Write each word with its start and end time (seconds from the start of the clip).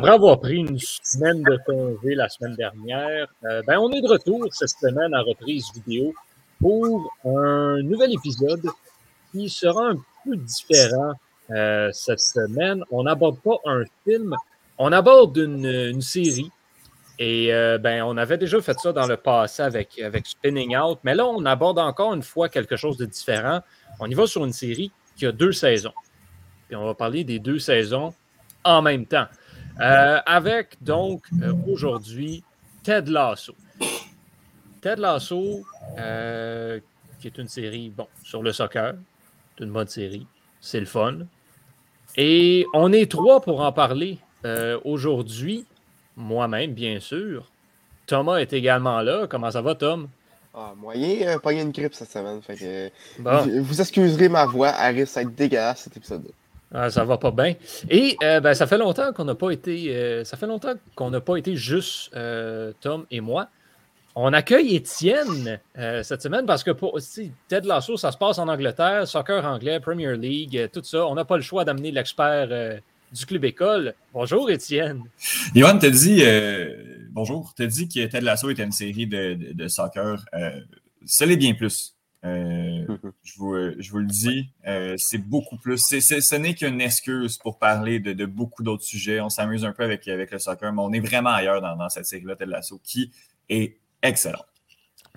après 0.00 0.14
avoir 0.14 0.40
pris 0.40 0.56
une 0.56 0.78
semaine 0.78 1.42
de 1.42 1.58
congé 1.66 2.14
la 2.14 2.26
semaine 2.30 2.54
dernière, 2.54 3.26
euh, 3.44 3.60
ben 3.66 3.78
on 3.78 3.92
est 3.92 4.00
de 4.00 4.08
retour 4.08 4.46
cette 4.50 4.70
semaine 4.70 5.12
à 5.12 5.20
reprise 5.20 5.66
vidéo 5.74 6.14
pour 6.58 7.12
un 7.26 7.82
nouvel 7.82 8.14
épisode 8.14 8.66
qui 9.30 9.50
sera 9.50 9.90
un 9.90 9.96
peu 10.24 10.36
différent 10.36 11.12
euh, 11.50 11.90
cette 11.92 12.20
semaine. 12.20 12.82
On 12.90 13.02
n'aborde 13.02 13.40
pas 13.40 13.56
un 13.66 13.84
film, 14.04 14.34
on 14.78 14.90
aborde 14.90 15.36
une, 15.36 16.00
série. 16.00 16.50
Et 17.18 17.52
euh, 17.52 17.76
ben, 17.76 18.02
on 18.02 18.16
avait 18.16 18.38
déjà 18.38 18.58
fait 18.62 18.78
ça 18.80 18.94
dans 18.94 19.06
le 19.06 19.18
passé 19.18 19.62
avec, 19.62 19.98
avec 19.98 20.26
Spinning 20.26 20.78
Out, 20.78 21.00
mais 21.04 21.14
là, 21.14 21.26
on 21.26 21.44
aborde 21.44 21.78
encore 21.78 22.14
une 22.14 22.22
fois 22.22 22.48
quelque 22.48 22.76
chose 22.76 22.96
de 22.96 23.04
différent. 23.04 23.60
On 23.98 24.06
y 24.06 24.14
va 24.14 24.26
sur 24.26 24.46
une 24.46 24.54
série 24.54 24.92
qui 25.14 25.26
a 25.26 25.32
deux 25.32 25.52
saisons. 25.52 25.92
Et 26.70 26.76
on 26.76 26.86
va 26.86 26.94
parler 26.94 27.22
des 27.22 27.38
deux 27.38 27.58
saisons 27.58 28.14
en 28.64 28.80
même 28.80 29.04
temps. 29.04 29.26
Euh, 29.80 30.20
avec 30.26 30.82
donc 30.82 31.26
aujourd'hui 31.66 32.44
Ted 32.82 33.10
Lasso. 33.10 33.54
Ted 34.80 35.00
Lasso, 35.00 35.64
qui 37.18 37.26
est 37.26 37.38
une 37.38 37.48
série 37.48 37.90
bon, 37.90 38.06
sur 38.22 38.42
le 38.42 38.52
soccer, 38.52 38.94
une 39.58 39.70
bonne 39.70 39.88
série. 39.88 40.26
C'est 40.60 40.80
le 40.80 40.86
fun. 40.86 41.20
Et 42.16 42.66
on 42.74 42.92
est 42.92 43.10
trois 43.10 43.40
pour 43.40 43.60
en 43.60 43.72
parler 43.72 44.18
euh, 44.44 44.78
aujourd'hui. 44.84 45.66
Moi-même, 46.16 46.72
bien 46.72 47.00
sûr. 47.00 47.50
Thomas 48.06 48.38
est 48.38 48.52
également 48.52 49.00
là. 49.00 49.26
Comment 49.28 49.50
ça 49.50 49.62
va, 49.62 49.74
Tom? 49.74 50.08
Ah, 50.52 50.74
moyen, 50.76 51.28
euh, 51.28 51.38
pas 51.38 51.52
une 51.52 51.70
grippe 51.70 51.94
cette 51.94 52.10
semaine. 52.10 52.40
vous, 53.62 53.80
excuserez 53.80 54.28
ma 54.28 54.46
voix, 54.46 54.72
elle 54.80 54.96
risque 54.96 55.14
d'être 55.14 55.34
dégueulasse 55.34 55.82
cet 55.82 55.96
épisode 55.96 56.30
ah, 56.72 56.90
ça 56.90 57.04
va 57.04 57.18
pas 57.18 57.30
bien. 57.30 57.54
Et 57.88 58.16
euh, 58.22 58.40
ben, 58.40 58.54
ça 58.54 58.66
fait 58.66 58.78
longtemps 58.78 59.12
qu'on 59.12 59.24
n'a 59.24 59.34
pas 59.34 59.50
été. 59.50 60.24
ça 60.24 60.36
fait 60.36 60.46
longtemps 60.46 60.74
qu'on 60.94 61.10
n'a 61.10 61.20
pas 61.20 61.36
été 61.36 61.56
juste 61.56 62.14
Tom 62.80 63.06
et 63.10 63.20
moi. 63.20 63.48
On 64.16 64.32
accueille 64.32 64.74
Étienne 64.74 65.60
euh, 65.78 66.02
cette 66.02 66.22
semaine 66.22 66.44
parce 66.44 66.64
que 66.64 66.72
pour 66.72 66.98
Ted 67.48 67.66
Lasso, 67.66 67.96
ça 67.96 68.10
se 68.10 68.18
passe 68.18 68.38
en 68.38 68.48
Angleterre, 68.48 69.06
soccer 69.06 69.44
anglais, 69.44 69.78
Premier 69.78 70.16
League, 70.16 70.56
euh, 70.56 70.68
tout 70.70 70.82
ça. 70.82 71.06
On 71.06 71.14
n'a 71.14 71.24
pas 71.24 71.36
le 71.36 71.42
choix 71.42 71.64
d'amener 71.64 71.92
l'expert 71.92 72.48
euh, 72.50 72.78
du 73.12 73.24
club 73.24 73.44
école. 73.44 73.94
Bonjour 74.12 74.50
Étienne. 74.50 75.04
Yohan 75.54 75.78
te 75.78 75.86
dit 75.86 76.24
bonjour. 77.10 77.54
Te 77.54 77.62
dit 77.62 77.88
que 77.88 78.06
Ted 78.06 78.20
Lasso 78.20 78.50
était 78.50 78.64
une 78.64 78.72
série 78.72 79.06
de, 79.06 79.68
soccer. 79.68 80.24
ce 81.06 81.24
l'est 81.24 81.36
bien 81.36 81.54
plus. 81.54 81.94
Je, 82.22 83.38
vous, 83.38 83.98
le 83.98 84.06
dis, 84.06 84.50
c'est 84.96 85.18
beaucoup 85.18 85.56
plus. 85.56 85.78
ce 85.78 86.36
n'est 86.36 86.54
qu'une 86.54 86.80
excuse 86.80 87.38
pour 87.38 87.58
parler 87.58 88.00
de, 88.00 88.26
beaucoup 88.26 88.62
d'autres 88.62 88.84
sujets. 88.84 89.20
On 89.20 89.30
s'amuse 89.30 89.64
un 89.64 89.72
peu 89.72 89.84
avec, 89.84 90.06
avec 90.08 90.30
le 90.30 90.38
soccer, 90.38 90.72
mais 90.72 90.82
on 90.82 90.92
est 90.92 91.00
vraiment 91.00 91.30
ailleurs 91.30 91.60
dans, 91.60 91.76
dans 91.76 91.88
cette 91.88 92.06
série-là, 92.06 92.36
Ted 92.36 92.50
Lasso, 92.50 92.80
qui 92.82 93.10
est 93.48 93.78
excellent. 94.02 94.44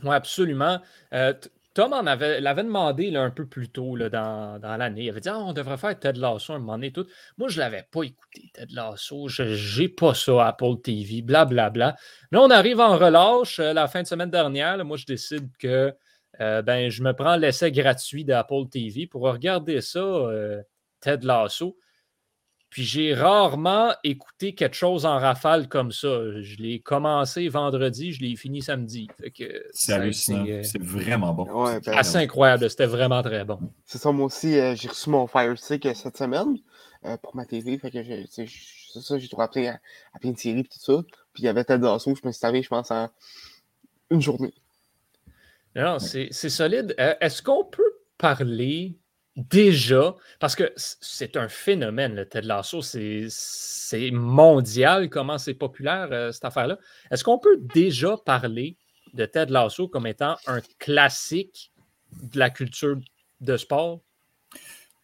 Oui, 0.04 0.16
absolument. 0.16 0.80
Euh, 1.14 1.34
Tom 1.74 1.92
en 1.94 2.06
avait, 2.06 2.40
l'avait 2.40 2.64
demandé 2.64 3.16
un 3.16 3.32
peu 3.32 3.48
plus 3.48 3.68
tôt 3.68 3.96
là, 3.96 4.10
dans, 4.10 4.78
l'année. 4.78 5.06
Il 5.06 5.10
avait 5.10 5.22
dit 5.22 5.30
ah, 5.30 5.40
on 5.40 5.54
devrait 5.54 5.78
faire 5.78 5.98
Ted 5.98 6.20
Lasso 6.20 6.54
un 6.54 6.60
moment 6.60 6.74
donné. 6.74 6.92
Tout. 6.92 7.08
Moi, 7.38 7.50
je 7.50 7.56
ne 7.56 7.62
l'avais 7.62 7.88
pas 7.90 8.04
écouté, 8.04 8.52
Ted 8.54 8.74
Lasso. 8.74 9.28
Je 9.28 9.82
n'ai 9.82 9.90
pas 9.90 10.14
ça 10.14 10.44
à 10.44 10.48
Apple 10.50 10.82
TV, 10.84 11.22
blablabla. 11.22 11.70
Bla, 11.70 11.92
bla. 11.92 11.96
Là, 12.32 12.42
on 12.42 12.50
arrive 12.52 12.80
en 12.80 12.98
relâche 12.98 13.60
euh, 13.60 13.74
la 13.74 13.88
fin 13.88 14.04
de 14.04 14.08
semaine 14.08 14.30
dernière. 14.30 14.84
moi, 14.86 14.98
je 14.98 15.06
décide 15.06 15.50
que 15.58 15.96
euh, 16.40 16.62
ben, 16.62 16.90
je 16.90 17.04
me 17.04 17.14
prends 17.14 17.36
l'essai 17.36 17.72
gratuit 17.72 18.26
d'Apple 18.26 18.68
TV 18.70 19.08
pour 19.08 19.22
regarder 19.24 19.82
ça, 19.82 20.30
Ted 21.02 21.26
Lasso. 21.26 21.78
Puis 22.74 22.86
j'ai 22.86 23.14
rarement 23.14 23.94
écouté 24.04 24.56
quelque 24.56 24.76
chose 24.76 25.06
en 25.06 25.20
rafale 25.20 25.70
comme 25.70 25.92
ça. 25.92 26.42
Je 26.42 26.56
l'ai 26.58 26.80
commencé 26.80 27.48
vendredi, 27.48 28.14
je 28.14 28.24
l'ai 28.24 28.36
fini 28.36 28.64
samedi. 28.64 29.08
C'est 29.74 29.94
hallucinant. 29.94 30.44
Euh, 30.48 30.64
c'est 30.64 30.82
vraiment 30.82 31.36
bon. 31.36 31.46
Ouais, 31.66 31.80
ben, 31.82 31.96
assez 31.96 32.18
incroyable. 32.18 32.68
C'était 32.72 32.88
vraiment 32.88 33.22
très 33.22 33.46
bon. 33.46 33.60
C'est 33.86 34.00
ça, 34.00 34.12
moi 34.12 34.26
aussi, 34.26 34.58
euh, 34.58 34.74
j'ai 34.76 34.88
reçu 34.88 35.12
mon 35.12 35.28
Fire 35.28 35.56
Stick 35.56 35.86
euh, 35.86 35.94
cette 35.94 36.18
semaine 36.18 36.58
pour 37.22 37.36
ma 37.36 37.46
TV. 37.46 37.78
Fait 37.78 37.92
que 37.92 38.00
c'est 38.32 38.48
ça, 38.48 39.20
j'ai 39.20 39.28
trouvé 39.28 39.68
à, 39.68 39.80
plein 40.20 40.32
de 40.32 40.38
séries 40.40 40.62
et 40.62 40.64
tout 40.64 40.80
ça. 40.80 41.04
Puis 41.32 41.44
il 41.44 41.46
y 41.46 41.50
avait 41.50 41.66
tel 41.66 41.80
d'assaut, 41.80 42.16
je 42.16 42.28
me 42.28 42.32
suis 42.32 42.40
servi, 42.40 42.64
je 42.64 42.70
pense, 42.70 42.90
en 42.90 43.08
une 44.10 44.22
journée. 44.22 44.56
Non, 45.76 46.00
c'est 46.00 46.32
solide. 46.32 46.96
Est-ce 46.98 47.42
qu'on 47.42 47.66
peut 47.66 47.84
parler 48.18 48.98
déjà, 49.36 50.16
parce 50.40 50.56
que 50.56 50.72
c'est 50.76 51.38
un 51.38 51.48
phénomène, 51.48 52.16
le 52.16 52.28
Ted 52.28 52.48
Lasso, 52.48 52.82
c'est 52.82 54.12
mondial, 54.12 55.10
comment 55.10 55.38
c'est 55.38 55.56
populaire, 55.56 56.10
euh, 56.12 56.32
cette 56.32 56.46
affaire-là. 56.46 56.78
Est-ce 57.10 57.24
qu'on 57.24 57.40
peut 57.40 57.58
déjà 57.74 58.16
parler 58.18 58.78
de 59.14 59.26
Ted 59.26 59.52
Lasso 59.52 59.88
comme 59.88 60.08
étant 60.08 60.36
un 60.48 60.62
classique 60.80 61.72
de 62.22 62.38
la 62.38 62.50
culture 62.50 62.98
de 63.42 63.58
sport? 63.58 64.02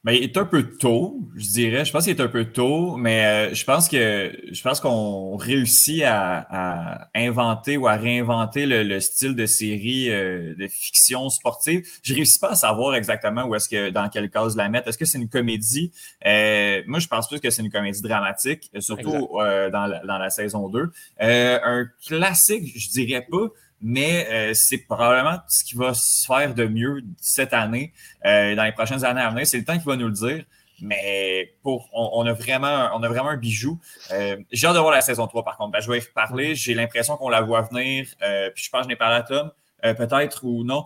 Mais 0.05 0.17
il 0.17 0.23
est 0.23 0.37
un 0.37 0.45
peu 0.45 0.63
tôt, 0.63 1.27
je 1.35 1.47
dirais. 1.47 1.83
Je 1.83 1.91
pense 1.91 2.05
qu'il 2.05 2.15
est 2.15 2.21
un 2.21 2.29
peu 2.29 2.45
tôt, 2.45 2.95
mais 2.95 3.25
euh, 3.25 3.53
je 3.53 3.65
pense 3.65 3.89
que 3.89 4.31
je 4.49 4.61
pense 4.61 4.79
qu'on 4.79 5.35
réussit 5.35 6.03
à, 6.05 7.09
inventer 7.13 7.75
ou 7.75 7.85
à 7.85 7.95
réinventer 7.95 8.65
le, 8.65 8.99
style 9.01 9.35
de 9.35 9.45
série 9.45 10.09
euh, 10.09 10.55
de 10.55 10.67
fiction 10.67 11.27
sportive. 11.29 11.85
Je 12.01 12.13
réussis 12.13 12.39
pas 12.39 12.51
à 12.51 12.55
savoir 12.55 12.95
exactement 12.95 13.43
où 13.43 13.55
est-ce 13.55 13.67
que 13.67 13.89
dans 13.89 14.07
quelle 14.07 14.29
case 14.29 14.55
la 14.55 14.69
mettre. 14.69 14.87
Est-ce 14.87 14.97
que 14.97 15.03
c'est 15.03 15.17
une 15.17 15.27
comédie? 15.27 15.91
Euh, 16.25 16.81
moi, 16.87 16.99
je 16.99 17.07
pense 17.07 17.27
plus 17.27 17.41
que 17.41 17.49
c'est 17.49 17.61
une 17.61 17.71
comédie 17.71 18.01
dramatique, 18.01 18.71
surtout 18.79 19.29
dans 19.33 19.85
la, 19.85 19.99
dans, 19.99 20.17
la, 20.17 20.29
saison 20.29 20.69
2. 20.69 20.91
un 21.19 21.85
classique, 22.05 22.71
je 22.79 22.89
dirais 22.89 23.27
pas 23.29 23.47
mais 23.81 24.27
euh, 24.29 24.53
c'est 24.53 24.79
probablement 24.79 25.39
ce 25.47 25.63
qui 25.63 25.75
va 25.75 25.93
se 25.93 26.25
faire 26.25 26.53
de 26.53 26.65
mieux 26.65 27.01
cette 27.17 27.53
année, 27.53 27.93
euh, 28.25 28.55
dans 28.55 28.63
les 28.63 28.71
prochaines 28.71 29.05
années 29.05 29.21
à 29.21 29.29
venir. 29.29 29.47
C'est 29.47 29.57
le 29.57 29.65
temps 29.65 29.77
qui 29.77 29.85
va 29.85 29.95
nous 29.95 30.07
le 30.07 30.13
dire. 30.13 30.43
Mais 30.81 31.55
pour, 31.61 31.89
on, 31.91 32.25
a 32.25 32.31
vraiment, 32.31 32.89
on 32.93 33.03
a 33.03 33.09
vraiment 33.09 33.29
un 33.29 33.37
bijou. 33.37 33.79
Euh, 34.11 34.37
j'ai 34.49 34.65
hâte 34.65 34.75
de 34.75 34.79
voir 34.79 34.93
la 34.93 35.01
saison 35.01 35.27
3, 35.27 35.43
par 35.43 35.57
contre. 35.57 35.71
Ben, 35.71 35.81
je 35.81 35.91
vais 35.91 35.97
y 35.97 36.01
reparler. 36.01 36.55
J'ai 36.55 36.73
l'impression 36.73 37.17
qu'on 37.17 37.27
la 37.27 37.41
voit 37.41 37.63
venir. 37.63 38.05
puis 38.55 38.63
je 38.63 38.69
pense 38.69 38.81
que 38.81 38.83
je 38.85 38.87
n'ai 38.87 38.95
parlé 38.95 39.17
à 39.17 39.23
Tom. 39.23 39.51
Peut-être 39.81 40.45
ou 40.45 40.63
non. 40.63 40.85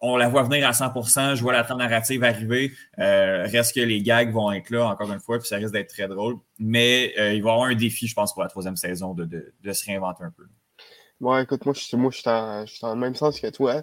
on 0.00 0.16
la 0.16 0.28
voit 0.28 0.42
venir 0.44 0.66
à 0.66 0.70
100% 0.70 1.36
Je 1.36 1.42
vois 1.42 1.52
la 1.52 1.64
trame 1.64 1.78
narrative 1.78 2.24
arriver. 2.24 2.72
reste 2.96 3.74
que 3.74 3.80
les 3.80 4.00
gags 4.00 4.32
vont 4.32 4.50
être 4.52 4.70
là, 4.70 4.86
encore 4.86 5.12
une 5.12 5.20
fois, 5.20 5.38
puis 5.38 5.46
ça 5.46 5.56
risque 5.56 5.74
d'être 5.74 5.90
très 5.90 6.08
drôle. 6.08 6.36
Mais 6.58 7.12
il 7.34 7.42
va 7.42 7.50
y 7.50 7.52
avoir 7.52 7.64
un 7.64 7.74
défi, 7.74 8.06
je 8.06 8.14
pense, 8.14 8.32
pour 8.32 8.42
la 8.42 8.48
troisième 8.48 8.76
saison 8.76 9.12
de, 9.12 9.26
de 9.26 9.72
se 9.74 9.84
réinventer 9.84 10.24
un 10.24 10.32
peu. 10.34 10.46
Ouais, 11.20 11.42
écoute, 11.42 11.66
moi, 11.66 11.74
je, 11.74 11.80
suis 11.80 11.92
dans 11.92 12.94
le 12.94 12.94
même 12.94 13.14
sens 13.14 13.38
que 13.40 13.48
toi. 13.48 13.82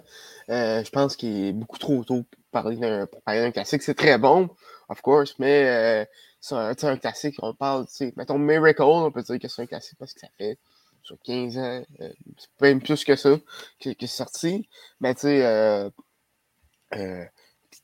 Euh, 0.50 0.82
je 0.82 0.90
pense 0.90 1.14
qu'il 1.14 1.44
est 1.46 1.52
beaucoup 1.52 1.78
trop 1.78 2.02
tôt 2.04 2.24
pour 2.24 2.42
parler 2.50 2.76
d'un 2.76 3.50
classique. 3.52 3.82
C'est 3.82 3.94
très 3.94 4.18
bon, 4.18 4.50
of 4.88 5.00
course, 5.02 5.36
mais 5.38 5.68
euh, 5.68 6.04
c'est 6.40 6.84
un, 6.84 6.96
classique. 6.96 7.36
On 7.40 7.54
parle, 7.54 7.86
tu 7.86 7.94
sais, 7.94 8.14
mettons 8.16 8.38
Miracle, 8.38 8.82
on 8.82 9.12
peut 9.12 9.22
dire 9.22 9.38
que 9.38 9.46
c'est 9.46 9.62
un 9.62 9.66
classique 9.66 9.98
parce 10.00 10.14
que 10.14 10.20
ça 10.20 10.28
fait 10.36 10.58
sur 11.04 11.16
15 11.22 11.58
ans, 11.58 11.82
euh, 12.00 12.12
même 12.60 12.82
plus 12.82 13.04
que 13.04 13.14
ça, 13.14 13.36
que, 13.80 13.90
c'est 14.00 14.06
sorti. 14.08 14.68
Mais 15.00 15.14
tu 15.14 15.20
sais, 15.22 15.44
euh, 15.46 15.90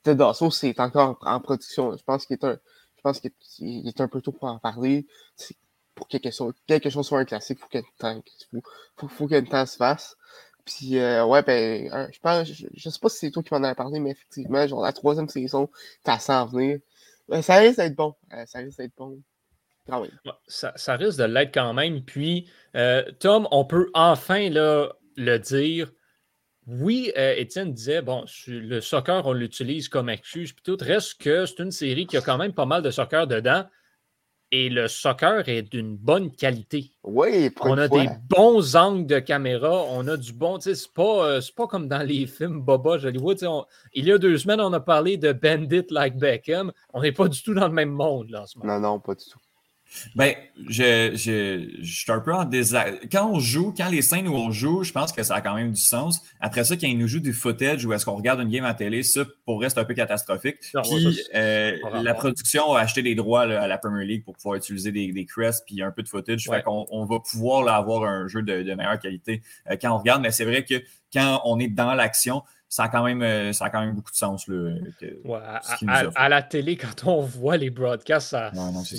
Ted 0.03 0.19
Lasso, 0.19 0.51
c'est 0.51 0.81
encore 0.81 1.17
en 1.23 1.41
production. 1.41 1.97
Je 1.97 2.03
pense 2.03 2.27
qu'il 2.27 2.35
est 2.35 2.45
un. 2.45 2.59
Je 2.97 3.03
pense 3.03 3.21
qu'il 3.21 3.87
est 3.87 4.01
un 4.01 4.09
peu 4.09 4.21
tôt 4.21 4.33
pour 4.33 4.49
en 4.49 4.59
parler 4.59 5.07
pour 5.95 6.09
que 6.09 6.19
quelque 6.19 6.91
chose, 6.91 7.07
soit 7.07 7.21
un 7.21 7.25
classique, 7.25 7.59
faut 7.59 7.69
qu'il 7.69 7.83
faut, 8.97 9.09
faut, 9.09 9.27
qu'il 9.27 9.37
y 9.37 9.39
ait 9.39 9.45
temps 9.45 9.67
se 9.67 9.77
fasse. 9.77 10.17
Puis, 10.65 10.99
euh, 10.99 11.25
ouais, 11.27 11.43
ben, 11.43 12.11
je 12.13 12.19
pense, 12.21 12.49
je, 12.49 12.89
sais 12.91 12.99
pas 13.01 13.09
si 13.09 13.19
c'est 13.19 13.31
toi 13.31 13.43
qui 13.43 13.53
m'en 13.53 13.63
as 13.65 13.75
parlé, 13.75 14.01
mais 14.01 14.11
effectivement, 14.11 14.67
genre, 14.67 14.83
la 14.83 14.93
troisième 14.93 15.29
saison, 15.29 15.71
t'as 16.05 16.19
à 16.29 16.47
venir. 16.47 16.79
Ben, 17.29 17.43
ça 17.43 17.57
risque 17.57 17.77
d'être 17.77 17.95
bon. 17.95 18.15
Euh, 18.33 18.45
ça 18.47 18.61
risque 18.61 18.79
d'être 18.79 18.95
bon. 18.97 19.21
Ça, 20.49 20.73
ça, 20.77 20.97
risque 20.97 21.19
de 21.19 21.25
l'être 21.25 21.53
quand 21.53 21.75
même. 21.75 22.03
Puis, 22.03 22.49
euh, 22.75 23.05
Tom, 23.21 23.47
on 23.51 23.65
peut 23.67 23.91
enfin 23.93 24.49
le 24.49 25.39
dire. 25.39 25.93
Oui, 26.67 27.13
Étienne 27.15 27.75
disait, 27.75 28.01
bon, 28.01 28.25
le 28.47 28.81
soccer, 28.81 29.27
on 29.27 29.35
l'utilise 29.35 29.91
comme 29.91 30.09
excuse, 30.09 30.55
puis 30.55 30.63
tout. 30.63 30.79
Reste 30.81 31.21
que 31.21 31.45
c'est 31.45 31.63
une 31.63 31.71
série 31.71 32.07
qui 32.07 32.17
a 32.17 32.23
quand 32.23 32.39
même 32.39 32.55
pas 32.55 32.65
mal 32.65 32.81
de 32.81 32.91
soccer 32.91 33.27
dedans 33.27 33.67
et 34.51 34.69
le 34.69 34.89
soccer 34.89 35.49
est 35.49 35.63
d'une 35.63 35.97
bonne 35.97 36.31
qualité. 36.31 36.91
Oui, 37.03 37.51
On 37.61 37.77
a 37.77 37.89
des 37.89 38.09
bons 38.29 38.77
angles 38.77 39.07
de 39.07 39.19
caméra, 39.19 39.85
on 39.91 40.07
a 40.07 40.17
du 40.17 40.33
bon. 40.33 40.61
C'est 40.61 40.93
pas, 40.93 41.27
euh, 41.27 41.41
pas 41.57 41.67
comme 41.67 41.89
dans 41.89 42.07
les 42.07 42.27
films 42.29 42.61
Boba 42.61 42.93
Hollywood. 42.93 43.45
il 43.93 44.05
y 44.07 44.13
a 44.13 44.19
deux 44.19 44.39
semaines, 44.39 44.61
on 44.61 44.73
a 44.73 44.81
parlé 44.81 45.17
de 45.17 45.33
Bandit 45.33 45.87
like 45.91 46.17
Beckham. 46.17 46.73
On 46.93 47.03
n'est 47.03 47.13
pas 47.13 47.29
du 47.29 47.43
tout 47.43 47.55
dans 47.55 47.69
le 47.69 47.75
même 47.75 47.91
monde 47.91 48.31
là, 48.31 48.43
en 48.43 48.47
ce 48.47 48.59
moment. 48.59 48.75
Non, 48.75 48.81
non, 48.81 49.01
pas 49.01 49.15
du 49.15 49.25
tout. 49.25 49.39
Ben, 50.15 50.35
je, 50.69 51.13
je, 51.15 51.83
je, 51.83 52.01
suis 52.01 52.13
un 52.13 52.21
peu 52.21 52.35
en 52.35 52.45
désaccord. 52.45 52.99
Quand 53.11 53.31
on 53.31 53.39
joue, 53.39 53.73
quand 53.77 53.89
les 53.89 54.03
scènes 54.03 54.29
où 54.29 54.35
on 54.35 54.51
joue, 54.51 54.83
je 54.83 54.93
pense 54.93 55.13
que 55.13 55.23
ça 55.23 55.37
a 55.37 55.41
quand 55.41 55.55
même 55.55 55.73
du 55.73 55.81
sens. 55.81 56.23
Après 56.41 56.65
ça, 56.65 56.77
quand 56.77 56.87
ils 56.87 56.99
nous 56.99 57.09
jouent 57.09 57.21
du 57.21 57.33
footage 57.33 57.85
ou 57.85 57.93
est-ce 57.93 58.05
qu'on 58.05 58.17
regarde 58.17 58.41
une 58.41 58.49
game 58.49 58.65
à 58.65 58.75
télé, 58.75 59.03
ça 59.03 59.25
pourrait 59.45 59.69
être 59.69 59.79
un 59.79 59.85
peu 59.85 59.95
catastrophique. 59.95 60.57
puis 60.61 61.21
euh, 61.35 61.77
la 62.03 62.15
production 62.15 62.75
a 62.75 62.81
acheté 62.81 63.03
des 63.03 63.15
droits 63.15 63.43
à 63.43 63.67
la 63.67 63.79
Premier 63.79 64.05
League 64.05 64.25
pour 64.25 64.35
pouvoir 64.35 64.57
utiliser 64.57 64.93
des, 64.93 65.13
des 65.13 65.27
crests 65.27 65.65
puis 65.67 65.83
un 65.83 65.91
peu 65.91 66.03
de 66.03 66.09
footage. 66.09 66.45
Fait 66.49 66.63
qu'on 66.63 66.87
on 66.91 67.05
va 67.05 67.21
pouvoir 67.21 67.67
avoir 67.69 68.05
un 68.05 68.27
jeu 68.29 68.43
de, 68.43 68.63
de 68.63 68.75
meilleure 68.75 68.99
qualité 68.99 69.43
euh, 69.71 69.77
quand 69.81 69.93
on 69.95 69.99
regarde. 69.99 70.23
Mais 70.23 70.31
c'est 70.31 70.45
vrai 70.45 70.65
que 70.65 70.83
quand 71.13 71.41
on 71.45 71.59
est 71.61 71.69
dans 71.69 71.95
l'action, 71.95 72.43
ça 72.75 72.85
a 72.85 72.89
quand 72.89 73.05
même, 73.05 73.23
euh, 73.23 73.53
ça 73.53 73.67
a 73.67 73.71
quand 73.71 73.83
même 73.83 73.95
beaucoup 73.95 74.11
de 74.11 74.17
sens. 74.17 74.51
à, 76.17 76.29
la 76.29 76.43
télé, 76.43 76.77
quand 77.05 77.07
on 77.07 77.21
voit 77.21 77.57
les 77.57 77.71
broadcasts, 77.71 78.37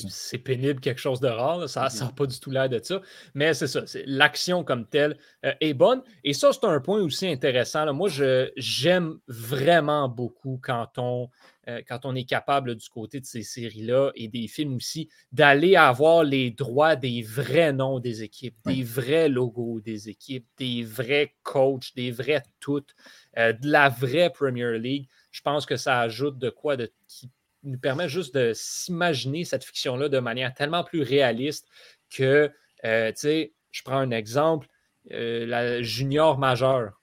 c'est 0.09 0.37
pénible, 0.37 0.79
quelque 0.79 1.01
chose 1.01 1.19
de 1.19 1.27
rare. 1.27 1.67
Ça 1.67 1.89
n'a 1.99 2.11
pas 2.15 2.25
du 2.25 2.39
tout 2.39 2.51
l'air 2.51 2.69
de 2.69 2.79
ça. 2.81 3.01
Mais 3.33 3.53
c'est 3.53 3.67
ça, 3.67 3.81
l'action 4.05 4.63
comme 4.63 4.87
telle 4.87 5.17
euh, 5.45 5.51
est 5.59 5.73
bonne. 5.73 6.01
Et 6.23 6.31
ça, 6.31 6.51
c'est 6.53 6.65
un 6.65 6.79
point 6.79 7.01
aussi 7.01 7.27
intéressant. 7.27 7.93
Moi, 7.93 8.07
j'aime 8.55 9.17
vraiment 9.27 10.07
beaucoup 10.07 10.57
quand 10.63 10.91
on, 10.95 11.29
euh, 11.67 11.81
quand 11.87 12.05
on 12.05 12.13
est 12.13 12.25
capable 12.25 12.75
du 12.75 12.89
côté 12.89 13.19
de 13.19 13.25
ces 13.25 13.41
séries-là 13.41 14.11
et 14.15 14.27
des 14.27 14.47
films 14.47 14.75
aussi, 14.75 15.09
d'aller 15.31 15.75
avoir 15.75 16.23
les 16.23 16.51
droits 16.51 16.95
des 16.95 17.23
vrais 17.23 17.73
noms 17.73 17.99
des 17.99 18.21
équipes, 18.21 18.55
des 18.65 18.83
vrais 18.83 19.29
logos 19.29 19.81
des 19.81 20.09
équipes, 20.09 20.45
des 20.57 20.83
vrais 20.83 21.33
coachs, 21.43 21.95
des 21.95 22.11
vrais 22.11 22.43
toutes, 22.59 22.95
euh, 23.37 23.53
de 23.65 23.71
la 23.71 23.89
vraie 23.89 24.29
Premier 24.29 24.77
League. 24.77 25.07
Je 25.31 25.41
pense 25.41 25.65
que 25.65 25.75
ça 25.75 25.99
ajoute 25.99 26.37
de 26.37 26.49
quoi 26.49 26.77
qui 27.07 27.29
nous 27.63 27.79
permet 27.79 28.07
juste 28.07 28.35
de 28.35 28.51
s'imaginer 28.53 29.43
cette 29.43 29.63
fiction-là 29.63 30.07
de 30.07 30.19
manière 30.19 30.53
tellement 30.53 30.83
plus 30.83 31.01
réaliste 31.01 31.67
que, 32.09 32.51
euh, 32.85 33.09
tu 33.09 33.17
sais, 33.17 33.53
je 33.71 33.83
prends 33.83 33.97
un 33.97 34.11
exemple, 34.11 34.67
la 35.09 35.81
junior 35.81 36.37
majeure, 36.37 37.01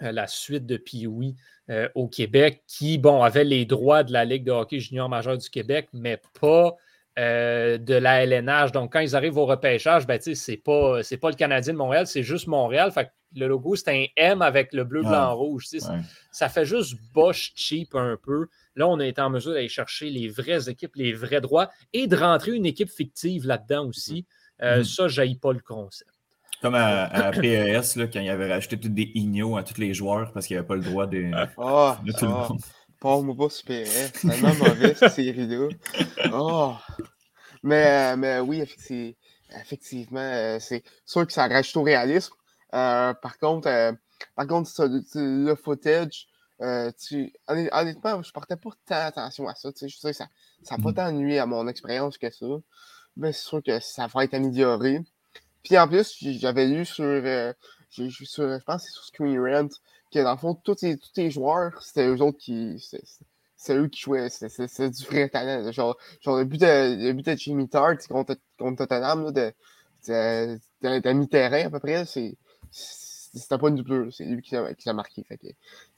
la 0.00 0.26
suite 0.26 0.66
de. 0.66 0.82
Euh, 1.70 1.88
au 1.94 2.08
Québec 2.08 2.62
qui, 2.66 2.98
bon, 2.98 3.22
avait 3.22 3.44
les 3.44 3.64
droits 3.64 4.02
de 4.02 4.12
la 4.12 4.26
Ligue 4.26 4.44
de 4.44 4.52
hockey 4.52 4.80
junior 4.80 5.08
majeur 5.08 5.38
du 5.38 5.48
Québec, 5.48 5.88
mais 5.94 6.20
pas 6.38 6.76
euh, 7.18 7.78
de 7.78 7.94
la 7.94 8.22
LNH. 8.22 8.70
Donc, 8.72 8.92
quand 8.92 9.00
ils 9.00 9.16
arrivent 9.16 9.38
au 9.38 9.46
repêchage, 9.46 10.06
ben, 10.06 10.20
c'est 10.20 10.56
pas, 10.58 11.00
pas 11.22 11.30
le 11.30 11.36
Canadien 11.36 11.72
de 11.72 11.78
Montréal, 11.78 12.06
c'est 12.06 12.22
juste 12.22 12.48
Montréal. 12.48 12.92
Fait 12.92 13.10
le 13.34 13.48
logo, 13.48 13.76
c'est 13.76 13.90
un 13.90 14.06
M 14.16 14.42
avec 14.42 14.72
le 14.72 14.84
bleu, 14.84 15.02
blanc, 15.02 15.34
rouge. 15.34 15.66
Ça 16.30 16.48
fait 16.48 16.64
juste 16.64 16.94
Bosch 17.12 17.52
cheap 17.54 17.94
un 17.94 18.16
peu. 18.22 18.46
Là, 18.76 18.88
on 18.88 18.98
a 19.00 19.06
été 19.06 19.20
en 19.20 19.30
mesure 19.30 19.52
d'aller 19.52 19.68
chercher 19.68 20.10
les 20.10 20.28
vraies 20.28 20.68
équipes, 20.68 20.96
les 20.96 21.12
vrais 21.12 21.40
droits 21.40 21.70
et 21.92 22.06
de 22.06 22.16
rentrer 22.16 22.52
une 22.52 22.66
équipe 22.66 22.90
fictive 22.90 23.46
là-dedans 23.46 23.86
aussi. 23.86 24.26
Euh, 24.62 24.80
mm-hmm. 24.80 24.84
Ça, 24.84 25.08
je 25.08 25.34
pas 25.36 25.52
le 25.52 25.60
concept. 25.60 26.10
Comme 26.62 26.74
à, 26.74 27.04
à 27.04 27.30
PES, 27.32 27.96
là, 27.96 28.06
quand 28.06 28.20
il 28.20 28.30
avait 28.30 28.50
rajouté 28.50 28.78
tous 28.78 28.88
des 28.88 29.10
ignos 29.14 29.56
à 29.56 29.62
tous 29.62 29.80
les 29.80 29.94
joueurs 29.94 30.32
parce 30.32 30.46
qu'il 30.46 30.54
n'y 30.54 30.58
avait 30.58 30.66
pas 30.66 30.76
le 30.76 30.82
droit 30.82 31.06
de, 31.06 31.30
oh, 31.56 31.92
de 32.04 32.12
tout 32.12 32.24
le 32.24 32.32
ah. 32.32 32.48
monde. 32.48 32.60
Pas 33.00 33.20
moi 33.20 33.36
pas 33.36 33.50
sur 33.50 33.66
PES. 33.66 33.84
C'est 33.84 34.28
tellement 34.28 34.54
mauvais 34.54 34.94
cette 34.94 35.12
série-là. 35.12 35.68
Oh. 36.32 36.74
Mais, 37.62 38.16
mais 38.16 38.40
oui, 38.40 38.62
effectivement, 39.60 40.20
euh, 40.20 40.58
c'est 40.60 40.82
sûr 41.04 41.26
que 41.26 41.32
ça 41.32 41.46
rajoute 41.46 41.76
au 41.76 41.82
réalisme. 41.82 42.34
Euh, 42.74 43.14
par 43.14 43.38
contre, 43.38 43.68
euh, 43.68 43.92
par 44.34 44.46
contre, 44.46 44.70
le 45.14 45.54
footage, 45.54 46.26
tu, 46.98 47.32
honnêtement, 47.46 48.22
je 48.22 48.32
portais 48.32 48.56
pas 48.56 48.70
tant 48.86 49.06
attention 49.06 49.48
à 49.48 49.54
ça. 49.54 49.70
Je 49.80 49.88
sais, 49.88 50.12
ça 50.12 50.28
n'a 50.70 50.82
pas 50.82 50.90
mm. 50.90 50.94
tant 50.94 51.12
nuit 51.12 51.38
à 51.38 51.46
mon 51.46 51.68
expérience 51.68 52.18
que 52.18 52.30
ça. 52.30 52.46
Mais 53.16 53.32
c'est 53.32 53.44
sûr 53.44 53.62
que 53.62 53.80
ça 53.80 54.06
va 54.08 54.24
être 54.24 54.34
amélioré. 54.34 55.00
Puis 55.64 55.78
en 55.78 55.88
plus, 55.88 56.16
j'avais 56.20 56.66
lu 56.66 56.84
sur, 56.84 57.04
euh, 57.04 57.52
sur, 57.88 58.08
je 58.10 58.64
pense 58.64 58.82
que 58.82 58.88
c'est 58.88 58.94
sur 58.94 59.04
Screen 59.04 59.40
Rant, 59.40 59.68
que 60.12 60.22
dans 60.22 60.32
le 60.32 60.38
fond, 60.38 60.54
tous 60.54 60.82
les, 60.82 60.98
tous 60.98 61.10
les 61.16 61.30
joueurs, 61.30 61.82
c'était 61.82 62.06
eux 62.06 62.20
autres 62.20 62.38
qui, 62.38 62.78
c'est 63.56 63.74
eux 63.74 63.88
qui 63.88 64.00
jouaient, 64.00 64.28
c'est 64.28 64.90
du 64.90 65.04
vrai 65.04 65.28
talent. 65.28 65.72
Genre, 65.72 65.96
genre 66.20 66.38
le 66.38 66.44
but 66.44 66.60
de, 66.60 67.06
le 67.06 67.12
but 67.12 67.26
de 67.26 67.36
Jimmy 67.36 67.68
Tart 67.68 67.96
contre, 68.08 68.36
contre 68.58 68.84
Tottenham, 68.84 69.24
là, 69.24 69.32
de, 69.32 69.52
de, 70.08 70.58
de, 70.82 70.98
de 71.00 71.12
mi-terrain 71.12 71.66
à 71.66 71.70
peu 71.70 71.80
près, 71.80 72.04
c'est, 72.04 72.36
c'était 72.74 73.58
pas 73.58 73.68
une 73.68 73.76
double, 73.76 74.12
c'est 74.12 74.24
lui 74.24 74.42
qui 74.42 74.54
l'a 74.54 74.92
marqué. 74.92 75.22
Fait 75.24 75.38
que, 75.38 75.46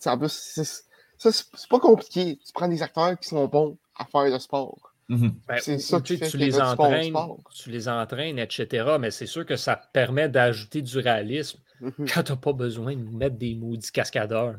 en 0.08 0.18
plus, 0.18 0.82
c'est 1.18 1.68
pas 1.70 1.80
compliqué. 1.80 2.38
Tu 2.44 2.52
prends 2.52 2.68
des 2.68 2.82
acteurs 2.82 3.18
qui 3.18 3.28
sont 3.28 3.46
bons 3.46 3.78
à 3.96 4.04
faire 4.04 4.24
le 4.24 4.38
sport. 4.38 4.92
Mhm. 5.08 5.34
Ben, 5.46 5.58
c'est 5.60 5.78
ça 5.78 6.00
tu, 6.00 6.18
tu 6.18 6.36
les 6.36 6.60
entraînes, 6.60 7.14
tu 7.54 7.70
les 7.70 7.88
entraînes, 7.88 8.38
etc. 8.38 8.96
Mais 8.98 9.10
c'est 9.12 9.26
sûr 9.26 9.46
que 9.46 9.56
ça 9.56 9.76
permet 9.76 10.28
d'ajouter 10.28 10.82
du 10.82 10.98
réalisme 10.98 11.60
mhm. 11.80 11.92
quand 12.12 12.22
tu 12.24 12.32
n'as 12.32 12.38
pas 12.38 12.52
besoin 12.52 12.96
de 12.96 13.02
mettre 13.02 13.36
des 13.36 13.54
maudits 13.54 13.92
cascadeurs. 13.92 14.56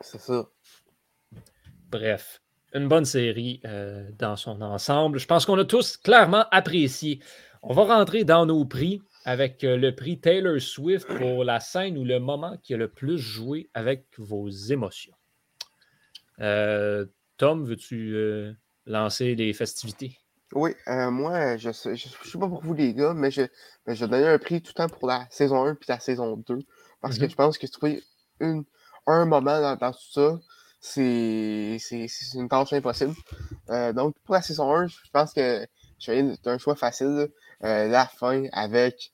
C'est 0.00 0.20
ça. 0.20 0.48
Bref, 1.90 2.42
une 2.74 2.88
bonne 2.88 3.04
série 3.04 3.60
euh, 3.64 4.10
dans 4.18 4.36
son 4.36 4.60
ensemble. 4.62 5.18
Je 5.18 5.26
pense 5.26 5.46
qu'on 5.46 5.58
a 5.58 5.64
tous 5.64 5.96
clairement 5.96 6.44
apprécié. 6.50 7.20
On 7.62 7.72
va 7.72 7.84
rentrer 7.84 8.24
dans 8.24 8.46
nos 8.46 8.64
prix 8.64 9.00
avec 9.28 9.62
euh, 9.62 9.76
le 9.76 9.94
prix 9.94 10.18
Taylor 10.18 10.58
Swift 10.58 11.06
pour 11.06 11.44
la 11.44 11.60
scène 11.60 11.98
ou 11.98 12.04
le 12.04 12.18
moment 12.18 12.56
qui 12.62 12.72
a 12.72 12.78
le 12.78 12.88
plus 12.88 13.18
joué 13.18 13.68
avec 13.74 14.06
vos 14.16 14.48
émotions. 14.48 15.12
Euh, 16.40 17.04
Tom, 17.36 17.64
veux-tu 17.66 18.56
lancer 18.86 19.34
les 19.34 19.52
festivités? 19.52 20.18
Oui, 20.54 20.74
euh, 20.86 21.10
moi, 21.10 21.58
je 21.58 21.68
ne 21.68 21.72
sais, 21.74 21.94
je, 21.94 22.08
sais 22.08 22.38
pas 22.38 22.48
pour 22.48 22.62
vous 22.62 22.72
les 22.72 22.94
gars, 22.94 23.12
mais 23.12 23.30
je, 23.30 23.42
mais 23.86 23.94
je 23.94 24.06
donnais 24.06 24.26
un 24.26 24.38
prix 24.38 24.62
tout 24.62 24.72
le 24.74 24.82
temps 24.82 24.88
pour 24.88 25.06
la 25.06 25.26
saison 25.30 25.62
1 25.62 25.74
puis 25.74 25.86
la 25.88 26.00
saison 26.00 26.36
2. 26.36 26.60
Parce 27.02 27.18
que 27.18 27.24
mm-hmm. 27.24 27.30
je 27.30 27.34
pense 27.34 27.58
que 27.58 27.66
trouver 27.66 28.02
une, 28.40 28.64
un 29.06 29.26
moment 29.26 29.76
dans, 29.76 29.92
tout 29.92 29.98
ça, 30.10 30.38
c'est 30.80 31.76
une 32.34 32.48
tâche 32.48 32.72
impossible. 32.72 33.14
Euh, 33.68 33.92
donc, 33.92 34.14
pour 34.24 34.34
la 34.36 34.42
saison 34.42 34.74
1, 34.74 34.86
je 34.86 34.96
pense 35.12 35.34
que 35.34 35.66
j'ai 35.98 36.24
un 36.46 36.58
choix 36.58 36.76
facile. 36.76 37.28
Euh, 37.64 37.88
la 37.88 38.06
fin 38.06 38.44
avec 38.52 39.12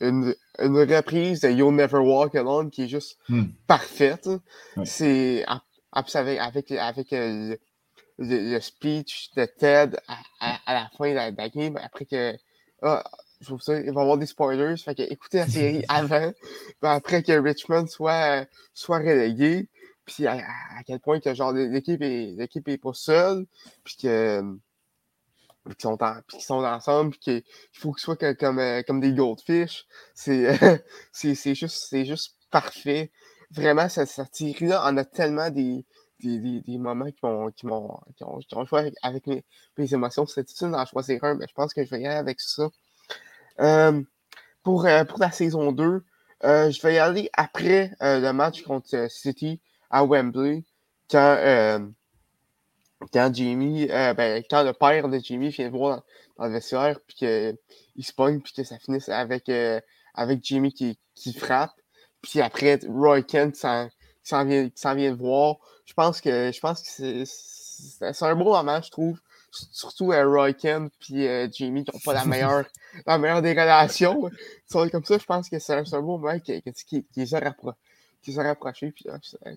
une, 0.00 0.34
une, 0.58 0.78
reprise 0.78 1.40
de 1.40 1.50
You'll 1.50 1.74
Never 1.74 1.98
Walk 1.98 2.34
Alone 2.34 2.70
qui 2.70 2.84
est 2.84 2.88
juste 2.88 3.18
hmm. 3.28 3.44
parfaite. 3.66 4.28
C'est 4.84 5.44
avec, 5.92 6.38
avec, 6.38 6.70
avec 6.72 7.10
le, 7.10 8.60
speech 8.60 9.30
de 9.36 9.44
Ted 9.44 9.96
à, 10.08 10.58
à, 10.66 10.74
la 10.74 10.90
fin 10.96 11.10
de 11.10 11.14
la, 11.14 11.48
game, 11.48 11.76
après 11.82 12.04
que. 12.04 12.34
Ah, 12.82 13.02
je 13.40 13.46
trouve 13.46 13.60
ça, 13.60 13.78
il 13.78 13.92
va 13.92 14.00
y 14.00 14.04
avoir 14.04 14.16
des 14.16 14.26
spoilers. 14.26 14.76
Fait 14.76 14.94
que 14.94 15.02
écoutez 15.02 15.38
la 15.38 15.48
série 15.48 15.84
avant, 15.88 16.32
après 16.82 17.22
que 17.22 17.32
Richmond 17.32 17.86
soit, 17.86 18.46
soit 18.72 18.98
relégué, 18.98 19.68
puis 20.04 20.26
à, 20.26 20.38
quel 20.86 21.00
point 21.00 21.20
que 21.20 21.34
genre 21.34 21.52
l'équipe 21.52 22.00
est, 22.02 22.34
l'équipe 22.36 22.66
est 22.68 22.78
pas 22.78 22.92
seule, 22.94 23.46
puis 23.84 23.96
que 24.02 24.42
puis 25.64 25.74
qu'ils 25.76 25.82
sont, 25.82 25.96
puis 25.96 26.36
qu'ils 26.36 26.44
sont 26.44 26.64
ensemble, 26.64 27.10
puis 27.10 27.20
qu'il 27.20 27.42
faut 27.72 27.92
qu'ils 27.92 28.02
soient 28.02 28.16
comme, 28.16 28.34
comme, 28.36 28.82
comme, 28.86 29.00
des 29.00 29.12
goldfish. 29.12 29.86
C'est, 30.14 30.58
c'est, 31.12 31.34
c'est 31.34 31.54
juste, 31.54 31.86
c'est 31.88 32.04
juste 32.04 32.36
parfait. 32.50 33.10
Vraiment, 33.50 33.88
cette, 33.88 34.08
série-là 34.34 34.84
en 34.86 34.96
a 34.96 35.04
tellement 35.04 35.50
des, 35.50 35.84
des, 36.20 36.60
des, 36.60 36.78
moments 36.78 37.10
qui 37.10 37.18
m'ont 37.22 37.50
qui 37.50 37.66
m'ont 37.66 37.98
qui 38.16 38.24
ont, 38.24 38.38
qui 38.38 38.54
ont 38.56 38.64
joué 38.64 38.92
avec, 39.02 39.26
mes, 39.26 39.44
mes, 39.78 39.94
émotions. 39.94 40.26
C'est 40.26 40.44
difficile 40.44 40.70
d'en 40.70 40.84
choisir 40.86 41.22
un, 41.24 41.34
mais 41.34 41.46
je 41.48 41.54
pense 41.54 41.72
que 41.72 41.84
je 41.84 41.90
vais 41.90 42.00
y 42.02 42.06
aller 42.06 42.16
avec 42.16 42.40
ça. 42.40 42.68
Euh, 43.60 44.02
pour, 44.62 44.86
euh, 44.86 45.04
pour 45.04 45.18
la 45.20 45.30
saison 45.30 45.72
2, 45.72 46.04
euh, 46.44 46.70
je 46.70 46.82
vais 46.82 46.94
y 46.94 46.98
aller 46.98 47.30
après 47.32 47.92
le 48.00 48.32
match 48.32 48.62
contre 48.62 49.06
City 49.10 49.60
à 49.90 50.04
Wembley, 50.04 50.64
quand, 51.10 51.90
quand 53.12 53.34
Jamie, 53.34 53.86
ben, 53.86 54.42
quand 54.48 54.62
le 54.62 54.72
père 54.72 55.08
de 55.08 55.18
Jamie 55.18 55.48
vient 55.48 55.70
voir 55.70 56.02
dans, 56.38 56.46
le 56.46 56.52
vestiaire, 56.52 56.98
puis 57.06 57.16
qu'il 57.16 58.04
se 58.04 58.12
pogne, 58.12 58.40
puis 58.40 58.52
que 58.52 58.64
ça 58.64 58.78
finisse 58.78 59.08
avec, 59.08 59.50
avec 60.14 60.44
Jamie 60.44 60.72
qui, 60.72 60.98
qui 61.14 61.32
frappe. 61.32 61.72
Puis 62.22 62.40
après, 62.40 62.80
Roy 62.88 63.22
Kent 63.22 63.56
s'en 63.56 64.44
vient, 64.44 64.70
vient 64.94 65.14
voir 65.14 65.56
je 65.84 65.92
pense 65.92 66.20
que 66.20 66.50
je 66.52 66.60
pense 66.60 66.82
que 66.82 67.24
c'est 67.24 68.24
un 68.24 68.36
beau 68.36 68.52
moment, 68.52 68.80
je 68.80 68.90
trouve. 68.90 69.20
Surtout 69.50 70.12
euh, 70.12 70.26
Roy 70.26 70.52
Kent 70.52 70.92
et 71.10 71.28
euh, 71.28 71.48
Jamie 71.52 71.84
qui 71.84 71.94
n'ont 71.94 72.00
pas 72.00 72.12
la 72.12 72.24
meilleure, 72.24 72.64
la 73.06 73.18
meilleure 73.18 73.40
des 73.40 73.52
relations. 73.52 74.28
comme 74.70 75.04
ça, 75.04 75.18
je 75.18 75.24
pense 75.24 75.48
que 75.48 75.60
c'est 75.60 75.74
un, 75.74 76.00
beau 76.00 76.18
moment 76.18 76.38
qui, 76.40 76.60
qui, 76.60 77.04
qui, 77.04 77.06
les 77.16 77.34
a 77.34 77.38
rapprochés. 78.42 78.90
Puis 78.90 79.06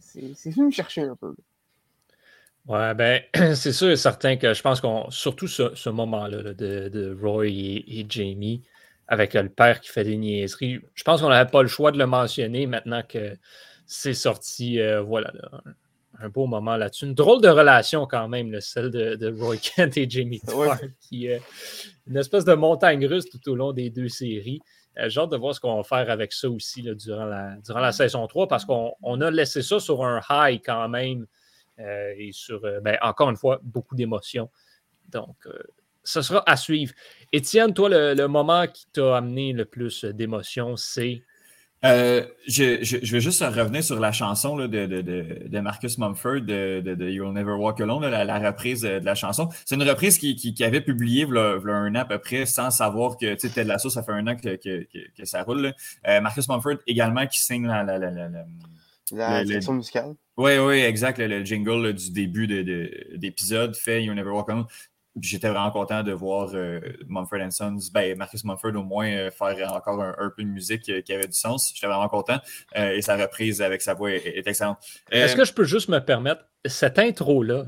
c'est 0.01 0.51
venu 0.51 0.67
me 0.67 0.71
chercher 0.71 1.01
un 1.01 1.15
peu. 1.15 1.33
Ouais, 2.67 2.93
ben, 2.93 3.21
c'est 3.55 3.71
sûr 3.71 3.89
et 3.89 3.95
certain 3.95 4.35
que 4.35 4.53
je 4.53 4.61
pense 4.61 4.81
qu'on, 4.81 5.09
surtout 5.09 5.47
ce, 5.47 5.73
ce 5.73 5.89
moment-là 5.89 6.53
de, 6.53 6.89
de, 6.89 7.17
Roy 7.21 7.47
et, 7.47 8.05
Jamie, 8.09 8.61
avec 9.07 9.33
le 9.33 9.47
père 9.47 9.79
qui 9.79 9.89
fait 9.89 10.03
des 10.03 10.17
niaiseries, 10.17 10.81
je 10.93 11.03
pense 11.03 11.21
qu'on 11.21 11.29
n'avait 11.29 11.49
pas 11.49 11.61
le 11.61 11.69
choix 11.69 11.91
de 11.91 11.97
le 11.97 12.05
mentionner 12.07 12.67
maintenant 12.67 13.03
que 13.07 13.37
c'est 13.85 14.13
sorti, 14.13 14.81
euh, 14.81 15.01
voilà, 15.01 15.31
un 16.19 16.27
beau 16.27 16.45
moment 16.45 16.75
là-dessus. 16.75 17.05
Une 17.05 17.13
drôle 17.13 17.41
de 17.41 17.47
relation 17.47 18.05
quand 18.05 18.27
même, 18.27 18.59
celle 18.59 18.91
de, 18.91 19.33
Roy 19.39 19.55
Kent 19.61 19.95
et 19.95 20.09
Jamie 20.09 20.41
Tarr, 20.41 20.77
qui 20.99 21.27
est 21.27 21.41
une 22.05 22.17
espèce 22.17 22.43
de 22.43 22.53
montagne 22.53 23.05
russe 23.05 23.29
tout 23.29 23.49
au 23.49 23.55
long 23.55 23.71
des 23.71 23.89
deux 23.89 24.09
séries. 24.09 24.59
Euh, 24.99 25.07
j'ai 25.07 25.21
hâte 25.21 25.29
de 25.29 25.37
voir 25.37 25.55
ce 25.55 25.61
qu'on 25.61 25.77
va 25.77 25.83
faire 25.83 26.09
avec 26.09 26.33
ça 26.33 26.49
aussi 26.49 26.81
durant, 26.81 27.25
la, 27.25 27.55
durant 27.63 27.79
la 27.79 27.93
saison 27.93 28.27
3 28.27 28.49
parce 28.49 28.65
qu'on 28.65 29.21
a 29.21 29.31
laissé 29.31 29.61
ça 29.61 29.79
sur 29.79 30.03
un 30.03 30.19
high 30.29 30.59
quand 30.65 30.89
même 30.89 31.21
euh, 31.21 31.36
et 31.79 32.31
sur, 32.31 32.63
euh, 32.65 32.79
ben, 32.79 32.97
encore 33.01 33.29
une 33.29 33.37
fois, 33.37 33.59
beaucoup 33.63 33.95
d'émotions. 33.95 34.49
Donc, 35.09 35.35
ce 36.03 36.21
sera 36.21 36.43
à 36.45 36.57
suivre. 36.57 36.93
Étienne, 37.31 37.73
toi, 37.73 37.89
le 37.89 38.27
moment 38.27 38.67
qui 38.67 38.87
t'a 38.91 39.17
amené 39.17 39.53
le 39.53 39.65
plus 39.65 40.03
d'émotions, 40.05 40.75
c'est? 40.75 41.23
Euh, 41.85 42.25
je, 42.47 42.79
je, 42.81 43.11
vais 43.11 43.19
juste 43.19 43.41
revenir 43.41 43.83
sur 43.83 43.99
la 43.99 44.11
chanson 44.11 44.55
de, 44.57 44.65
de, 44.65 44.87
de, 44.87 45.59
Marcus 45.59 45.99
Mumford 45.99 46.41
de, 46.41 46.81
de, 46.81 47.09
You'll 47.09 47.33
Never 47.33 47.51
Walk 47.51 47.79
Alone, 47.79 48.07
la, 48.07 48.39
reprise 48.39 48.81
de 48.81 49.05
la 49.05 49.13
chanson. 49.13 49.49
C'est 49.63 49.75
une 49.75 49.87
reprise 49.87 50.17
qui, 50.17 50.35
qui, 50.35 50.63
avait 50.63 50.81
publié 50.81 51.27
il 51.29 51.35
y 51.35 51.37
a 51.37 51.75
un 51.75 51.95
an 51.95 51.99
à 51.99 52.05
peu 52.05 52.17
près 52.17 52.47
sans 52.47 52.71
savoir 52.71 53.15
que 53.15 53.35
Ted 53.35 53.63
Lasso, 53.63 53.91
ça 53.91 54.01
fait 54.01 54.11
un 54.11 54.25
an 54.25 54.35
que, 54.35 54.55
que, 54.55 54.87
que, 55.15 55.25
ça 55.25 55.43
roule. 55.43 55.71
Euh, 56.07 56.19
Marcus 56.19 56.49
Mumford 56.49 56.77
également 56.87 57.27
qui 57.27 57.39
signe 57.39 57.67
la, 57.67 57.83
la, 57.83 57.99
la, 57.99 58.09
la, 58.09 59.43
la 59.43 59.43
musicale? 59.71 60.15
Oui, 60.37 60.57
oui, 60.59 60.79
exact. 60.79 61.17
Le, 61.17 61.43
jingle 61.43 61.93
du 61.93 62.11
début 62.11 62.47
d'épisode 63.17 63.75
fait 63.75 64.03
You'll 64.03 64.15
Never 64.15 64.31
Walk 64.31 64.49
Alone 64.49 64.67
j'étais 65.21 65.49
vraiment 65.49 65.71
content 65.71 66.03
de 66.03 66.11
voir 66.11 66.51
euh, 66.53 66.79
Mumford 67.07 67.51
Sons, 67.51 67.77
ben, 67.93 68.17
Marcus 68.17 68.43
Mumford 68.43 68.75
au 68.75 68.83
moins 68.83 69.09
euh, 69.09 69.31
faire 69.31 69.73
encore 69.73 70.01
un, 70.01 70.31
peu 70.35 70.43
de 70.43 70.47
musique 70.47 70.89
euh, 70.89 71.01
qui 71.01 71.13
avait 71.13 71.27
du 71.27 71.37
sens. 71.37 71.71
J'étais 71.73 71.87
vraiment 71.87 72.07
content. 72.07 72.39
et 72.75 73.01
sa 73.01 73.17
reprise 73.17 73.61
avec 73.61 73.81
sa 73.81 73.93
voix 73.93 74.11
est, 74.11 74.47
excellente. 74.47 74.77
Est-ce 75.11 75.35
que 75.35 75.45
je 75.45 75.53
peux 75.53 75.63
juste 75.63 75.89
me 75.89 75.99
permettre, 75.99 76.45
cette 76.65 76.99
intro-là 76.99 77.65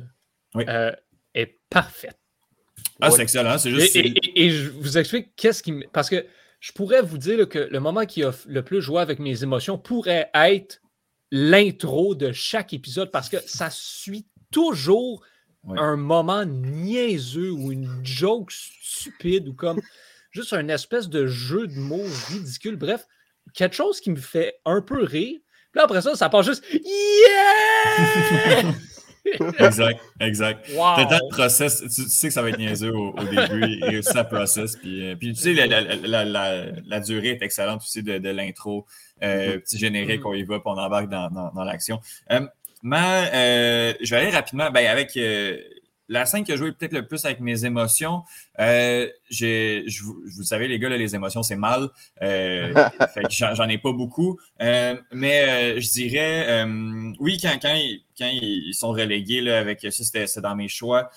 est 1.33 1.59
parfaite? 1.69 2.17
Ah, 3.01 3.11
c'est 3.11 3.23
excellent. 3.23 3.57
Juste... 3.57 3.95
Et, 3.95 4.49
je 4.49 4.69
vous 4.69 4.97
explique 4.97 5.35
qu'est-ce 5.35 5.63
qui. 5.63 5.73
Parce 5.93 6.09
que 6.09 6.25
je 6.59 6.71
pourrais 6.73 7.01
vous 7.01 7.17
dire 7.17 7.47
que 7.47 7.59
le 7.59 7.79
moment 7.79 8.05
qui 8.05 8.23
a 8.23 8.31
le 8.47 8.63
plus 8.63 8.81
joué 8.81 9.01
avec 9.01 9.19
mes 9.19 9.43
émotions 9.43 9.77
pourrait 9.77 10.29
être 10.33 10.81
l'intro 11.31 12.15
de 12.15 12.31
chaque 12.31 12.73
épisode 12.73 13.11
parce 13.11 13.29
que 13.29 13.37
ça 13.45 13.69
suit 13.69 14.25
toujours 14.51 15.23
un 15.67 15.97
moment 15.97 16.45
niaiseux 16.45 17.51
ou 17.51 17.71
une 17.71 18.03
joke 18.03 18.51
stupide 18.51 19.47
ou 19.47 19.53
comme 19.53 19.81
juste 20.31 20.53
un 20.53 20.67
espèce 20.69 21.09
de 21.09 21.27
jeu 21.27 21.67
de 21.67 21.77
mots 21.77 22.05
ridicule. 22.29 22.75
Bref, 22.75 23.05
quelque 23.53 23.75
chose 23.75 23.99
qui 23.99 24.11
me 24.11 24.15
fait 24.15 24.55
un 24.65 24.81
peu 24.81 25.03
rire. 25.03 25.39
Puis 25.71 25.81
après 25.81 26.01
ça, 26.01 26.15
ça 26.15 26.29
part 26.29 26.43
juste 26.43 26.63
Yeah! 26.73 28.73
exact, 29.59 29.99
exact. 30.19 30.69
Wow. 30.73 30.97
le 30.97 31.29
process, 31.29 31.81
tu, 31.81 31.89
sais 31.89 32.27
que 32.27 32.33
ça 32.33 32.41
va 32.41 32.49
être 32.49 32.57
niaiseux 32.57 32.93
au, 32.93 33.13
début 33.23 33.79
et 33.91 34.01
ça 34.01 34.23
process. 34.23 34.75
Puis, 34.75 35.05
euh, 35.05 35.15
puis 35.15 35.33
tu 35.33 35.55
sais, 35.55 35.67
la, 35.67 36.25
la, 36.25 36.99
durée 36.99 37.29
est 37.29 37.41
excellente 37.41 37.81
aussi 37.81 38.03
de, 38.03 38.17
de 38.17 38.29
l'intro. 38.29 38.85
Euh, 39.23 39.55
mm-hmm. 39.55 39.59
Petit 39.59 39.77
générique, 39.77 40.21
mm-hmm. 40.21 40.27
on 40.29 40.33
y 40.33 40.43
va, 40.43 40.59
puis 40.59 40.67
on 40.67 40.77
embarque 40.77 41.09
dans, 41.09 41.29
dans, 41.29 41.63
l'action. 41.63 41.99
Euh, 42.31 42.41
mais 42.81 43.29
euh, 43.33 43.93
je 44.01 44.15
vais 44.15 44.21
aller 44.21 44.29
rapidement 44.29 44.71
ben, 44.71 44.85
avec 44.87 45.15
euh, 45.17 45.57
la 46.09 46.25
scène 46.25 46.43
qui 46.43 46.51
a 46.51 46.55
joué 46.55 46.71
peut-être 46.71 46.91
le 46.93 47.07
plus 47.07 47.23
avec 47.23 47.39
mes 47.39 47.63
émotions. 47.65 48.23
Euh, 48.59 49.07
je, 49.29 50.03
vous 50.03 50.43
savez, 50.43 50.67
les 50.67 50.79
gars, 50.79 50.89
les 50.89 51.15
émotions, 51.15 51.43
c'est 51.43 51.55
mal. 51.55 51.89
j'en 53.29 53.69
ai 53.69 53.77
pas 53.77 53.93
beaucoup. 53.93 54.37
mais 54.59 55.79
je 55.79 55.89
dirais, 55.89 56.65
oui, 57.19 57.37
quand, 57.41 57.57
quand, 57.61 57.79
quand, 58.17 58.29
ils 58.31 58.73
sont 58.73 58.89
relégués 58.89 59.41
là, 59.41 59.59
avec 59.59 59.81
ça, 59.81 60.03
c'était 60.03 60.41
dans 60.41 60.55
mes 60.55 60.67
choix. 60.67 61.09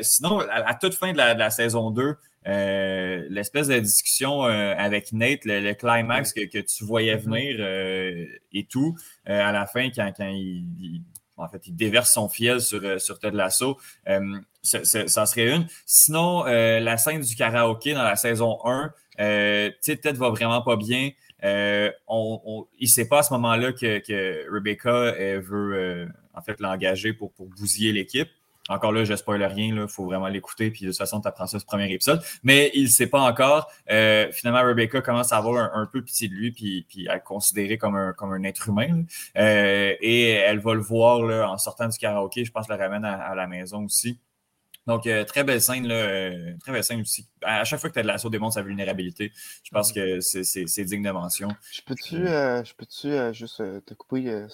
sinon, 0.00 0.40
à, 0.40 0.74
toute 0.74 0.94
fin 0.94 1.12
de 1.12 1.18
la, 1.18 1.34
de 1.34 1.38
la 1.38 1.50
saison 1.50 1.90
2, 1.90 2.16
euh, 2.48 3.26
l'espèce 3.28 3.68
de 3.68 3.78
discussion 3.78 4.46
euh, 4.46 4.74
avec 4.78 5.12
Nate, 5.12 5.44
le, 5.44 5.74
climax 5.74 6.32
que, 6.32 6.60
tu 6.60 6.84
voyais 6.84 7.16
mm-hmm. 7.16 7.20
venir 7.20 7.56
euh, 7.60 8.24
et 8.52 8.64
tout, 8.64 8.96
à 9.26 9.52
la 9.52 9.66
fin, 9.66 9.90
quand, 9.90 10.12
il, 10.20 11.02
en 11.38 11.48
fait, 11.48 11.66
il 11.66 11.74
déverse 11.74 12.12
son 12.12 12.28
fiel 12.28 12.60
sur, 12.60 13.00
sur 13.00 13.18
Ted 13.18 13.36
Lasso, 13.36 13.78
ça, 14.62 15.26
serait 15.26 15.54
une. 15.54 15.66
Sinon, 15.86 16.44
la 16.44 16.96
scène 16.96 17.20
du 17.20 17.34
karaoké 17.36 17.94
dans 17.94 18.02
la 18.02 18.16
saison 18.16 18.58
1, 18.64 18.92
tu 19.18 19.24
sais, 19.80 19.96
Ted 19.96 20.18
va 20.18 20.30
vraiment 20.30 20.62
pas 20.62 20.76
bien. 20.76 21.10
on, 22.08 22.66
il 22.78 22.88
sait 22.88 23.08
pas 23.08 23.20
à 23.20 23.22
ce 23.22 23.32
moment-là 23.34 23.72
que, 23.72 23.98
que 23.98 24.52
Rebecca 24.52 25.12
veut 25.40 26.08
en 26.34 26.42
fait 26.42 26.60
l'engager 26.60 27.12
pour, 27.12 27.32
pour 27.32 27.46
bousiller 27.46 27.92
l'équipe. 27.92 28.28
Encore 28.68 28.92
là, 28.92 29.04
je 29.04 29.16
spoil 29.16 29.42
rien, 29.42 29.74
il 29.82 29.88
faut 29.88 30.04
vraiment 30.04 30.28
l'écouter, 30.28 30.70
puis 30.70 30.84
de 30.84 30.90
toute 30.90 30.98
façon, 30.98 31.20
tu 31.20 31.28
apprends 31.28 31.46
ça 31.46 31.58
ce 31.58 31.64
premier 31.64 31.90
épisode. 31.90 32.22
Mais 32.42 32.70
il 32.74 32.84
ne 32.84 32.88
sait 32.88 33.06
pas 33.06 33.20
encore. 33.20 33.70
Euh, 33.90 34.30
finalement, 34.30 34.62
Rebecca 34.62 35.00
commence 35.00 35.32
à 35.32 35.38
avoir 35.38 35.74
un, 35.74 35.86
peu 35.86 36.02
pitié 36.02 36.28
de 36.28 36.34
lui, 36.34 36.52
puis, 36.52 36.84
puis 36.86 37.08
à 37.08 37.14
le 37.14 37.20
considérer 37.20 37.78
comme 37.78 37.96
un, 37.96 38.12
comme 38.12 38.32
un 38.32 38.42
être 38.42 38.68
humain. 38.68 39.04
Euh, 39.36 39.94
et 40.00 40.30
elle 40.30 40.58
va 40.58 40.74
le 40.74 40.82
voir 40.82 41.22
là, 41.22 41.50
en 41.50 41.56
sortant 41.56 41.88
du 41.88 41.96
karaoké, 41.96 42.44
je 42.44 42.52
pense, 42.52 42.68
le 42.68 42.74
ramène 42.74 43.04
à, 43.04 43.34
la 43.34 43.46
maison 43.46 43.84
aussi. 43.84 44.18
Donc, 44.86 45.06
euh, 45.06 45.24
très 45.24 45.44
belle 45.44 45.60
scène, 45.60 45.86
là, 45.86 46.30
très 46.60 46.72
belle 46.72 46.84
scène 46.84 47.00
aussi. 47.00 47.26
À 47.42 47.64
chaque 47.64 47.80
fois 47.80 47.88
que 47.90 47.94
tu 47.94 48.00
as 48.00 48.02
de 48.02 48.06
l'assaut 48.06 48.30
démontre 48.30 48.54
sa 48.54 48.62
vulnérabilité. 48.62 49.32
Je 49.62 49.70
pense 49.70 49.92
que 49.92 50.20
c'est 50.20 50.84
digne 50.84 51.02
de 51.02 51.10
mention. 51.10 51.48
Je 51.72 51.82
peux-tu 51.82 52.22
peux 52.76 53.32
juste 53.32 53.62
te 53.84 53.94
couper? 53.94 54.46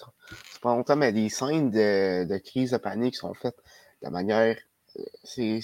c'est 0.53 0.61
pas 0.61 0.75
longtemps, 0.75 0.97
mais 0.97 1.13
des 1.13 1.29
scènes 1.29 1.71
de, 1.71 2.25
de 2.25 2.39
crise 2.39 2.73
de 2.73 2.77
panique 2.77 3.17
sont 3.17 3.35
faites 3.35 3.61
de 4.05 4.11
manière. 4.11 4.57
Euh, 4.99 5.61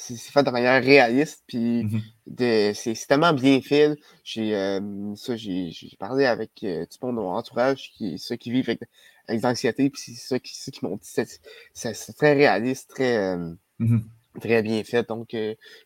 c'est 0.00 0.16
fait 0.16 0.44
de 0.44 0.50
manière 0.50 0.80
réaliste, 0.80 1.42
puis 1.48 1.82
mm-hmm. 1.82 2.74
c'est 2.74 3.06
tellement 3.08 3.32
bien 3.32 3.60
fait. 3.60 3.98
J'ai 4.22 4.54
euh, 4.54 5.14
j'ai 5.16 5.96
parlé 5.98 6.24
avec 6.24 6.52
euh, 6.62 6.86
monde 7.02 7.16
de 7.16 7.20
mon 7.20 7.34
entourage, 7.34 7.90
qui, 7.96 8.16
ceux 8.16 8.36
qui 8.36 8.52
vivent 8.52 8.70
avec, 8.70 8.82
avec 9.26 9.42
l'anxiété, 9.42 9.90
puis 9.90 10.00
c'est 10.00 10.14
ceux 10.14 10.38
qui, 10.38 10.52
qui 10.70 10.84
m'ont 10.84 10.96
dit 10.96 11.26
c'est 11.72 12.16
très 12.16 12.34
réaliste, 12.34 12.90
très, 12.90 13.36
mm-hmm. 13.80 14.02
très 14.40 14.62
bien 14.62 14.84
fait. 14.84 15.08
Donc, 15.08 15.36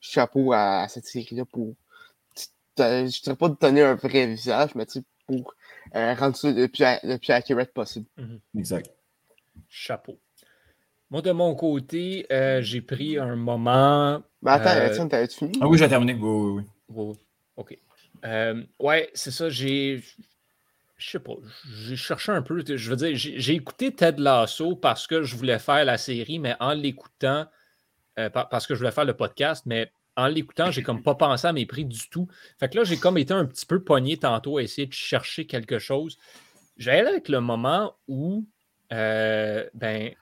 chapeau 0.03 0.53
à, 0.53 0.87
cette 0.89 1.07
série-là 1.07 1.47
pour. 1.47 1.75
Je 2.77 2.83
ne 2.83 3.07
dirais 3.09 3.37
pas 3.37 3.49
de 3.49 3.57
donner 3.59 3.83
un 3.83 3.95
vrai 3.95 4.27
visage, 4.27 4.75
mais 4.75 4.85
pour 5.27 5.55
rendre 5.95 6.37
ça 6.37 6.51
le 6.51 6.69
plus, 6.69 6.85
le 7.03 7.17
plus 7.17 7.31
accurate 7.31 7.73
possible. 7.73 8.07
Mm-hmm. 8.19 8.59
Exact. 8.59 8.91
Chapeau. 9.71 10.19
Moi, 11.13 11.21
de 11.21 11.31
mon 11.31 11.55
côté, 11.55 12.25
euh, 12.33 12.63
j'ai 12.63 12.81
pris 12.81 13.19
un 13.19 13.37
moment. 13.37 14.23
Mais 14.41 14.53
attends, 14.53 14.71
euh... 14.71 15.09
t'as 15.09 15.27
fini? 15.29 15.53
Ah 15.61 15.69
oui, 15.69 15.77
j'ai 15.77 15.87
terminé. 15.87 16.15
Oui, 16.15 16.65
oui, 16.89 17.05
oui. 17.11 17.17
OK. 17.57 17.79
Euh, 18.25 18.63
ouais, 18.79 19.11
c'est 19.13 19.31
ça. 19.31 19.51
J'ai. 19.51 20.03
Je 20.97 21.11
sais 21.11 21.19
pas. 21.19 21.35
J'ai 21.85 21.97
cherché 21.97 22.33
un 22.33 22.41
peu. 22.41 22.65
Je 22.67 22.89
veux 22.89 22.97
dire, 22.97 23.11
j'ai 23.15 23.53
écouté 23.53 23.95
Ted 23.95 24.23
Lasso 24.23 24.75
parce 24.75 25.07
que 25.07 25.23
je 25.23 25.37
voulais 25.37 25.59
faire 25.59 25.85
la 25.85 25.99
série, 25.99 26.39
mais 26.39 26.57
en 26.61 26.73
l'écoutant, 26.73 27.45
euh, 28.19 28.31
parce 28.31 28.67
que 28.67 28.73
je 28.73 28.79
voulais 28.79 28.91
faire 28.91 29.05
le 29.05 29.15
podcast, 29.15 29.65
mais 29.67 29.93
en 30.17 30.29
l'écoutant, 30.29 30.71
j'ai 30.71 30.83
comme 30.83 31.03
pas 31.03 31.15
pensé 31.15 31.47
à 31.47 31.53
mes 31.53 31.67
prix 31.67 31.85
du 31.85 32.09
tout. 32.09 32.27
Fait 32.59 32.71
que 32.71 32.79
là, 32.79 32.85
j'ai 32.85 32.97
comme 32.97 33.19
été 33.19 33.35
un 33.35 33.45
petit 33.45 33.67
peu 33.67 33.85
pogné 33.85 34.17
tantôt 34.17 34.57
à 34.57 34.63
essayer 34.63 34.87
de 34.87 34.95
chercher 34.95 35.47
quelque 35.47 35.79
chose. 35.79 36.17
J'allais 36.79 37.07
avec 37.07 37.29
le 37.29 37.41
moment 37.41 37.97
où, 38.09 38.47
ben, 38.91 40.15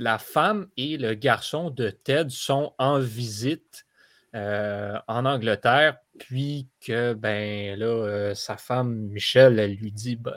la 0.00 0.18
femme 0.18 0.68
et 0.76 0.96
le 0.96 1.14
garçon 1.14 1.70
de 1.70 1.90
Ted 1.90 2.30
sont 2.30 2.74
en 2.78 2.98
visite 2.98 3.84
euh, 4.34 4.98
en 5.08 5.26
Angleterre, 5.26 5.98
puis 6.18 6.68
que 6.80 7.12
ben 7.12 7.78
là, 7.78 7.86
euh, 7.86 8.34
sa 8.34 8.56
femme 8.56 9.08
Michelle, 9.08 9.58
elle 9.58 9.74
lui 9.74 9.92
dit 9.92 10.16
ben 10.16 10.34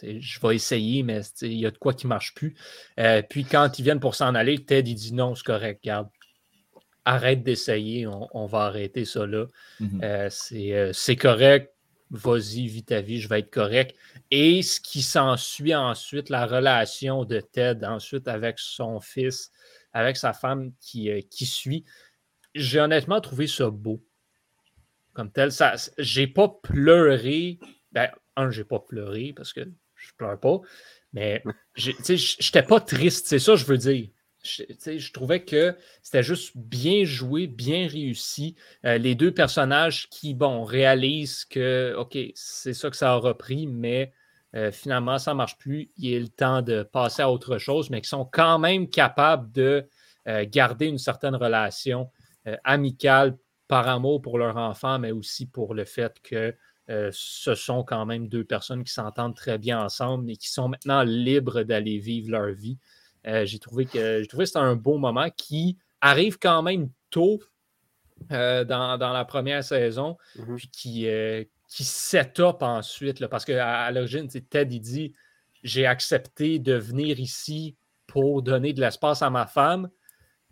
je 0.00 0.40
vais 0.40 0.54
essayer, 0.54 1.02
mais 1.02 1.22
il 1.42 1.54
y 1.54 1.66
a 1.66 1.72
de 1.72 1.78
quoi 1.78 1.92
qui 1.92 2.06
ne 2.06 2.10
marche 2.10 2.34
plus. 2.34 2.56
Euh, 3.00 3.20
puis 3.28 3.44
quand 3.44 3.78
ils 3.78 3.82
viennent 3.82 4.00
pour 4.00 4.14
s'en 4.14 4.34
aller, 4.34 4.64
Ted 4.64 4.88
il 4.88 4.94
dit 4.94 5.12
non, 5.12 5.34
c'est 5.34 5.44
correct, 5.44 5.82
garde. 5.84 6.08
Arrête 7.04 7.42
d'essayer, 7.42 8.06
on, 8.06 8.46
va 8.46 8.66
arrêter 8.66 9.06
ça 9.06 9.26
là. 9.26 9.46
Mm-hmm. 9.80 10.92
c'est 10.92 11.16
correct, 11.16 11.74
vas-y, 12.10 12.66
vis 12.66 12.84
ta 12.84 13.00
vie, 13.00 13.20
je 13.20 13.28
vais 13.28 13.40
être 13.40 13.50
correct. 13.50 13.96
Et 14.30 14.62
ce 14.62 14.80
qui 14.80 15.02
s'ensuit 15.02 15.74
ensuite, 15.74 16.30
la 16.30 16.46
relation 16.46 17.24
de 17.24 17.40
Ted 17.40 17.84
ensuite 17.86 18.28
avec 18.28 18.58
son 18.58 19.00
fils, 19.00 19.50
avec 19.92 20.16
sa 20.16 20.32
femme 20.32 20.72
qui, 20.80 21.10
euh, 21.10 21.20
qui 21.30 21.46
suit, 21.46 21.84
j'ai 22.54 22.80
honnêtement 22.80 23.20
trouvé 23.20 23.46
ça 23.46 23.70
beau. 23.70 24.02
Comme 25.12 25.32
tel, 25.32 25.52
ça, 25.52 25.74
j'ai 25.98 26.26
pas 26.26 26.48
pleuré. 26.48 27.58
Ben, 27.92 28.10
un, 28.36 28.50
j'ai 28.50 28.64
pas 28.64 28.78
pleuré 28.78 29.32
parce 29.34 29.52
que 29.52 29.60
je 29.96 30.12
pleure 30.16 30.38
pas, 30.38 30.60
mais 31.12 31.42
je 31.74 31.90
n'étais 31.90 32.62
pas 32.62 32.80
triste, 32.80 33.26
c'est 33.26 33.40
ça 33.40 33.52
que 33.52 33.58
je 33.58 33.64
veux 33.64 33.78
dire 33.78 34.08
je, 34.48 35.12
trouvais 35.12 35.44
que 35.44 35.76
c'était 36.02 36.22
juste 36.22 36.56
bien 36.56 37.04
joué, 37.04 37.46
bien 37.46 37.86
réussi. 37.88 38.56
Euh, 38.84 38.98
les 38.98 39.14
deux 39.14 39.32
personnages 39.32 40.08
qui, 40.10 40.34
bon, 40.34 40.64
réalisent 40.64 41.44
que, 41.44 41.94
OK, 41.96 42.18
c'est 42.34 42.74
ça 42.74 42.90
que 42.90 42.96
ça 42.96 43.12
a 43.12 43.16
repris, 43.16 43.66
mais 43.66 44.12
euh, 44.54 44.72
finalement, 44.72 45.18
ça 45.18 45.32
ne 45.32 45.36
marche 45.36 45.58
plus, 45.58 45.90
il 45.96 46.12
est 46.12 46.20
le 46.20 46.28
temps 46.28 46.62
de 46.62 46.82
passer 46.82 47.22
à 47.22 47.30
autre 47.30 47.58
chose, 47.58 47.90
mais 47.90 48.00
qui 48.00 48.08
sont 48.08 48.24
quand 48.24 48.58
même 48.58 48.88
capables 48.88 49.52
de 49.52 49.88
euh, 50.26 50.44
garder 50.48 50.86
une 50.86 50.98
certaine 50.98 51.36
relation 51.36 52.10
amicale 52.64 53.36
par 53.66 53.88
amour 53.88 54.22
pour 54.22 54.38
leur 54.38 54.56
enfant, 54.56 54.98
mais 54.98 55.10
aussi 55.12 55.44
pour 55.44 55.74
le 55.74 55.84
fait 55.84 56.18
que 56.22 56.56
ce 56.88 57.54
sont 57.54 57.84
quand 57.84 58.06
même 58.06 58.26
deux 58.26 58.44
personnes 58.44 58.84
qui 58.84 58.92
s'entendent 58.94 59.36
très 59.36 59.58
bien 59.58 59.78
ensemble 59.84 60.30
et 60.30 60.36
qui 60.38 60.48
sont 60.48 60.68
maintenant 60.68 61.02
libres 61.02 61.62
d'aller 61.62 61.98
vivre 61.98 62.30
leur 62.30 62.52
vie. 62.52 62.78
J'ai 63.24 63.58
trouvé 63.58 63.86
que 63.86 64.20
j'ai 64.20 64.26
trouvé 64.26 64.46
c'était 64.46 64.58
un 64.58 64.76
beau 64.76 64.98
moment 64.98 65.28
qui 65.36 65.76
arrive 66.00 66.38
quand 66.38 66.62
même 66.62 66.90
tôt 67.10 67.40
dans, 68.30 68.98
la 69.00 69.24
première 69.24 69.62
saison, 69.62 70.16
mm-hmm. 70.36 70.56
puis 70.56 70.68
qui, 70.68 71.06
qui 71.68 71.84
set 71.84 72.40
up 72.40 72.62
ensuite. 72.62 73.24
parce 73.26 73.44
qu'à 73.44 73.84
à, 73.84 73.90
l'origine, 73.92 74.26
Ted, 74.28 74.74
il 74.74 74.80
dit 74.80 75.12
J'ai 75.62 75.86
accepté 75.86 76.58
de 76.58 76.74
venir 76.74 77.20
ici 77.20 77.76
pour 78.06 78.42
donner 78.42 78.72
de 78.72 78.80
l'espace 78.80 79.22
à 79.22 79.30
ma 79.30 79.46
femme. 79.46 79.88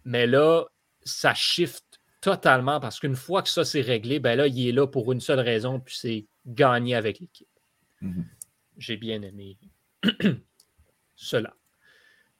Mais 0.04 0.26
là, 0.26 0.66
ça 1.02 1.34
shift 1.34 2.00
totalement 2.20 2.78
parce 2.80 3.00
qu'une 3.00 3.16
fois 3.16 3.42
que 3.42 3.48
ça 3.48 3.64
c'est 3.64 3.80
réglé, 3.80 4.20
ben 4.20 4.36
là, 4.36 4.46
il 4.46 4.68
est 4.68 4.72
là 4.72 4.86
pour 4.86 5.10
une 5.12 5.20
seule 5.20 5.40
raison, 5.40 5.80
puis 5.80 5.96
c'est 5.96 6.26
gagner 6.46 6.94
avec 6.94 7.18
l'équipe. 7.18 7.48
Mm-hmm. 8.02 8.24
J'ai 8.78 8.96
bien 8.96 9.22
aimé 9.22 9.56
cela. 11.16 11.54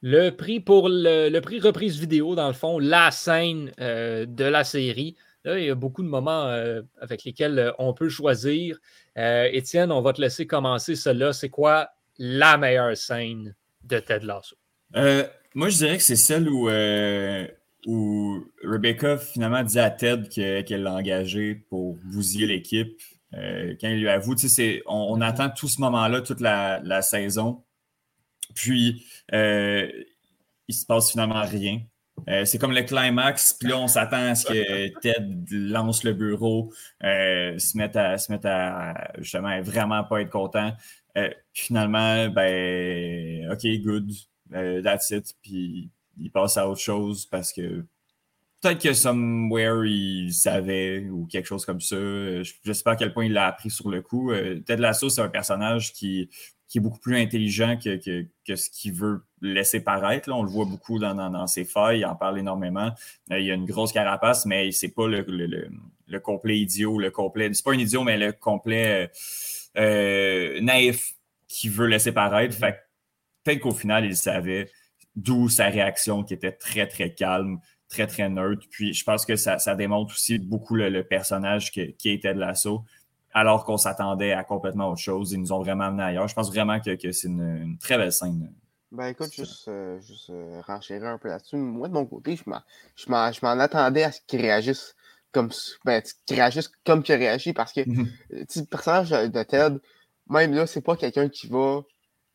Le 0.01 0.29
prix 0.29 0.59
pour 0.59 0.89
le, 0.89 1.39
prix 1.39 1.59
reprise 1.59 1.99
vidéo, 1.99 2.35
dans 2.35 2.47
le 2.47 2.53
fond, 2.53 2.77
la 2.77 3.09
scène 3.11 3.71
euh, 3.79 4.25
de 4.27 4.43
la 4.43 4.63
série, 4.63 5.15
il 5.45 5.63
y 5.63 5.69
a 5.69 5.75
beaucoup 5.75 6.03
de 6.03 6.09
moments 6.09 6.45
euh, 6.47 6.81
avec 6.99 7.23
lesquels 7.23 7.57
euh, 7.57 7.71
on 7.79 7.93
peut 7.93 8.09
choisir. 8.09 8.77
Étienne, 9.15 9.91
on 9.91 10.01
va 10.01 10.13
te 10.13 10.21
laisser 10.21 10.45
commencer 10.45 10.95
cela. 10.95 11.33
C'est 11.33 11.49
quoi 11.49 11.89
la 12.19 12.57
meilleure 12.57 12.95
scène 12.95 13.55
de 13.83 13.99
Ted 13.99 14.25
Lasso? 14.25 14.55
moi, 15.55 15.69
je 15.69 15.77
dirais 15.77 15.97
que 15.97 16.03
c'est 16.03 16.15
celle 16.15 16.47
où, 16.47 16.69
où 17.87 18.45
Rebecca 18.63 19.17
finalement 19.17 19.63
dit 19.63 19.79
à 19.79 19.89
Ted 19.89 20.29
qu'elle 20.29 20.83
l'a 20.83 20.93
engagé 20.93 21.55
pour 21.55 21.95
bousiller 22.03 22.45
l'équipe. 22.45 23.01
quand 23.33 23.87
il 23.87 24.01
lui 24.01 24.09
avoue, 24.09 24.35
on, 24.85 25.17
on, 25.17 25.21
attend 25.21 25.49
tout 25.49 25.67
ce 25.67 25.81
moment-là, 25.81 26.21
toute 26.21 26.41
la, 26.41 26.79
la 26.83 27.01
saison. 27.01 27.63
Puis, 28.57 29.05
il 29.31 30.73
se 30.73 30.85
passe 30.85 31.11
finalement 31.11 31.43
rien. 31.43 31.81
Euh, 32.29 32.45
c'est 32.45 32.57
comme 32.57 32.73
le 32.73 32.81
climax, 32.83 33.53
puis 33.53 33.69
là, 33.69 33.77
on 33.77 33.87
s'attend 33.87 34.31
à 34.31 34.35
ce 34.35 34.45
que 34.47 34.99
Ted 34.99 35.45
lance 35.51 36.03
le 36.03 36.13
bureau, 36.13 36.73
euh, 37.03 37.57
se 37.57 37.77
mette 37.77 37.95
à, 37.95 38.17
se 38.17 38.33
à 38.47 39.11
justement 39.19 39.61
vraiment 39.61 40.03
pas 40.03 40.21
être 40.21 40.29
content. 40.29 40.73
Euh, 41.17 41.29
finalement, 41.53 42.27
ben, 42.29 43.51
OK, 43.51 43.65
good, 43.81 44.11
that's 44.83 45.11
it. 45.11 45.33
Puis 45.41 45.89
il 46.19 46.31
passe 46.31 46.57
à 46.57 46.67
autre 46.67 46.81
chose 46.81 47.25
parce 47.25 47.53
que 47.53 47.85
peut-être 48.61 48.81
que 48.81 48.93
somewhere 48.93 49.85
il 49.85 50.33
savait 50.33 51.07
ou 51.09 51.25
quelque 51.25 51.45
chose 51.45 51.65
comme 51.65 51.81
ça. 51.81 51.95
Je 51.95 52.53
ne 52.65 52.73
sais 52.73 52.83
pas 52.83 52.91
à 52.91 52.95
quel 52.95 53.13
point 53.13 53.25
il 53.25 53.33
l'a 53.33 53.47
appris 53.47 53.69
sur 53.69 53.89
le 53.89 54.01
coup. 54.01 54.31
Ted 54.65 54.77
Lasso, 54.81 55.09
c'est 55.09 55.21
un 55.21 55.29
personnage 55.29 55.93
qui 55.93 56.29
qui 56.67 56.79
est 56.79 56.81
beaucoup 56.81 56.99
plus 56.99 57.17
intelligent 57.17 57.77
que, 57.77 57.97
ce 58.55 58.69
qu'il 58.69 58.93
veut 58.93 59.23
laisser 59.41 59.79
paraître. 59.79 60.29
Là. 60.29 60.35
On 60.35 60.43
le 60.43 60.49
voit 60.49 60.65
beaucoup 60.65 60.99
dans, 60.99 61.47
ses 61.47 61.63
failles, 61.63 61.99
il 61.99 62.05
en 62.05 62.15
parle 62.15 62.39
énormément. 62.39 62.91
Euh, 63.31 63.39
il 63.39 63.45
y 63.45 63.51
a 63.51 63.53
une 63.53 63.65
grosse 63.65 63.93
carapace, 63.93 64.45
mais 64.45 64.71
c'est 64.71 64.89
pas 64.89 65.07
le, 65.07 66.19
complet 66.19 66.59
idiot, 66.59 66.99
le 66.99 67.09
complet. 67.09 67.49
C'est 67.53 67.63
pas 67.63 67.71
un 67.71 67.79
idiot, 67.79 68.03
mais 68.03 68.17
le 68.17 68.33
complet 68.33 69.07
euh, 69.77 70.57
euh, 70.57 70.61
naïf 70.61 71.13
qui 71.47 71.69
veut 71.69 71.87
laisser 71.87 72.11
paraître. 72.11 72.53
Fait 72.53 72.83
peut-être 73.43 73.61
qu'au 73.61 73.71
final, 73.71 74.03
il 74.03 74.17
savait, 74.17 74.69
d'où 75.15 75.47
sa 75.47 75.69
réaction 75.69 76.23
qui 76.23 76.33
était 76.33 76.51
très, 76.51 76.85
très 76.87 77.13
calme, 77.13 77.59
très, 77.89 78.07
très 78.07 78.29
neutre. 78.29 78.65
Puis 78.69 78.93
je 78.93 79.03
pense 79.03 79.25
que 79.25 79.35
ça, 79.35 79.57
démontre 79.75 80.13
aussi 80.13 80.39
beaucoup 80.39 80.75
le, 80.75 81.03
personnage 81.03 81.71
qui 81.71 82.09
était 82.09 82.33
de 82.33 82.39
l'assaut 82.39 82.83
alors 83.37 83.65
qu'on 83.65 83.77
s'attendait 83.77 84.31
à 84.31 84.43
complètement 84.43 84.89
autre 84.89 85.01
chose. 85.01 85.31
Ils 85.31 85.39
nous 85.39 85.51
ont 85.51 85.59
vraiment 85.59 85.85
amené 85.85 86.01
ailleurs. 86.01 86.27
Je 86.27 86.33
pense 86.33 86.49
vraiment 86.49 86.79
que, 86.79 87.11
c'est 87.11 87.27
une, 87.27 87.77
très 87.79 87.95
belle 87.95 88.11
scène. 88.11 88.51
Ben 88.91 89.07
écoute, 89.07 89.31
juste, 89.31 89.67
euh, 89.67 89.99
juste 89.99 90.31
euh, 90.31 90.59
renchérir 90.65 91.05
un 91.05 91.19
peu 91.19 91.27
là-dessus. 91.27 91.57
Moi, 91.57 91.87
de 91.87 91.93
mon 91.93 92.05
côté, 92.07 92.35
je 92.35 93.09
m'en 93.09 93.59
attendais 93.59 94.03
à 94.03 94.11
ce 94.11 94.21
qu'ils 94.25 94.41
réagissent 94.41 94.95
comme 95.33 95.51
ben, 95.85 96.01
qu'ils 96.25 96.37
réagissent 96.37 96.71
comme 96.83 97.03
qu'ils 97.03 97.15
réagi 97.15 97.53
parce 97.53 97.73
que 97.73 97.87
mhm. 97.87 98.07
euh, 98.33 98.45
le 98.55 98.65
personnage 98.65 99.09
de 99.09 99.43
Ted, 99.43 99.77
même 100.29 100.53
là, 100.53 100.65
c'est 100.65 100.81
pas 100.81 100.95
quelqu'un 100.95 101.29
qui 101.29 101.47
va 101.47 101.81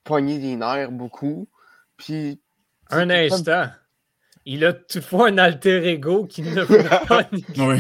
pogner 0.05 0.39
des 0.39 0.55
nerfs 0.55 0.93
beaucoup. 0.93 1.49
Puis. 1.97 2.41
Un 2.91 3.11
instant. 3.11 3.71
Il 4.45 4.65
a 4.65 4.73
toutefois 4.73 5.29
un 5.29 5.39
alter 5.39 5.89
ego 5.89 6.27
qui 6.27 6.43
ne 6.43 6.63
veut 6.63 6.83
pas. 6.83 7.29
oui. 7.33 7.79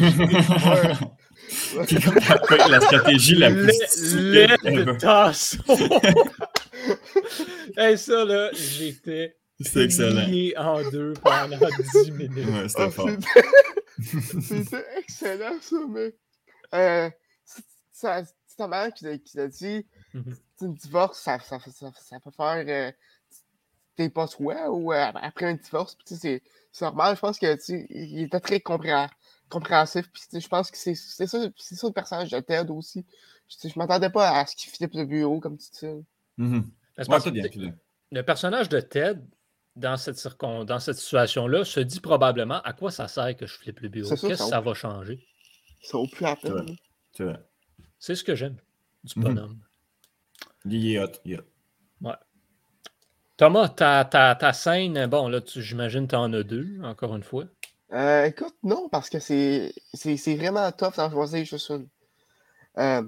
C'est 1.86 2.68
la 2.68 2.80
stratégie 2.80 3.34
la 3.34 3.50
plus 3.50 3.72
Le 4.64 4.96
tasse. 4.96 5.56
hey, 7.76 7.98
ça, 7.98 8.24
là, 8.24 8.50
j'étais 8.52 9.36
plié 9.58 10.56
en 10.56 10.88
deux 10.90 11.12
pendant 11.14 11.58
10 12.04 12.10
minutes. 12.12 12.48
Ouais, 12.48 12.68
c'était 12.68 12.84
oh, 12.84 12.90
fort. 12.90 13.10
C'était 14.42 14.84
excellent, 14.98 15.58
ça, 15.60 15.76
mais... 15.88 16.14
Euh, 16.74 17.10
c'est 17.92 18.24
ta 18.56 18.68
mère 18.68 18.92
qui 18.94 19.04
l'a 19.04 19.48
dit, 19.48 19.86
mm 20.14 20.22
-hmm. 20.60 20.78
divorce, 20.78 21.20
ça, 21.20 21.38
ça, 21.38 21.58
ça, 21.58 21.92
ça, 21.94 22.20
peut 22.20 22.30
faire... 22.36 22.64
Euh, 22.66 22.92
t'es 23.96 24.08
pas 24.08 24.28
toi 24.28 24.70
ou 24.70 24.92
euh, 24.92 25.10
après 25.14 25.46
un 25.46 25.54
divorce, 25.54 25.96
c'est 26.04 26.42
normal, 26.80 27.16
je 27.16 27.20
pense 27.20 27.38
que 27.38 27.56
il 27.92 28.22
était 28.22 28.40
très 28.40 28.60
compréhensif 28.60 29.16
compréhensif. 29.52 30.10
Puis, 30.10 30.40
je 30.40 30.48
pense 30.48 30.70
que 30.70 30.78
c'est 30.78 30.94
ça, 30.94 31.26
ça 31.26 31.38
le 31.38 31.92
personnage 31.92 32.30
de 32.30 32.40
Ted 32.40 32.70
aussi. 32.70 33.04
Je, 33.48 33.68
je 33.68 33.78
m'attendais 33.78 34.10
pas 34.10 34.30
à 34.38 34.46
ce 34.46 34.56
qu'il 34.56 34.70
flippe 34.70 34.94
le 34.94 35.04
bureau, 35.04 35.40
comme 35.40 35.58
tu 35.58 35.68
dis. 35.78 36.04
Mm 36.38 36.60
-hmm. 36.60 37.74
le 38.10 38.22
personnage 38.22 38.68
de 38.68 38.80
Ted, 38.80 39.20
dans 39.76 39.96
cette, 39.96 40.18
dans 40.40 40.80
cette 40.80 40.96
situation-là, 40.96 41.64
se 41.64 41.80
dit 41.80 42.00
probablement 42.00 42.60
à 42.62 42.72
quoi 42.72 42.90
ça 42.90 43.06
sert 43.08 43.36
que 43.36 43.46
je 43.46 43.54
flippe 43.60 43.80
le 43.80 43.88
bureau? 43.88 44.08
Qu'est-ce 44.10 44.26
que 44.26 44.34
ça, 44.34 44.60
va 44.60 44.74
changer? 44.74 45.16
Ça 45.82 45.98
vaut 45.98 46.08
plus 46.14 46.24
la 46.24 46.36
peine. 46.36 46.76
C'est 47.98 48.16
ce 48.20 48.24
que 48.24 48.34
j'aime 48.34 48.56
du 49.04 49.14
mhm. 49.16 49.24
bonhomme. 49.24 49.58
Il 50.64 50.82
est 50.90 50.98
hot, 51.02 51.16
Ouais. 52.06 52.20
Thomas, 53.36 53.68
ta, 53.68 54.04
ta, 54.04 54.34
ta, 54.34 54.52
scène, 54.52 55.06
bon, 55.06 55.28
là, 55.28 55.40
j'imagine 55.46 56.06
que 56.06 56.10
tu 56.10 56.16
en 56.16 56.32
as 56.32 56.42
deux, 56.42 56.78
encore 56.82 57.16
une 57.16 57.22
fois. 57.22 57.44
Euh, 57.92 58.24
écoute, 58.24 58.54
non, 58.62 58.88
parce 58.88 59.10
que 59.10 59.18
c'est 59.18 59.72
vraiment 60.36 60.70
tough 60.72 60.96
d'en 60.96 61.10
choisir 61.10 61.44
juste 61.44 61.70
une. 61.70 61.88
Euh, 62.78 63.02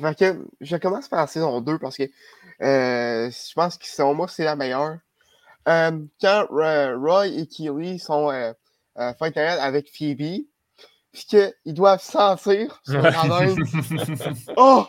fait 0.00 0.18
que 0.18 0.46
je 0.60 0.76
commence 0.76 1.08
par 1.08 1.20
la 1.20 1.26
saison 1.26 1.60
2 1.60 1.78
parce 1.78 1.96
que 1.96 2.04
euh, 2.62 3.30
je 3.30 3.54
pense 3.54 3.78
que 3.78 3.86
selon 3.86 4.14
moi, 4.14 4.28
c'est 4.28 4.44
la 4.44 4.56
meilleure. 4.56 4.98
Quand 5.64 6.46
Roy 6.50 7.26
et 7.28 7.46
Keely 7.46 7.98
sont 7.98 8.30
euh, 8.30 8.52
avec 8.96 9.90
Phoebe, 9.90 10.46
puis 11.12 11.24
qu'ils 11.26 11.74
doivent 11.74 12.02
sentir 12.02 12.80
son 12.84 13.02
haleine. 13.02 13.56
oh! 14.56 14.86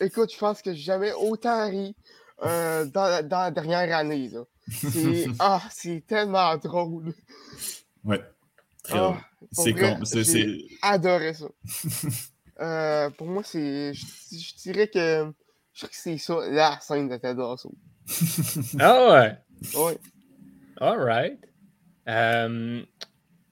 Écoute, 0.00 0.32
je 0.32 0.38
pense 0.38 0.60
que 0.60 0.74
j'ai 0.74 0.82
jamais 0.82 1.12
autant 1.12 1.68
ri 1.68 1.96
dans, 2.42 3.28
dans, 3.28 3.40
la 3.40 3.50
dernière 3.50 3.96
année. 3.96 4.30
C'est 4.68 5.26
ah, 5.38 5.62
tellement 6.06 6.56
drôle. 6.56 7.14
Ouais. 8.04 8.22
Très 8.82 8.98
ah, 8.98 9.18
C'est 9.52 10.24
J'ai 10.24 10.68
adoré 10.82 11.34
ça. 11.34 11.46
euh, 12.60 13.10
pour 13.10 13.26
moi, 13.26 13.42
c'est. 13.44 13.92
Je, 13.94 14.56
dirais 14.62 14.88
que. 14.88 15.32
Je 15.72 15.80
crois 15.80 15.88
que 15.88 15.96
c'est 15.96 16.18
ça, 16.18 16.38
la 16.48 16.78
scène 16.80 17.08
de 17.08 17.16
Ted 17.16 17.38
Lasso. 17.38 17.74
ah 18.80 19.12
ouais. 19.12 19.36
Oui. 19.74 19.92
All 20.80 20.98
right. 20.98 21.38
Euh, 22.08 22.82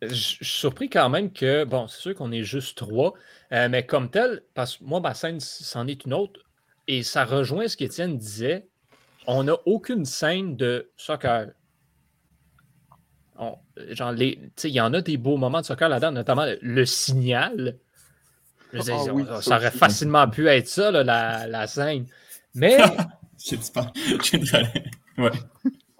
je 0.02 0.14
suis 0.14 0.44
surpris 0.44 0.88
quand 0.88 1.08
même 1.08 1.32
que, 1.32 1.64
bon, 1.64 1.88
c'est 1.88 2.00
sûr 2.00 2.14
qu'on 2.14 2.30
est 2.32 2.44
juste 2.44 2.78
trois, 2.78 3.14
euh, 3.52 3.68
mais 3.68 3.84
comme 3.84 4.10
tel, 4.10 4.42
parce 4.54 4.76
que 4.76 4.84
moi, 4.84 5.00
ma 5.00 5.14
scène, 5.14 5.40
c'en 5.40 5.86
est 5.86 6.04
une 6.04 6.14
autre, 6.14 6.40
et 6.86 7.02
ça 7.02 7.24
rejoint 7.24 7.66
ce 7.68 7.76
qu'Étienne 7.76 8.16
disait, 8.16 8.68
on 9.26 9.44
n'a 9.44 9.54
aucune 9.66 10.04
scène 10.04 10.56
de 10.56 10.90
soccer 10.96 11.48
genre 13.90 14.14
il 14.14 14.50
y 14.64 14.80
en 14.80 14.94
a 14.94 15.00
des 15.00 15.16
beaux 15.16 15.36
moments 15.36 15.60
de 15.60 15.66
soccer 15.66 15.88
là-dedans, 15.88 16.12
notamment 16.12 16.46
le, 16.60 16.84
signal. 16.84 17.78
Ah 18.72 18.82
ça 18.82 19.56
aurait 19.56 19.70
facilement 19.70 20.28
pu 20.28 20.48
être 20.48 20.68
ça, 20.68 20.90
la, 20.90 21.46
la, 21.46 21.66
scène. 21.66 22.06
Mais. 22.54 22.78
ouais. 25.18 25.30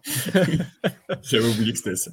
J'avais 1.23 1.47
oublié 1.47 1.73
que 1.73 1.79
c'était 1.79 1.97
ça. 1.97 2.11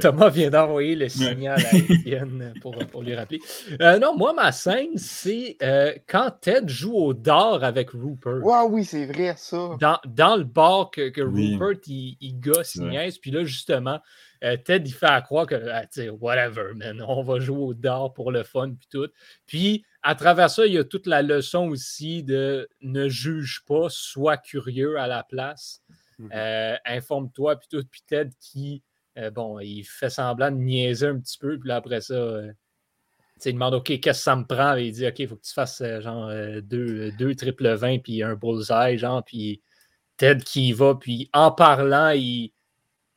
Thomas 0.00 0.30
vient 0.30 0.48
d'envoyer 0.48 0.96
le 0.96 1.08
signal 1.08 1.60
à 1.64 1.76
Étienne 1.76 2.54
pour, 2.62 2.74
pour, 2.86 3.02
lui 3.02 3.14
rappeler. 3.14 3.40
Euh, 3.82 3.98
non, 3.98 4.16
moi, 4.16 4.32
ma 4.32 4.50
scène, 4.50 4.96
c'est 4.96 5.56
euh, 5.62 5.92
quand 6.06 6.30
Ted 6.40 6.68
joue 6.68 6.94
au 6.94 7.12
dard 7.12 7.62
avec 7.62 7.90
Rupert. 7.90 8.42
Ouais, 8.42 8.62
oui, 8.68 8.84
c'est 8.84 9.04
vrai, 9.06 9.34
ça. 9.36 9.76
Dans, 9.78 9.98
dans, 10.06 10.36
le 10.36 10.44
bar 10.44 10.90
que, 10.90 11.10
que 11.10 11.20
Rupert, 11.20 11.80
il, 11.86 12.16
il 12.20 12.40
gosse, 12.40 12.76
il 12.76 12.88
niaise. 12.88 13.18
Puis 13.18 13.30
là, 13.30 13.44
justement, 13.44 14.00
euh, 14.42 14.56
Ted, 14.56 14.88
il 14.88 14.92
fait 14.92 15.06
à 15.06 15.20
croire 15.20 15.46
que, 15.46 15.54
ah, 15.54 15.84
whatever, 16.20 16.74
man, 16.74 17.02
on 17.06 17.22
va 17.22 17.40
jouer 17.40 17.58
au 17.58 17.74
dard 17.74 18.12
pour 18.14 18.32
le 18.32 18.42
fun, 18.42 18.72
puis 18.74 18.88
tout. 18.90 19.08
Puis, 19.46 19.84
à 20.02 20.14
travers 20.14 20.50
ça, 20.50 20.66
il 20.66 20.74
y 20.74 20.78
a 20.78 20.84
toute 20.84 21.06
la 21.06 21.22
leçon 21.22 21.68
aussi 21.68 22.22
de 22.22 22.68
ne 22.82 23.08
juge 23.08 23.64
pas, 23.66 23.86
sois 23.88 24.36
curieux 24.36 24.98
à 24.98 25.06
la 25.06 25.24
place. 25.24 25.82
Mhm. 26.18 26.30
Euh, 26.34 26.76
informe-toi, 26.84 27.56
puis 27.56 27.68
tout. 27.70 27.84
Puis 27.90 28.02
Ted 28.06 28.30
qui, 28.40 28.82
euh, 29.18 29.30
bon, 29.30 29.58
il 29.60 29.84
fait 29.84 30.10
semblant 30.10 30.50
de 30.50 30.56
niaiser 30.56 31.06
un 31.06 31.18
petit 31.18 31.38
peu, 31.38 31.58
puis 31.58 31.70
après 31.70 32.00
ça, 32.00 32.42
il 33.44 33.52
demande, 33.52 33.74
OK, 33.74 33.86
qu'est-ce 33.86 34.00
que 34.00 34.14
ça 34.14 34.36
me 34.36 34.44
prend? 34.44 34.76
Et 34.76 34.86
il 34.86 34.92
dit, 34.92 35.06
OK, 35.06 35.18
il 35.18 35.28
faut 35.28 35.36
que 35.36 35.44
tu 35.44 35.52
fasses 35.52 35.82
genre 36.00 36.30
deux, 36.62 37.12
deux 37.12 37.34
triple 37.34 37.74
20 37.74 37.98
puis 37.98 38.22
un 38.22 38.34
bullseye, 38.34 38.98
genre, 38.98 39.24
puis 39.24 39.60
Ted 40.16 40.42
qui 40.44 40.68
y 40.68 40.72
va, 40.72 40.94
puis 40.94 41.28
en 41.32 41.50
parlant, 41.50 42.10
il 42.10 42.52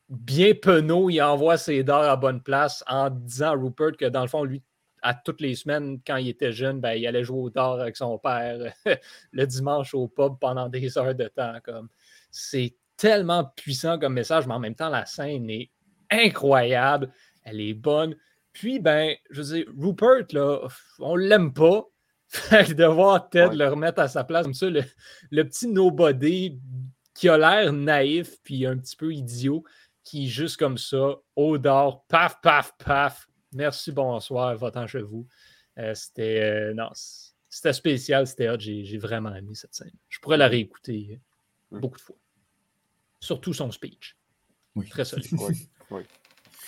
bien 0.09 0.53
penaud, 0.53 1.09
il 1.09 1.21
envoie 1.21 1.57
ses 1.57 1.83
dards 1.83 2.09
à 2.09 2.15
bonne 2.15 2.41
place 2.41 2.83
en 2.87 3.09
disant 3.09 3.47
à 3.47 3.51
Rupert 3.51 3.97
que 3.97 4.05
dans 4.05 4.21
le 4.21 4.27
fond, 4.27 4.43
lui, 4.43 4.61
à 5.01 5.13
toutes 5.13 5.41
les 5.41 5.55
semaines, 5.55 5.99
quand 6.05 6.17
il 6.17 6.29
était 6.29 6.51
jeune, 6.51 6.79
ben, 6.79 6.93
il 6.93 7.05
allait 7.05 7.23
jouer 7.23 7.39
au 7.39 7.49
dard 7.49 7.79
avec 7.79 7.95
son 7.95 8.17
père 8.17 8.73
le 9.31 9.47
dimanche 9.47 9.93
au 9.93 10.07
pub 10.07 10.39
pendant 10.39 10.69
des 10.69 10.97
heures 10.97 11.15
de 11.15 11.27
temps. 11.27 11.55
Comme. 11.63 11.89
C'est 12.31 12.75
tellement 12.97 13.45
puissant 13.55 13.97
comme 13.99 14.13
message, 14.13 14.47
mais 14.47 14.53
en 14.53 14.59
même 14.59 14.75
temps, 14.75 14.89
la 14.89 15.05
scène 15.05 15.49
est 15.49 15.69
incroyable. 16.11 17.11
Elle 17.43 17.61
est 17.61 17.73
bonne. 17.73 18.15
Puis, 18.53 18.79
ben, 18.79 19.15
je 19.29 19.41
veux 19.41 19.55
dire, 19.55 19.65
Rupert, 19.77 20.25
là, 20.31 20.67
on 20.99 21.15
l'aime 21.15 21.53
pas. 21.53 21.85
Fait 22.27 22.73
de 22.73 22.83
voir 22.83 23.29
Ted 23.29 23.55
le 23.55 23.69
remettre 23.69 24.01
à 24.01 24.09
sa 24.09 24.25
place 24.25 24.43
comme 24.43 24.53
ça, 24.53 24.69
le, 24.69 24.83
le 25.31 25.43
petit 25.45 25.67
nobody 25.67 26.59
qui 27.13 27.29
a 27.29 27.37
l'air 27.37 27.71
naïf 27.71 28.35
puis 28.43 28.65
un 28.65 28.77
petit 28.77 28.97
peu 28.97 29.13
idiot, 29.13 29.63
qui, 30.03 30.27
juste 30.27 30.57
comme 30.57 30.77
ça, 30.77 31.15
au 31.35 31.57
dehors, 31.57 32.05
paf, 32.07 32.41
paf, 32.41 32.73
paf, 32.77 33.27
merci, 33.53 33.91
bonsoir, 33.91 34.55
votant 34.55 34.87
chez 34.87 35.01
vous. 35.01 35.25
Euh, 35.77 35.93
c'était, 35.93 36.41
euh, 36.41 36.73
non, 36.73 36.89
c'était 37.49 37.73
spécial, 37.73 38.27
c'était 38.27 38.49
hot, 38.49 38.59
j'ai, 38.59 38.97
vraiment 38.97 39.33
aimé 39.33 39.53
cette 39.53 39.73
scène. 39.73 39.93
Je 40.09 40.19
pourrais 40.19 40.37
la 40.37 40.47
réécouter 40.47 41.19
euh, 41.73 41.79
beaucoup 41.79 41.97
de 41.97 42.01
fois. 42.01 42.17
Surtout 43.19 43.53
son 43.53 43.71
speech. 43.71 44.17
Oui. 44.75 44.87
Très 44.89 45.05
solide. 45.05 45.27
oui. 45.91 46.03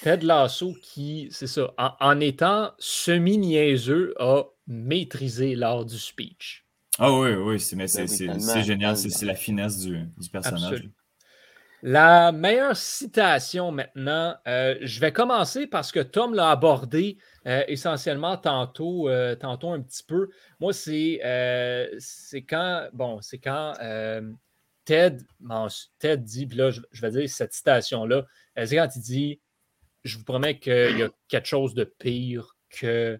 Ted 0.02 0.26
Lasso 0.26 0.74
qui, 0.82 1.28
c'est 1.32 1.48
ça, 1.48 1.74
en, 1.78 2.20
étant 2.22 2.72
semi-niaiseux, 2.80 4.14
a 4.18 4.44
maîtrisé 4.68 5.56
l'art 5.56 5.84
du 5.86 5.98
speech. 5.98 6.66
Ah 6.98 7.12
oui, 7.14 7.34
oui, 7.34 7.60
c'est, 7.60 7.76
ben 7.76 7.88
c'est, 7.88 8.08
génial, 8.64 8.96
c'est, 8.96 9.26
la 9.26 9.36
finesse 9.36 9.80
du, 9.80 10.06
du 10.18 10.30
personnage. 10.30 10.90
La 11.82 12.34
meilleure 12.34 12.76
citation 12.76 13.72
maintenant, 13.72 14.36
euh, 14.48 14.76
je 14.82 15.00
vais 15.00 15.14
commencer 15.14 15.66
parce 15.66 15.94
que 15.94 16.02
Tom 16.02 16.34
l'a 16.34 16.52
abordé 16.52 17.18
euh, 17.48 17.64
essentiellement 17.70 18.36
tantôt, 18.36 19.08
euh, 19.08 19.36
tantôt 19.36 19.70
un 19.70 19.82
petit 19.82 20.04
peu. 20.04 20.30
Moi, 20.60 20.74
c'est 20.74 21.20
quand, 22.50 22.90
bon, 22.92 23.22
c'est 23.22 23.40
quand 23.40 23.74
Ted, 24.90 25.24
Ted 26.00 26.24
dit, 26.24 26.48
puis 26.48 26.58
là, 26.58 26.72
je, 26.72 27.02
vais 27.02 27.12
dire 27.12 27.30
cette 27.30 27.54
citation-là, 27.54 28.26
c'est 28.56 28.76
quand 28.76 28.90
il 28.96 29.02
dit 29.02 29.40
Je 30.04 30.18
vous 30.18 30.24
promets 30.24 30.58
qu'il 30.58 30.98
y 30.98 31.04
a 31.04 31.10
quelque 31.28 31.46
chose 31.46 31.76
de 31.76 31.84
pire 31.84 32.58
que 32.72 33.20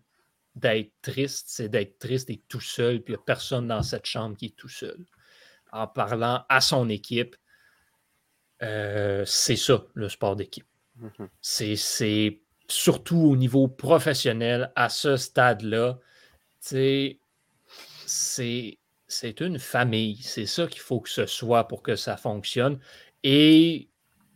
d'être 0.56 0.92
triste, 1.04 1.46
c'est 1.50 1.70
d'être 1.70 2.00
triste 2.00 2.32
et 2.32 2.42
tout 2.48 2.60
seul, 2.60 3.04
puis 3.04 3.14
il 3.14 3.18
n'y 3.18 3.22
a 3.22 3.24
personne 3.24 3.68
dans 3.68 3.84
cette 3.84 4.08
chambre 4.08 4.36
qui 4.36 4.48
est 4.48 4.56
tout 4.56 4.68
seul. 4.68 5.06
En 5.72 5.86
parlant 5.86 6.44
à 6.50 6.60
son 6.60 6.90
équipe 6.90 7.36
euh, 8.64 9.24
c'est 9.26 9.56
ça, 9.56 9.86
le 9.94 10.10
sport 10.10 10.36
d'équipe. 10.36 10.66
Mhm. 10.96 11.30
C'est 11.40 12.42
surtout 12.68 13.20
au 13.20 13.38
niveau 13.38 13.68
professionnel, 13.68 14.72
à 14.76 14.90
ce 14.90 15.18
stade-là, 15.18 16.00
c'est 16.60 17.20
une 19.40 19.60
famille. 19.60 20.18
C'est 20.22 20.46
ça 20.46 20.68
qu'il 20.68 20.82
faut 20.82 21.00
que 21.00 21.10
ce 21.10 21.26
soit 21.26 21.68
pour 21.68 21.82
que 21.82 21.96
ça 21.96 22.18
fonctionne. 22.18 22.80
Et 23.24 23.90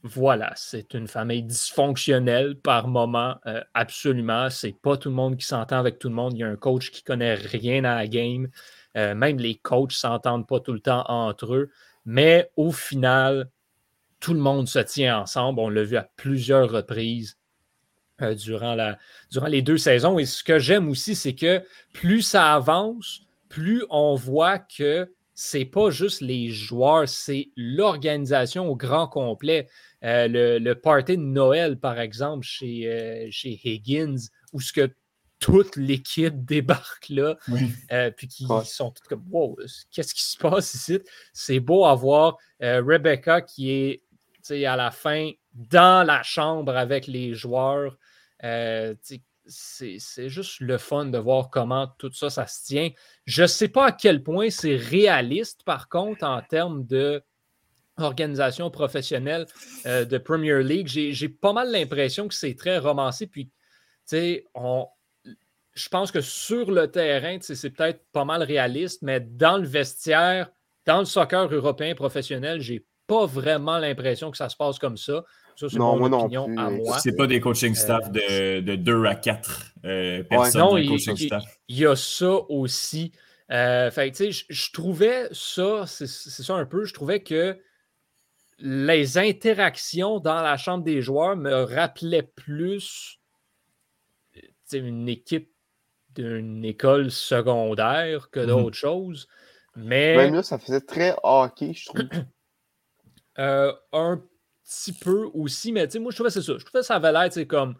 voilà, 0.03 0.51
c'est 0.55 0.93
une 0.93 1.07
famille 1.07 1.43
dysfonctionnelle 1.43 2.59
par 2.59 2.87
moment, 2.89 3.37
euh, 3.45 3.63
absolument. 3.73 4.49
C'est 4.49 4.73
pas 4.73 4.97
tout 4.97 5.09
le 5.09 5.15
monde 5.15 5.37
qui 5.37 5.45
s'entend 5.45 5.77
avec 5.77 5.97
tout 5.97 6.09
le 6.09 6.15
monde. 6.15 6.33
Il 6.33 6.39
y 6.39 6.43
a 6.43 6.47
un 6.47 6.57
coach 6.57 6.91
qui 6.91 7.03
connaît 7.03 7.35
rien 7.35 7.85
à 7.85 7.95
la 7.95 8.07
game. 8.07 8.49
Euh, 8.97 9.15
même 9.15 9.37
les 9.37 9.55
coachs 9.55 9.93
s'entendent 9.93 10.47
pas 10.47 10.59
tout 10.59 10.73
le 10.73 10.81
temps 10.81 11.05
entre 11.07 11.53
eux. 11.55 11.71
Mais 12.05 12.51
au 12.57 12.71
final, 12.71 13.49
tout 14.19 14.33
le 14.33 14.39
monde 14.39 14.67
se 14.67 14.79
tient 14.79 15.19
ensemble. 15.19 15.59
On 15.61 15.69
l'a 15.69 15.83
vu 15.83 15.95
à 15.95 16.09
plusieurs 16.17 16.69
reprises 16.69 17.37
euh, 18.21 18.35
durant, 18.35 18.75
durant 19.31 19.47
les 19.47 19.61
deux 19.61 19.77
saisons. 19.77 20.19
Et 20.19 20.25
ce 20.25 20.43
que 20.43 20.59
j'aime 20.59 20.89
aussi, 20.89 21.15
c'est 21.15 21.35
que 21.35 21.63
plus 21.93 22.21
ça 22.21 22.53
avance, 22.53 23.21
plus 23.53 23.85
on 23.91 24.15
voit 24.15 24.57
que 24.57 25.13
c'est 25.35 25.65
pas 25.65 25.91
juste 25.91 26.21
les 26.21 26.49
joueurs, 26.49 27.07
c'est 27.07 27.51
l'organisation 27.55 28.67
au 28.67 28.75
grand 28.75 29.07
complet. 29.07 29.67
Euh, 30.03 30.57
le, 30.59 30.73
party 30.73 31.17
de 31.17 31.21
Noël, 31.21 31.79
par 31.79 31.99
exemple, 31.99 32.43
chez, 32.43 32.87
euh, 32.87 33.27
chez 33.29 33.59
Higgins, 33.63 34.17
où 34.53 34.59
ce 34.59 34.73
que 34.73 34.91
toute 35.37 35.75
l'équipe 35.75 36.33
débarque 36.45 37.09
là, 37.09 37.37
puis 38.17 38.27
qui 38.27 38.47
sont 38.65 38.89
tous 38.89 39.07
comme 39.07 39.23
Wow, 39.29 39.57
qu'est-ce 39.91 40.15
qui 40.15 40.23
se 40.23 40.37
passe 40.37 40.73
ici? 40.73 40.99
C'est 41.31 41.59
beau 41.59 41.85
à 41.85 41.93
voir. 41.93 42.37
Rebecca 42.59 43.41
qui 43.41 43.69
est 43.69 44.03
à 44.65 44.75
la 44.75 44.89
fin, 44.89 45.29
dans 45.53 46.05
la 46.05 46.23
chambre 46.23 46.75
avec 46.75 47.05
les 47.05 47.35
joueurs. 47.35 47.97
C'est 49.45 50.29
juste 50.29 50.61
le 50.61 50.77
fun 50.77 51.05
de 51.05 51.17
voir 51.17 51.49
comment 51.49 51.87
tout 51.97 52.11
ça, 52.13 52.29
ça 52.29 52.47
se 52.47 52.63
tient. 52.65 52.89
Je 53.25 53.41
ne 53.41 53.47
sais 53.47 53.67
pas 53.67 53.87
à 53.87 53.91
quel 53.91 54.23
point 54.23 54.49
c'est 54.49 54.75
réaliste, 54.75 55.63
par 55.63 55.89
contre, 55.89 56.23
en 56.25 56.41
termes 56.41 56.85
de 56.85 57.21
organisation 57.97 58.71
professionnelle 58.71 59.45
euh, 59.85 60.05
de 60.05 60.17
Premier 60.17 60.63
League. 60.63 60.87
J'ai 60.87 61.29
pas 61.29 61.53
mal 61.53 61.71
l'impression 61.71 62.27
que 62.27 62.33
c'est 62.33 62.55
très 62.55 62.77
romancé. 62.77 63.27
Puis, 63.27 63.51
je 64.11 65.89
pense 65.89 66.11
que 66.11 66.21
sur 66.21 66.71
le 66.71 66.89
terrain, 66.89 67.37
c'est 67.41 67.69
peut-être 67.69 68.03
pas 68.11 68.25
mal 68.25 68.43
réaliste, 68.43 69.01
mais 69.01 69.19
dans 69.19 69.57
le 69.57 69.67
vestiaire, 69.67 70.49
dans 70.85 70.99
le 70.99 71.05
soccer 71.05 71.53
européen 71.53 71.95
professionnel, 71.95 72.61
j'ai 72.61 72.85
pas 73.07 73.25
vraiment 73.25 73.77
l'impression 73.77 74.31
que 74.31 74.37
ça 74.37 74.49
se 74.49 74.55
passe 74.55 74.79
comme 74.79 74.97
ça. 74.97 75.23
Ça, 75.55 75.67
c'est 75.69 75.77
mon 75.77 76.11
opinion 76.11 76.47
à 76.57 76.69
moi. 76.69 76.99
C'est 76.99 77.15
pas 77.15 77.27
des 77.27 77.39
coaching 77.39 77.75
staff 77.75 78.11
de, 78.11 78.61
de 78.61 78.75
2 78.75 79.05
à 79.05 79.15
4 79.15 79.73
euh, 79.85 80.23
personnes. 80.23 80.61
Non, 80.61 80.77
il, 80.77 80.89
y 81.69 81.85
a 81.85 81.95
ça 81.95 82.31
aussi. 82.49 83.11
Euh, 83.51 83.91
je, 83.91 84.43
je 84.49 84.71
trouvais 84.71 85.27
ça, 85.31 85.85
c'est 85.85 86.07
ça 86.07 86.55
un 86.55 86.65
peu, 86.65 86.85
je 86.85 86.93
trouvais 86.93 87.21
que 87.21 87.59
les 88.59 89.17
interactions 89.17 90.19
dans 90.19 90.41
la 90.41 90.57
chambre 90.57 90.83
des 90.83 91.01
joueurs 91.01 91.35
me 91.35 91.63
rappelaient 91.63 92.23
plus 92.23 93.19
une 94.71 95.09
équipe 95.09 95.51
d'une 96.15 96.63
école 96.63 97.11
secondaire 97.11 98.29
que 98.29 98.39
mhm. 98.39 98.47
d'autres 98.47 98.77
choses. 98.77 99.27
Mais... 99.75 100.15
Même 100.15 100.35
là, 100.35 100.43
ça 100.43 100.59
faisait 100.59 100.81
très 100.81 101.15
hockey, 101.23 101.73
je 101.73 101.85
trouve. 101.85 102.01
Euh, 103.39 103.73
un 103.93 104.21
petit 104.73 104.93
peu 104.93 105.29
aussi, 105.33 105.71
mais 105.71 105.87
moi, 105.99 106.11
je 106.11 106.15
trouvais 106.15 106.29
c'est 106.29 106.41
ça. 106.41 106.53
Je 106.57 106.65
trouvais 106.65 106.81
que 106.81 106.85
ça 106.85 106.95
avait 106.95 107.11
l'air, 107.11 107.29
comme, 107.47 107.75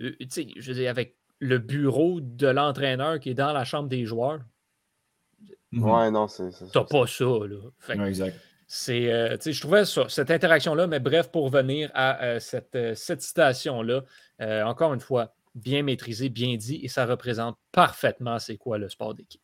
euh, 0.00 0.14
je 0.20 0.66
veux 0.66 0.74
dire, 0.74 0.90
avec 0.90 1.16
le 1.38 1.58
bureau 1.58 2.20
de 2.20 2.46
l'entraîneur 2.46 3.20
qui 3.20 3.30
est 3.30 3.34
dans 3.34 3.52
la 3.52 3.64
chambre 3.64 3.88
des 3.88 4.04
joueurs. 4.06 4.40
Ouais, 5.72 6.10
non, 6.10 6.28
c'est 6.28 6.50
T'as 6.72 6.84
pas 6.84 7.06
ça, 7.06 7.24
là. 7.24 8.04
exact. 8.06 8.38
C'est, 8.66 9.12
euh, 9.12 9.36
je 9.44 9.60
trouvais 9.60 9.84
ça, 9.84 10.08
cette 10.08 10.30
interaction-là, 10.30 10.86
mais 10.86 11.00
bref, 11.00 11.30
pour 11.30 11.44
revenir 11.44 11.90
à 11.94 12.40
cette, 12.40 12.78
cette 12.94 13.22
citation-là, 13.22 14.02
encore 14.64 14.94
une 14.94 15.00
fois, 15.00 15.34
bien 15.54 15.82
maîtrisé, 15.82 16.28
bien 16.30 16.56
dit, 16.56 16.80
et 16.82 16.88
ça 16.88 17.04
représente 17.04 17.58
parfaitement 17.70 18.38
c'est 18.38 18.56
quoi 18.56 18.78
le 18.78 18.88
sport 18.88 19.14
d'équipe. 19.14 19.42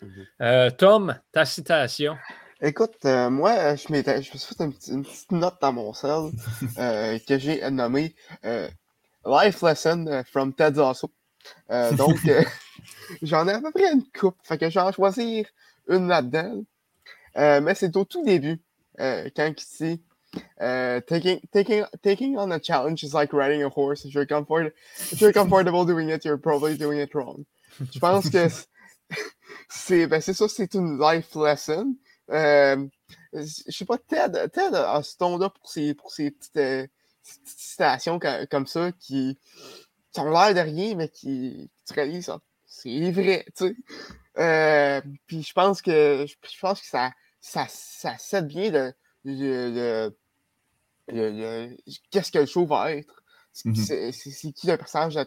Mhm. 0.00 0.70
Tom, 0.78 1.18
ta 1.32 1.44
citation. 1.44 2.16
Écoute, 2.60 3.04
euh, 3.04 3.30
moi, 3.30 3.52
euh, 3.52 3.76
je, 3.76 3.92
m'étais, 3.92 4.20
je 4.20 4.32
me 4.32 4.38
suis 4.38 4.52
fait 4.52 4.64
une, 4.64 5.04
petite 5.04 5.30
note 5.30 5.58
dans 5.60 5.72
mon 5.72 5.92
cerveau 5.92 6.32
euh, 6.78 7.16
que 7.20 7.38
j'ai 7.38 7.68
nommée 7.70 8.16
Life 9.24 9.62
Lesson 9.62 10.24
from 10.26 10.52
Ted 10.52 10.76
Lasso. 10.76 11.08
donc, 11.96 12.18
j'en 13.22 13.46
ai 13.46 13.52
à 13.52 13.60
peu 13.60 13.70
près 13.70 13.92
une 13.92 14.02
coupe. 14.10 14.36
Fait 14.42 14.58
que 14.58 14.68
je 14.68 14.74
vais 14.74 14.80
en 14.80 14.90
choisir 14.90 15.46
une 15.88 16.08
là-dedans. 16.08 16.64
mais 17.36 17.74
c'est 17.76 17.96
au 17.96 18.04
tout 18.04 18.24
début, 18.24 18.60
quand 18.98 19.46
il 19.46 19.54
dit 19.54 20.02
taking 21.06 21.40
taking 21.52 21.84
taking 22.02 22.36
on 22.38 22.50
a 22.50 22.60
challenge 22.60 23.04
is 23.04 23.14
like 23.14 23.32
riding 23.32 23.62
a 23.62 23.68
horse. 23.68 24.04
If 24.04 24.14
you're 24.14 24.26
comfort 24.26 24.74
if 25.12 25.20
you're 25.20 25.32
comfortable 25.32 25.84
doing 25.86 26.08
it, 26.08 26.24
you're 26.24 26.36
probably 26.36 26.76
doing 26.76 26.98
it 26.98 27.14
wrong. 27.14 27.44
Je 27.92 28.00
pense 28.00 28.28
que 28.28 28.48
c'est 29.68 30.08
ben 30.08 30.20
c'est 30.20 30.34
ça, 30.34 30.48
c'est 30.48 30.74
une 30.74 30.98
life 30.98 31.36
lesson. 31.36 31.94
Euh, 32.30 32.86
je 33.32 33.70
sais 33.70 33.84
pas, 33.84 33.98
Ted, 33.98 34.48
Ted 34.50 34.76
a 34.76 35.02
ce 35.02 35.16
ton-là 35.16 35.50
pour 35.50 35.68
ses, 35.68 35.94
pour 35.94 36.12
ses 36.12 36.30
petites, 36.30 36.56
euh, 36.56 36.86
petites 37.22 37.48
citations 37.48 38.18
comme, 38.18 38.46
comme 38.46 38.66
ça 38.66 38.92
qui, 38.92 39.38
qui 40.12 40.20
ont 40.20 40.30
l'air 40.30 40.54
de 40.54 40.60
rien, 40.60 40.94
mais 40.94 41.08
qui, 41.08 41.70
tu 41.86 41.94
réalises, 41.94 42.26
ça, 42.26 42.40
c'est 42.66 43.10
vrai, 43.10 43.44
tu 43.56 43.68
sais. 43.68 43.76
Euh, 44.38 45.00
puis 45.26 45.42
je 45.42 45.52
pense 45.52 45.82
que 45.82 46.24
je 46.28 46.58
pense 46.60 46.80
que 46.80 46.86
ça, 46.86 47.12
ça, 47.40 47.66
ça 47.68 48.16
cède 48.18 48.46
bien 48.46 48.70
de, 48.70 48.92
de, 49.24 50.12
de, 51.08 51.12
de 51.12 51.76
qu'est-ce 52.10 52.30
que 52.30 52.38
le 52.38 52.46
show 52.46 52.64
va 52.66 52.92
être. 52.92 53.22
C'est 53.52 54.52
qui 54.52 54.66
le 54.68 54.76
personnage 54.76 55.18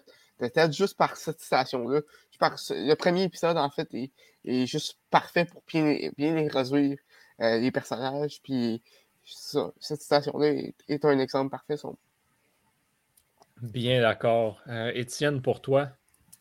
Ted 0.49 0.73
juste 0.73 0.97
par 0.97 1.15
cette 1.17 1.39
citation-là. 1.39 2.01
Le 2.41 2.93
premier 2.95 3.23
épisode, 3.23 3.57
en 3.57 3.69
fait, 3.69 3.87
est, 3.93 4.11
est 4.45 4.65
juste 4.65 4.97
parfait 5.09 5.45
pour 5.45 5.61
bien, 5.67 6.09
bien 6.17 6.47
résoudre 6.49 6.95
euh, 7.41 7.59
les 7.59 7.71
personnages. 7.71 8.41
Puis 8.43 8.81
ça, 9.25 9.71
cette 9.79 10.01
citation-là 10.01 10.47
est, 10.47 10.75
est, 10.87 11.05
un 11.05 11.19
exemple 11.19 11.49
parfait. 11.49 11.77
Son... 11.77 11.97
Bien 13.61 14.01
d'accord. 14.01 14.61
Euh, 14.67 14.91
Étienne, 14.93 15.41
pour 15.41 15.61
toi? 15.61 15.89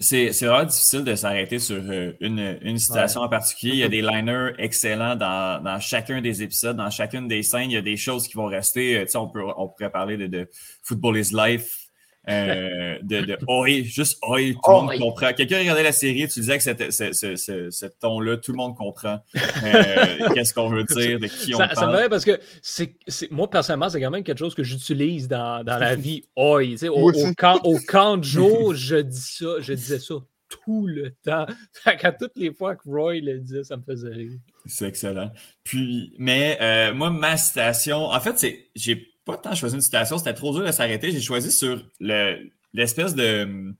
C'est 0.02 0.30
vraiment 0.30 0.64
difficile 0.64 1.04
de 1.04 1.14
s'arrêter 1.14 1.58
sur 1.58 1.76
euh, 1.76 2.12
une, 2.20 2.58
une 2.62 2.78
citation 2.78 3.20
ouais. 3.20 3.26
en 3.26 3.30
particulier. 3.30 3.72
Il 3.74 3.78
y 3.80 3.84
a 3.84 3.88
des 3.90 4.00
liners 4.00 4.52
excellents 4.58 5.14
dans, 5.14 5.62
dans, 5.62 5.78
chacun 5.78 6.22
des 6.22 6.42
épisodes, 6.42 6.76
dans 6.76 6.88
chacune 6.88 7.28
des 7.28 7.42
scènes. 7.42 7.70
Il 7.70 7.74
y 7.74 7.76
a 7.76 7.82
des 7.82 7.98
choses 7.98 8.26
qui 8.26 8.34
vont 8.34 8.46
rester. 8.46 9.02
Tu 9.02 9.12
sais, 9.12 9.18
on, 9.18 9.28
peut, 9.28 9.42
on 9.56 9.68
pourrait 9.68 9.90
parler 9.90 10.16
de, 10.16 10.26
de 10.26 10.48
Football 10.82 11.18
is 11.18 11.34
Life, 11.34 11.79
euh, 12.28 12.98
de, 13.02 13.22
de 13.22 13.38
Oi, 13.46 13.82
juste 13.84 14.18
Oi, 14.22 14.52
tout 14.52 14.70
le 14.70 14.72
monde 14.72 14.98
comprend. 14.98 15.32
Quelqu'un 15.32 15.58
regardait 15.58 15.82
la 15.82 15.92
série, 15.92 16.28
tu 16.28 16.40
disais 16.40 16.58
que 16.58 16.62
c'était 16.62 16.90
ce, 16.90 17.12
ce, 17.12 17.36
ce, 17.36 17.70
ce 17.70 17.86
ton-là, 17.86 18.36
tout 18.36 18.52
le 18.52 18.58
monde 18.58 18.76
comprend 18.76 19.20
euh, 19.64 20.28
qu'est-ce 20.34 20.52
qu'on 20.52 20.68
veut 20.68 20.84
dire, 20.84 21.18
de 21.18 21.26
qui 21.26 21.54
on 21.54 21.58
ça, 21.58 21.68
parle. 21.68 21.96
Ça 21.96 22.02
me 22.02 22.08
parce 22.08 22.24
que 22.24 22.38
c'est, 22.60 22.96
moi, 23.30 23.48
personnellement, 23.48 23.88
c'est 23.88 24.00
quand 24.00 24.10
même 24.10 24.24
quelque 24.24 24.38
chose 24.38 24.54
que 24.54 24.62
j'utilise 24.62 25.28
dans, 25.28 25.64
dans 25.64 25.78
la 25.78 25.94
vie. 25.96 26.24
Oi, 26.36 26.64
tu 26.64 26.78
sais, 26.78 26.88
au, 26.88 27.10
au, 27.10 27.34
camp, 27.34 27.58
au 27.64 27.78
camp 27.88 28.18
de 28.18 28.24
jour, 28.24 28.74
je 28.74 28.96
dis 28.96 29.20
ça, 29.20 29.60
je 29.60 29.72
disais 29.72 29.98
ça 29.98 30.16
tout 30.50 30.86
le 30.86 31.12
temps. 31.22 31.46
Qu'à 31.84 32.12
toutes 32.12 32.36
les 32.36 32.52
fois 32.52 32.76
que 32.76 32.88
Roy 32.88 33.20
le 33.20 33.38
disait, 33.38 33.64
ça 33.64 33.76
me 33.76 33.82
faisait 33.82 34.10
rire. 34.10 34.38
C'est 34.66 34.86
excellent. 34.86 35.30
Puis, 35.64 36.12
mais 36.18 36.58
euh, 36.60 36.92
moi, 36.92 37.10
ma 37.10 37.36
citation, 37.36 38.06
en 38.06 38.20
fait, 38.20 38.38
c'est 38.38 38.66
j'ai 38.74 39.09
pas 39.30 39.36
tant 39.36 39.54
choisi 39.54 39.74
une 39.74 39.80
citation, 39.80 40.18
c'était 40.18 40.34
trop 40.34 40.52
dur 40.52 40.66
de 40.66 40.72
s'arrêter. 40.72 41.10
J'ai 41.10 41.20
choisi 41.20 41.50
sur 41.50 41.82
le, 42.00 42.50
l'espèce 42.72 43.14
de, 43.14 43.74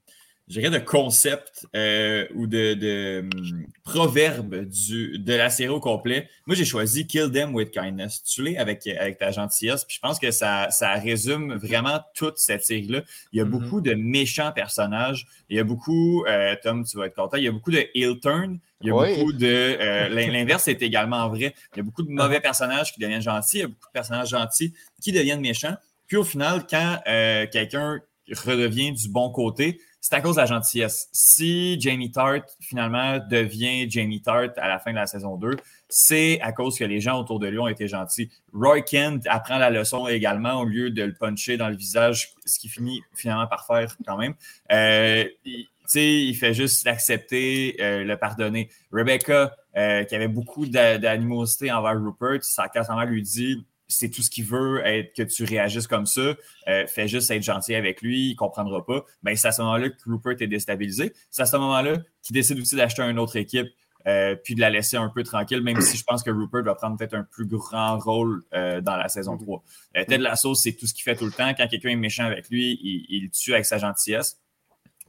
je 0.51 0.59
dirais, 0.59 0.71
de 0.71 0.85
concept 0.85 1.65
euh, 1.77 2.27
ou 2.35 2.49
de, 2.49 2.75
de 2.75 3.21
um, 3.21 3.67
proverbe 3.85 4.65
du, 4.65 5.17
de 5.17 5.33
la 5.33 5.49
série 5.49 5.69
au 5.69 5.79
complet. 5.79 6.29
Moi, 6.45 6.57
j'ai 6.57 6.65
choisi 6.65 7.07
Kill 7.07 7.31
them 7.31 7.55
with 7.55 7.71
kindness. 7.71 8.25
Tu 8.25 8.43
l'es 8.43 8.57
avec, 8.57 8.85
avec 8.89 9.19
ta 9.19 9.31
gentillesse. 9.31 9.85
Puis 9.85 9.97
je 9.97 10.01
pense 10.01 10.19
que 10.19 10.33
ça, 10.33 10.69
ça 10.71 10.95
résume 10.95 11.55
vraiment 11.55 12.01
toute 12.17 12.39
cette 12.39 12.65
série-là. 12.65 13.03
Il 13.33 13.39
y 13.39 13.41
a 13.41 13.45
mm-hmm. 13.45 13.49
beaucoup 13.49 13.81
de 13.81 13.95
méchants 13.95 14.51
personnages. 14.51 15.29
Il 15.49 15.57
y 15.57 15.61
a 15.61 15.65
beaucoup, 15.65 16.25
euh, 16.27 16.57
Tom, 16.61 16.85
tu 16.85 16.97
vas 16.97 17.07
être 17.07 17.15
content, 17.15 17.37
il 17.37 17.45
y 17.45 17.49
a 17.49 17.53
beaucoup 17.53 17.71
de 17.71 17.87
heel 17.95 18.19
turn. 18.19 18.59
Il 18.81 18.89
y 18.89 18.91
a 18.91 18.97
oui. 18.97 19.15
beaucoup 19.15 19.33
de. 19.33 19.47
Euh, 19.47 20.09
L'inverse 20.09 20.67
est 20.67 20.83
également 20.83 21.29
vrai. 21.29 21.55
Il 21.75 21.77
y 21.77 21.81
a 21.81 21.83
beaucoup 21.85 22.03
de 22.03 22.11
mauvais 22.11 22.41
personnages 22.41 22.93
qui 22.93 22.99
deviennent 22.99 23.23
gentils. 23.23 23.59
Il 23.59 23.61
y 23.61 23.65
a 23.65 23.69
beaucoup 23.69 23.87
de 23.87 23.93
personnages 23.93 24.31
gentils 24.31 24.75
qui 25.01 25.13
deviennent 25.13 25.41
méchants. 25.41 25.77
Puis 26.09 26.17
au 26.17 26.25
final, 26.25 26.67
quand 26.69 26.99
euh, 27.07 27.47
quelqu'un 27.47 28.01
redevient 28.45 28.93
du 28.93 29.09
bon 29.09 29.31
côté, 29.31 29.81
c'est 30.01 30.15
à 30.15 30.21
cause 30.21 30.37
de 30.37 30.41
la 30.41 30.47
gentillesse. 30.47 31.09
Si 31.13 31.81
Jamie 31.81 32.11
Tart, 32.11 32.41
finalement, 32.61 33.19
devient 33.31 33.91
Jamie 33.91 34.23
Tart 34.23 34.51
à 34.57 34.69
la 34.69 34.79
fin 34.79 34.93
de 34.93 34.97
la 34.97 35.07
saison 35.07 35.37
2, 35.37 35.57
c'est 35.89 36.41
à 36.41 36.53
cause 36.53 36.79
que 36.79 36.85
les 36.85 37.01
gens 37.01 37.21
autour 37.21 37.39
de 37.39 37.49
lui 37.49 37.59
ont 37.59 37.69
été 37.69 37.87
gentils. 37.89 38.31
Roy 38.53 38.83
Kent 38.83 39.27
apprend 39.29 39.59
la 39.59 39.71
leçon 39.71 40.09
également 40.09 40.61
au 40.61 40.65
lieu 40.65 40.91
de 40.91 41.03
le 41.03 41.13
puncher 41.15 41.57
dans 41.57 41.69
le 41.69 41.77
visage, 41.77 42.33
ce 42.47 42.59
qui 42.59 42.69
finit 42.69 43.03
finalement 43.15 43.47
par 43.47 43.67
faire 43.67 43.97
quand 44.07 44.17
même. 44.17 44.35
Euh, 44.73 45.25
il, 45.45 45.69
il 45.95 46.35
fait 46.35 46.55
juste 46.55 46.85
l'accepter, 46.85 47.77
euh, 47.81 48.05
le 48.05 48.17
pardonner. 48.17 48.71
Rebecca, 48.93 49.57
euh, 49.77 50.05
qui 50.05 50.15
avait 50.15 50.29
beaucoup 50.29 50.67
d'animosité 50.67 51.71
envers 51.73 52.01
Rupert, 52.01 52.43
sa 52.43 52.69
casse 52.69 52.89
lui 53.07 53.23
dit 53.23 53.65
c'est 53.91 54.09
tout 54.09 54.23
ce 54.23 54.31
qu'il 54.31 54.45
veut, 54.45 54.85
être, 54.87 55.15
que 55.15 55.23
tu 55.23 55.45
réagisses 55.45 55.87
comme 55.87 56.07
ça, 56.07 56.35
euh, 56.69 56.87
fais 56.87 57.09
juste 57.09 57.31
être 57.31 57.43
gentil 57.43 57.75
avec 57.75 58.01
lui, 58.03 58.29
il 58.29 58.33
ne 58.33 58.37
comprendra 58.37 58.85
pas. 58.85 59.05
Ben, 59.23 59.37
c'est 59.37 59.49
à 59.49 59.53
ce 59.53 59.63
moment-là 59.63 59.91
que 59.91 59.97
Rupert 60.07 60.37
est 60.41 60.47
déstabilisé. 60.47 61.13
C'est 61.31 61.43
à 61.43 61.47
ce 61.47 61.57
moment-là 61.57 61.99
qu'il 62.23 62.35
décide 62.35 62.59
aussi 62.59 62.77
d'acheter 62.77 63.03
une 63.03 63.19
autre 63.19 63.37
équipe, 63.37 63.69
euh, 64.07 64.35
puis 64.37 64.55
de 64.55 64.61
la 64.61 64.71
laisser 64.71 64.97
un 64.97 65.11
peu 65.11 65.23
tranquille, 65.23 65.63
même 65.63 65.81
si 65.81 65.97
je 65.97 66.05
pense 66.05 66.23
que 66.23 66.31
Rupert 66.31 66.63
va 66.63 66.75
prendre 66.75 66.97
peut-être 66.97 67.15
un 67.15 67.25
plus 67.25 67.47
grand 67.47 67.99
rôle 67.99 68.43
euh, 68.55 68.81
dans 68.81 68.97
la 68.97 69.09
saison 69.09 69.37
3. 69.37 69.63
Euh, 69.97 70.05
Ted 70.07 70.19
Lasso, 70.19 70.55
c'est 70.55 70.73
tout 70.73 70.87
ce 70.87 70.95
qu'il 70.95 71.03
fait 71.03 71.17
tout 71.17 71.27
le 71.27 71.33
temps. 71.33 71.53
Quand 71.55 71.67
quelqu'un 71.69 71.91
est 71.91 71.97
méchant 71.97 72.25
avec 72.25 72.49
lui, 72.49 72.79
il, 72.83 73.07
il 73.09 73.25
le 73.25 73.31
tue 73.31 73.53
avec 73.53 73.67
sa 73.67 73.79
gentillesse. 73.79 74.41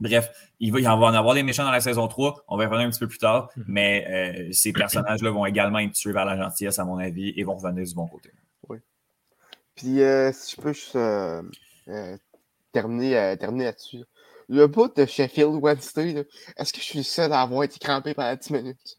Bref, 0.02 0.32
il 0.58 0.72
va, 0.72 0.80
il 0.80 0.84
va 0.84 0.94
en 0.94 1.14
avoir 1.14 1.34
des 1.34 1.44
méchants 1.44 1.64
dans 1.64 1.70
la 1.70 1.80
saison 1.80 2.08
3. 2.08 2.44
On 2.48 2.56
va 2.56 2.64
y 2.64 2.66
revenir 2.66 2.86
un 2.86 2.90
petit 2.90 2.98
peu 2.98 3.06
plus 3.06 3.18
tard. 3.18 3.50
Mais 3.68 4.04
euh, 4.08 4.52
ces 4.52 4.72
personnages-là 4.72 5.30
vont 5.30 5.46
également 5.46 5.78
être 5.78 5.92
tués 5.92 6.12
vers 6.12 6.24
la 6.24 6.36
gentillesse, 6.36 6.78
à 6.78 6.84
mon 6.84 6.98
avis, 6.98 7.32
et 7.36 7.44
vont 7.44 7.54
revenir 7.54 7.86
du 7.86 7.94
bon 7.94 8.06
côté. 8.08 8.30
Puis, 9.74 10.02
euh, 10.02 10.32
si 10.32 10.56
je 10.56 10.60
peux 10.60 10.72
juste 10.72 10.96
euh, 10.96 11.42
terminer, 12.72 13.36
terminer 13.38 13.64
là-dessus. 13.64 14.04
Le 14.48 14.66
bout 14.66 14.94
de 14.94 15.06
Sheffield 15.06 15.54
Wednesday, 15.62 16.26
est-ce 16.56 16.72
que 16.72 16.80
je 16.80 16.84
suis 16.84 16.98
le 16.98 17.04
seul 17.04 17.32
à 17.32 17.40
avoir 17.42 17.62
été 17.62 17.78
crampé 17.78 18.12
pendant 18.12 18.34
10 18.34 18.50
minutes? 18.50 18.98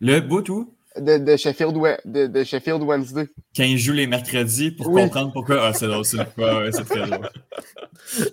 Le 0.00 0.20
bout 0.20 0.48
où? 0.48 0.74
De, 0.96 1.18
de, 1.18 1.36
Sheffield, 1.36 1.74
de, 2.04 2.26
de, 2.26 2.44
Sheffield 2.44 2.82
Wednesday. 2.82 3.28
Quand 3.54 3.62
il 3.62 3.78
joue 3.78 3.92
les 3.92 4.08
mercredis 4.08 4.72
pour 4.72 4.88
oui. 4.88 5.02
comprendre 5.02 5.32
pourquoi. 5.32 5.68
Ah, 5.68 5.72
c'est 5.72 5.86
drôle, 5.86 6.04
c'est 6.04 6.18
ouais, 6.18 6.70
très 6.72 7.06
drôle. 7.06 7.28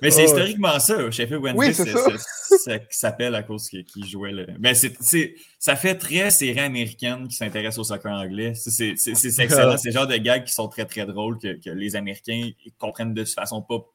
Mais 0.01 0.09
c'est 0.09 0.23
oh, 0.23 0.25
historiquement 0.25 0.79
ça, 0.79 1.11
Sheffield 1.11 1.43
Wednesday, 1.43 1.93
oui, 1.93 2.17
ça 2.49 2.79
s'appelle 2.89 3.35
à 3.35 3.43
cause 3.43 3.69
qu'il 3.69 3.85
qu 3.85 4.03
jouait 4.05 4.31
le. 4.31 4.47
Ben, 4.57 4.73
c'est, 4.73 5.35
ça 5.59 5.75
fait 5.75 5.95
très 5.95 6.31
série 6.31 6.59
américaine 6.59 7.27
qui 7.27 7.35
s'intéresse 7.35 7.77
au 7.77 7.83
soccer 7.83 8.11
anglais. 8.11 8.53
C'est 8.55 8.89
excellent. 9.39 9.77
C'est 9.77 9.89
le 9.89 9.93
genre 9.93 10.07
de 10.07 10.17
gags 10.17 10.43
qui 10.43 10.53
sont 10.53 10.67
très 10.67 10.85
très 10.85 11.05
drôles 11.05 11.37
que, 11.37 11.61
que 11.61 11.69
les 11.69 11.95
Américains 11.95 12.49
comprennent 12.79 13.13
de 13.13 13.23
toute 13.23 13.33
façon 13.33 13.61
pas, 13.61 13.85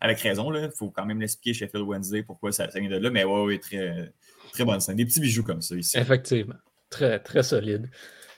avec 0.00 0.20
raison. 0.20 0.54
Il 0.54 0.70
faut 0.74 0.90
quand 0.90 1.04
même 1.04 1.20
l'expliquer 1.20 1.52
Sheffield 1.52 1.86
Wednesday 1.86 2.22
pourquoi 2.22 2.52
ça, 2.52 2.70
ça 2.70 2.80
vient 2.80 2.88
de 2.88 2.96
là. 2.96 3.10
Mais 3.10 3.24
ouais, 3.24 3.44
ouais, 3.44 3.58
très, 3.58 4.12
très 4.52 4.64
bonne 4.64 4.80
scène. 4.80 4.96
Des 4.96 5.04
petits 5.04 5.20
bijoux 5.20 5.42
comme 5.42 5.60
ça 5.60 5.76
ici. 5.76 5.98
Effectivement. 5.98 6.54
Très, 6.90 7.18
très 7.18 7.42
solide. 7.42 7.90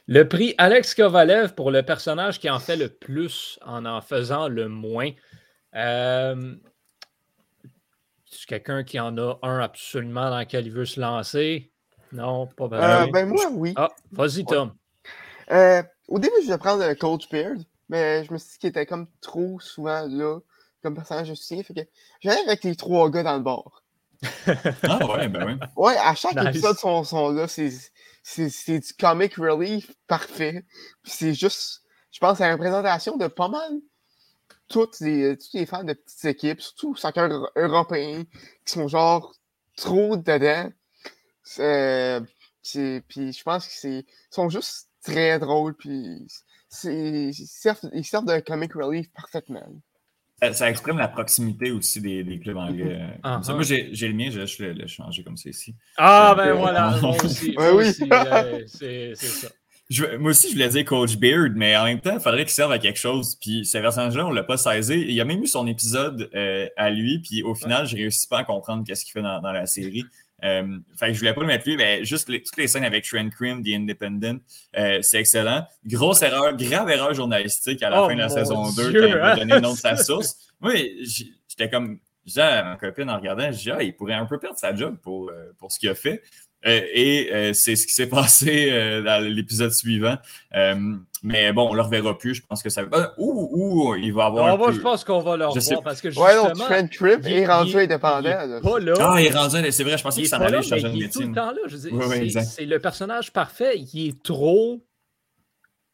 Le 0.06 0.26
prix 0.26 0.54
Alex 0.56 0.94
Kovalev 0.94 1.54
pour 1.54 1.70
le 1.70 1.82
personnage 1.82 2.40
qui 2.40 2.48
en 2.48 2.58
fait 2.58 2.76
le 2.76 2.88
plus 2.88 3.58
en 3.64 3.84
en 3.84 4.00
faisant 4.00 4.48
le 4.48 4.68
moins. 4.68 5.10
Euh, 5.74 6.56
c'est 8.24 8.46
quelqu'un 8.46 8.84
qui 8.84 8.98
en 8.98 9.16
a 9.18 9.38
un 9.42 9.60
absolument 9.60 10.30
dans 10.30 10.38
lequel 10.38 10.66
il 10.66 10.72
veut 10.72 10.86
se 10.86 10.98
lancer? 10.98 11.72
Non, 12.12 12.46
pas 12.46 12.68
vraiment. 12.68 13.06
Euh, 13.06 13.12
ben 13.12 13.28
moi, 13.28 13.48
oui. 13.52 13.74
Ah, 13.76 13.90
vas-y, 14.12 14.44
Tom. 14.44 14.72
Euh, 15.50 15.82
au 16.08 16.18
début, 16.18 16.34
je 16.40 16.46
voulais 16.46 16.58
prendre 16.58 16.94
Coach 16.94 17.28
Beard, 17.30 17.58
mais 17.88 18.24
je 18.24 18.32
me 18.32 18.38
suis 18.38 18.52
dit 18.52 18.58
qu'il 18.58 18.70
était 18.70 18.86
comme 18.86 19.08
trop 19.20 19.60
souvent 19.60 20.06
là, 20.08 20.38
comme 20.82 20.94
personnage 20.94 21.28
de 21.28 21.34
soutien. 21.34 21.62
Fait 21.62 21.74
que 21.74 21.80
j'allais 22.20 22.40
avec 22.46 22.64
les 22.64 22.76
trois 22.76 23.10
gars 23.10 23.22
dans 23.22 23.36
le 23.36 23.42
bord. 23.42 23.82
Ah 24.82 25.06
ouais, 25.06 25.28
ben 25.28 25.46
oui. 25.46 25.68
Ouais, 25.76 25.96
à 25.96 26.14
chaque 26.14 26.36
nice. 26.36 26.48
épisode 26.48 26.76
sont, 26.76 27.04
sont 27.04 27.30
là, 27.30 27.46
c'est 27.48 27.70
du 28.68 28.92
comic 28.98 29.36
relief 29.36 29.92
parfait. 30.06 30.64
c'est 31.04 31.34
juste, 31.34 31.82
je 32.10 32.18
pense, 32.18 32.40
à 32.40 32.48
la 32.48 32.54
représentation 32.54 33.16
de 33.16 33.26
pas 33.26 33.48
mal 33.48 33.80
toutes 34.68 35.00
les, 35.00 35.36
toutes 35.36 35.54
les 35.54 35.66
fans 35.66 35.84
de 35.84 35.94
petites 35.94 36.24
équipes, 36.24 36.60
surtout 36.60 36.94
soccer 36.94 37.50
européens, 37.56 38.24
qui 38.64 38.72
sont 38.72 38.88
genre 38.88 39.34
trop 39.76 40.16
dedans. 40.16 40.70
Euh, 41.58 42.20
puis 43.08 43.32
je 43.32 43.42
pense 43.42 43.66
qu'ils 43.66 44.04
sont 44.30 44.48
juste 44.50 44.88
très 45.02 45.38
drôles, 45.38 45.74
puis 45.74 46.26
ils 46.84 47.32
servent, 47.34 47.88
ils 47.92 48.04
servent 48.04 48.26
de 48.26 48.40
comic 48.40 48.74
relief 48.74 49.10
parfaitement. 49.12 49.66
Ça, 50.40 50.52
ça, 50.52 50.70
exprime 50.70 50.98
la 50.98 51.08
proximité 51.08 51.72
aussi 51.72 52.00
des, 52.00 52.22
des 52.22 52.38
clubs 52.38 52.56
anglais. 52.56 53.00
Uh 53.24 53.28
-huh. 53.28 53.54
Moi, 53.54 53.62
j'ai 53.62 54.08
le 54.08 54.14
mien, 54.14 54.30
je 54.30 54.38
vais 54.40 54.72
le, 54.72 54.80
le 54.82 54.86
changer 54.86 55.24
comme 55.24 55.36
ça 55.36 55.50
ici. 55.50 55.74
Ah, 55.96 56.34
ben 56.36 56.52
voilà, 56.52 56.96
moi 57.02 57.16
aussi. 57.24 57.52
Moi 57.58 57.74
oui. 57.74 57.92
c'est 58.66 59.14
ça. 59.14 59.48
Je, 59.90 60.04
moi 60.18 60.32
aussi, 60.32 60.48
je 60.48 60.52
voulais 60.52 60.68
dire 60.68 60.84
Coach 60.84 61.16
Beard, 61.16 61.52
mais 61.56 61.74
en 61.74 61.84
même 61.84 62.00
temps, 62.00 62.12
il 62.12 62.20
faudrait 62.20 62.44
qu'il 62.44 62.52
serve 62.52 62.72
à 62.72 62.78
quelque 62.78 62.98
chose. 62.98 63.36
Puis 63.40 63.64
ce 63.64 63.78
personnage-là, 63.78 64.26
on 64.26 64.30
ne 64.30 64.34
l'a 64.34 64.42
pas 64.42 64.58
saisi. 64.58 65.02
Il 65.08 65.18
a 65.18 65.24
même 65.24 65.42
eu 65.42 65.46
son 65.46 65.66
épisode 65.66 66.28
euh, 66.34 66.68
à 66.76 66.90
lui, 66.90 67.20
puis 67.20 67.42
au 67.42 67.54
final, 67.54 67.86
je 67.86 67.94
ne 67.94 68.00
réussis 68.00 68.28
pas 68.28 68.40
à 68.40 68.44
comprendre 68.44 68.84
qu'est-ce 68.86 69.04
qu'il 69.04 69.12
fait 69.12 69.22
dans, 69.22 69.40
dans, 69.40 69.52
la 69.52 69.64
série. 69.64 70.04
Euh, 70.44 70.78
fait 70.96 71.08
que 71.08 71.12
je 71.14 71.18
voulais 71.18 71.34
pas 71.34 71.40
le 71.40 71.46
mettre 71.46 71.68
lui, 71.68 71.76
mais 71.76 72.04
juste 72.04 72.28
les, 72.28 72.42
toutes 72.42 72.56
les 72.56 72.68
scènes 72.68 72.84
avec 72.84 73.04
Trent 73.04 73.28
Cream, 73.30 73.62
The 73.62 73.68
Independent, 73.68 74.40
euh, 74.76 74.98
c'est 75.02 75.18
excellent. 75.18 75.66
Grosse 75.84 76.22
erreur, 76.22 76.56
grave 76.56 76.88
erreur 76.90 77.12
journalistique 77.14 77.82
à 77.82 77.90
la 77.90 78.04
Oh 78.04 78.08
fin 78.08 78.14
de 78.14 78.20
la 78.20 78.28
saison 78.28 78.70
2 78.70 78.90
Dieu, 78.90 79.00
quand 79.00 79.06
il 79.06 79.16
m'a 79.16 79.32
hein? 79.32 79.36
donné 79.36 79.54
le 79.54 79.60
nom 79.60 79.72
de 79.72 79.78
sa 79.78 79.96
source. 79.96 80.36
Oui, 80.60 81.04
j'étais 81.48 81.68
comme, 81.70 81.98
à 82.36 82.62
ma 82.62 82.76
copine 82.76 83.10
en 83.10 83.16
regardant, 83.16 83.50
je 83.50 83.58
dis, 83.58 83.70
ah, 83.70 83.82
il 83.82 83.94
pourrait 83.94 84.14
un 84.14 84.26
peu 84.26 84.38
perdre 84.38 84.58
sa 84.58 84.74
job 84.74 84.96
pour, 85.02 85.30
euh, 85.30 85.52
pour 85.58 85.72
ce 85.72 85.78
qu'il 85.78 85.88
a 85.88 85.94
fait. 85.94 86.22
Euh, 86.66 86.80
et 86.92 87.30
euh, 87.32 87.52
c'est 87.52 87.76
ce 87.76 87.86
qui 87.86 87.92
s'est 87.92 88.08
passé 88.08 88.68
euh, 88.72 89.02
dans 89.02 89.22
l'épisode 89.24 89.72
suivant. 89.72 90.16
Euh, 90.56 90.74
mais 91.22 91.52
bon, 91.52 91.68
on 91.68 91.72
ne 91.72 91.76
le 91.76 91.82
reverra 91.82 92.16
plus. 92.18 92.34
Je 92.34 92.42
pense 92.46 92.62
que 92.62 92.68
ça. 92.70 92.82
Ou, 93.16 93.48
ou 93.52 93.94
il 93.94 94.12
va 94.12 94.26
avoir. 94.26 94.46
Non, 94.48 94.54
un 94.54 94.56
moi, 94.56 94.66
peu- 94.68 94.72
je 94.74 94.80
pense 94.80 95.04
qu'on 95.04 95.20
va 95.20 95.36
le 95.36 95.46
Je 95.54 95.60
sais 95.60 95.74
revoir 95.76 95.84
parce 95.84 96.00
que 96.00 96.08
Ouais, 96.08 96.32
justement, 96.34 96.64
Trent 96.66 96.88
Tripp 96.88 97.20
il- 97.24 97.32
est 97.32 97.46
rendu 97.46 97.70
il- 97.70 97.74
il 97.74 97.78
indépendant. 97.80 98.28
est 98.28 98.60
pas 98.60 98.78
là. 98.80 98.94
Ah, 99.00 99.20
il 99.20 99.26
est 99.26 99.30
rendu. 99.36 99.70
C'est 99.72 99.84
vrai, 99.84 99.98
je 99.98 100.02
pensais 100.02 100.20
Il 100.20 100.22
qu'il 100.22 100.30
s'en 100.30 100.40
allait 100.40 100.62
changer 100.62 100.82
de 100.82 100.94
il 100.96 101.04
est 101.04 101.12
tout 101.12 101.20
le 101.20 101.32
temps 101.34 101.50
là. 101.52 101.58
Je 101.66 101.76
veux 101.76 101.90
dire, 101.90 101.98
Oui, 101.98 102.04
oui, 102.08 102.30
c'est- 102.32 102.64
le 102.66 102.78
personnage 102.80 103.32
parfait. 103.32 103.78
Il 103.78 104.08
est 104.08 104.22
trop, 104.22 104.80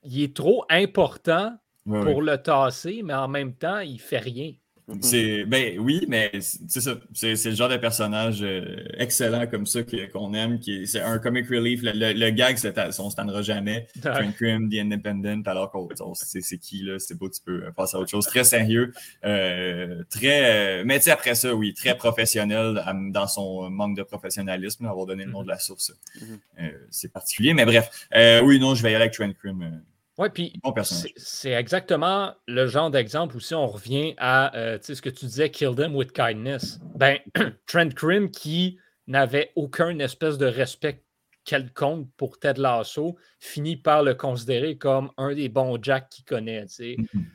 il 0.03 0.23
est 0.23 0.35
trop 0.37 0.65
important 0.71 1.55
pour 1.85 2.23
le 2.23 2.39
tasser, 2.39 3.03
mais 3.05 3.15
en 3.15 3.29
même 3.29 3.53
temps, 3.55 3.81
il 3.81 4.01
fait 4.01 4.19
rien. 4.19 4.53
C'est 5.01 5.45
ben 5.47 5.79
oui, 5.79 6.05
mais 6.09 6.31
c'est 6.41 6.81
ça. 6.83 6.97
C'est 7.15 7.37
c'est 7.37 7.49
le 7.51 7.57
genre 7.57 7.71
de 7.71 7.79
personnage 7.79 8.43
euh, 8.43 8.85
excellent 8.99 9.47
comme 9.47 9.65
ça 9.65 9.81
qu'on 9.83 10.35
aime. 10.35 10.59
qui 10.59 10.83
est- 10.83 10.87
C'est 10.87 11.01
un 11.01 11.19
comic 11.19 11.49
relief. 11.49 11.81
Le, 11.83 11.93
le, 11.93 12.13
le 12.13 12.31
gag, 12.31 12.59
c'est 12.59 12.79
on 13.01 13.09
se 13.09 13.17
tannera 13.17 13.41
jamais. 13.41 13.87
Trent 14.03 14.33
Cream, 14.33 14.69
The 14.69 14.75
Independent, 14.81 15.43
alors 15.49 15.71
qu'on 15.71 15.89
on 16.01 16.13
sait 16.15 16.43
c'est 16.43 16.59
qui, 16.59 16.83
là, 16.83 16.99
c'est 16.99 17.19
pas, 17.19 17.27
tu 17.31 17.41
peux 17.43 17.73
passer 17.75 17.97
à 17.97 18.01
autre 18.01 18.11
chose. 18.11 18.27
Très 18.27 18.45
sérieux, 18.45 18.93
euh, 19.25 20.03
très, 20.11 20.81
euh, 20.81 20.83
mais 20.85 20.99
tu 20.99 21.05
sais, 21.05 21.11
après 21.13 21.35
ça, 21.35 21.55
oui, 21.55 21.73
très 21.73 21.97
professionnel 21.97 22.83
dans 23.11 23.27
son 23.27 23.71
manque 23.71 23.97
de 23.97 24.03
professionnalisme, 24.03 24.85
avoir 24.85 25.07
donné 25.07 25.25
le 25.25 25.31
nom 25.31 25.43
de 25.43 25.49
la 25.49 25.59
source. 25.59 25.93
Mhm. 26.21 26.39
Euh, 26.61 26.71
c'est 26.91 27.11
particulier, 27.11 27.55
mais 27.55 27.65
bref. 27.65 27.89
Euh, 28.15 28.43
oui, 28.43 28.59
non, 28.61 28.75
je 28.75 28.83
vais 28.83 28.93
y 28.93 28.95
aller 28.95 29.05
avec 29.05 29.15
Trent 29.15 29.33
Cream. 29.33 29.81
Ouais, 30.17 30.31
puis 30.31 30.53
bon 30.63 30.73
c'est- 31.17 31.51
exactement 31.51 32.35
le 32.47 32.67
genre 32.69 32.91
d'exemple 32.91 33.37
où 33.37 33.41
si 33.41 33.55
on 33.55 33.67
revient 33.67 34.15
à 34.17 34.55
euh, 34.57 34.79
ce 34.81 35.03
que 35.03 35.11
tu 35.11 35.27
disais, 35.27 35.51
kill 35.51 35.75
them 35.75 35.97
with 35.97 36.13
kindness. 36.13 36.79
Ben, 36.95 37.19
Trent 37.67 37.89
Krim 37.95 38.31
qui 38.31 38.79
n'avait 39.09 39.51
aucun 39.57 39.99
espèce 39.99 40.39
de 40.39 40.47
respect 40.47 41.03
quelconque 41.45 42.09
pour 42.17 42.39
Ted 42.39 42.61
Lasso 42.61 43.17
finit 43.39 43.77
par 43.77 44.03
le 44.03 44.15
considérer 44.15 44.79
comme 44.79 45.11
un 45.17 45.35
des 45.35 45.49
bons 45.49 45.79
Jack 45.83 46.09
qu'il 46.09 46.25
connaît. 46.25 46.65
Mhm. 46.81 47.27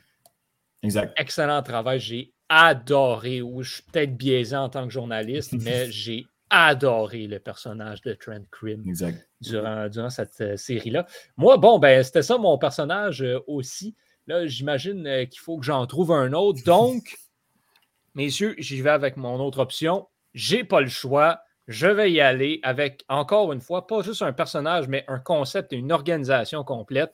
Exact. 0.81 1.13
Excellent 1.17 1.61
travail, 1.61 1.99
j'ai 1.99 2.33
adoré, 2.47 3.41
ou 3.41 3.61
je 3.61 3.75
suis 3.75 3.83
peut-être 3.83 4.15
biaisé 4.15 4.55
en 4.55 4.69
tant 4.69 4.85
que 4.87 4.93
journaliste, 4.93 5.51
mais 5.61 5.91
j'ai 5.91 6.25
adoré 6.49 7.27
le 7.27 7.39
personnage 7.39 8.01
de 8.01 8.13
Trent 8.13 8.45
Exact. 8.85 9.29
durant, 9.41 9.87
durant 9.87 10.09
cette 10.09 10.41
euh, 10.41 10.57
série-là. 10.57 11.05
Moi, 11.37 11.57
bon, 11.57 11.79
ben, 11.79 12.03
c'était 12.03 12.23
ça 12.23 12.37
mon 12.37 12.57
personnage 12.57 13.21
euh, 13.21 13.39
aussi. 13.47 13.95
Là, 14.27 14.45
j'imagine 14.47 15.05
euh, 15.07 15.25
qu'il 15.25 15.39
faut 15.39 15.57
que 15.57 15.65
j'en 15.65 15.85
trouve 15.87 16.11
un 16.11 16.33
autre. 16.33 16.63
Donc, 16.63 17.17
messieurs, 18.15 18.55
j'y 18.57 18.81
vais 18.81 18.89
avec 18.89 19.17
mon 19.17 19.39
autre 19.39 19.59
option. 19.59 20.07
J'ai 20.33 20.63
pas 20.63 20.81
le 20.81 20.87
choix. 20.87 21.41
Je 21.67 21.87
vais 21.87 22.11
y 22.11 22.19
aller 22.19 22.59
avec, 22.63 23.03
encore 23.09 23.53
une 23.53 23.61
fois, 23.61 23.85
pas 23.85 24.01
juste 24.01 24.23
un 24.23 24.33
personnage, 24.33 24.87
mais 24.87 25.05
un 25.07 25.19
concept 25.19 25.71
et 25.71 25.75
une 25.75 25.91
organisation 25.91 26.63
complète. 26.63 27.13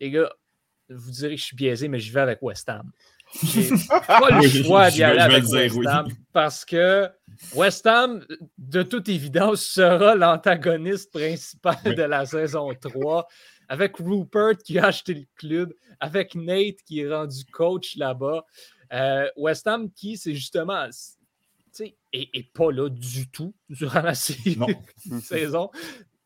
Les 0.00 0.10
gars, 0.10 0.32
vous 0.88 1.10
direz 1.10 1.34
que 1.34 1.40
je 1.40 1.44
suis 1.44 1.56
biaisé, 1.56 1.88
mais 1.88 1.98
j'y 1.98 2.10
vais 2.10 2.20
avec 2.20 2.40
West 2.40 2.68
Ham. 2.68 2.90
J'ai 3.42 3.68
pas 4.06 4.30
le 4.30 4.40
Oui, 4.40 4.64
choix 4.64 4.90
d'y 4.90 5.02
aller 5.02 5.20
avec 5.20 5.44
dire, 5.44 5.54
West 5.60 5.76
oui. 5.76 5.86
Ham 5.88 6.08
parce 6.32 6.64
que 6.64 7.08
West 7.54 7.86
Ham, 7.86 8.24
de 8.56 8.82
toute 8.82 9.08
évidence, 9.08 9.62
sera 9.62 10.14
l'antagoniste 10.14 11.12
principal 11.12 11.76
Oui. 11.84 11.94
de 11.94 12.02
la 12.02 12.24
saison 12.24 12.72
3 12.80 13.26
avec 13.68 13.96
Rupert 13.98 14.56
qui 14.64 14.78
a 14.78 14.86
acheté 14.86 15.14
le 15.14 15.24
club, 15.36 15.74
avec 16.00 16.34
Nate 16.34 16.82
qui 16.86 17.00
est 17.00 17.12
rendu 17.12 17.44
coach 17.52 17.96
là-bas. 17.96 18.44
Euh, 18.92 19.28
West 19.36 19.66
Ham 19.66 19.90
qui, 19.90 20.16
c'est 20.16 20.34
justement, 20.34 20.86
tu 20.86 20.92
sais, 21.72 21.96
est, 22.12 22.28
est 22.32 22.52
pas 22.54 22.70
là 22.70 22.88
du 22.88 23.28
tout 23.28 23.52
durant 23.68 24.02
la 24.02 24.14
saison. 25.20 25.70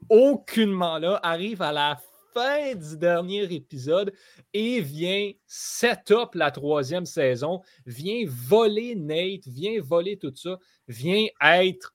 Aucunement 0.09 0.99
là, 0.99 1.19
arrive 1.23 1.63
à 1.63 1.73
la 1.73 1.99
fin 2.35 2.75
du 2.75 2.97
dernier 2.97 3.43
épisode 3.53 4.13
et 4.53 4.81
vient 4.81 5.31
set 5.47 6.11
up 6.11 6.35
la 6.35 6.51
troisième 6.51 7.07
saison, 7.07 7.61
vient 7.87 8.25
voler 8.27 8.95
Nate, 8.95 9.47
vient 9.47 9.81
voler 9.81 10.17
tout 10.19 10.33
ça, 10.35 10.59
vient 10.89 11.27
être 11.43 11.95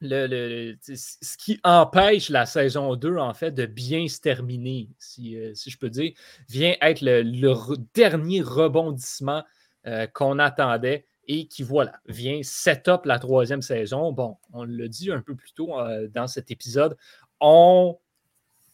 le, 0.00 0.26
le- 0.28 0.76
ce 0.82 1.36
qui 1.36 1.58
empêche 1.64 2.30
la 2.30 2.46
saison 2.46 2.94
2, 2.94 3.16
en 3.16 3.34
fait, 3.34 3.50
de 3.50 3.66
bien 3.66 4.06
se 4.06 4.20
terminer, 4.20 4.88
si, 4.98 5.36
euh, 5.36 5.52
si 5.54 5.70
je 5.70 5.78
peux 5.78 5.90
dire, 5.90 6.12
vient 6.48 6.76
être 6.80 7.00
le, 7.00 7.22
le 7.22 7.52
dernier 7.94 8.40
rebondissement 8.40 9.42
euh, 9.86 10.06
qu'on 10.06 10.38
attendait 10.38 11.04
et 11.26 11.48
qui, 11.48 11.62
voilà, 11.64 11.92
vient 12.06 12.40
set 12.44 12.86
up 12.88 13.06
la 13.06 13.18
troisième 13.18 13.60
saison. 13.60 14.12
Bon, 14.12 14.36
on 14.52 14.62
l'a 14.64 14.86
dit 14.88 15.10
un 15.10 15.20
peu 15.20 15.34
plus 15.34 15.52
tôt 15.52 15.78
euh, 15.80 16.06
dans 16.08 16.28
cet 16.28 16.50
épisode, 16.52 16.96
on 17.40 17.98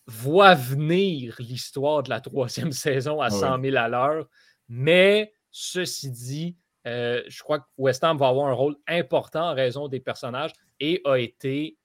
voit 0.07 0.55
venir 0.55 1.37
l'histoire 1.39 2.03
de 2.03 2.11
la 2.11 2.21
troisième 2.21 2.73
saison 2.73 3.21
à 3.21 3.27
Ah 3.27 3.31
100 3.31 3.63
000 3.63 3.77
à 3.77 3.89
l'heure, 3.89 4.27
mais 4.69 5.33
ceci 5.51 6.11
dit, 6.11 6.57
euh, 6.87 7.23
je 7.29 7.43
crois 7.43 7.61
que 7.61 7.67
West 7.79 8.05
Ham 8.05 8.19
va 8.19 8.29
avoir 8.29 8.49
un 8.49 8.53
rôle 8.53 8.77
important 8.87 9.51
en 9.51 9.55
raison 9.55 9.89
des 9.89 10.01
personnages 10.01 10.53
et 10.81 11.01
a 11.05 11.17
été 11.17 11.79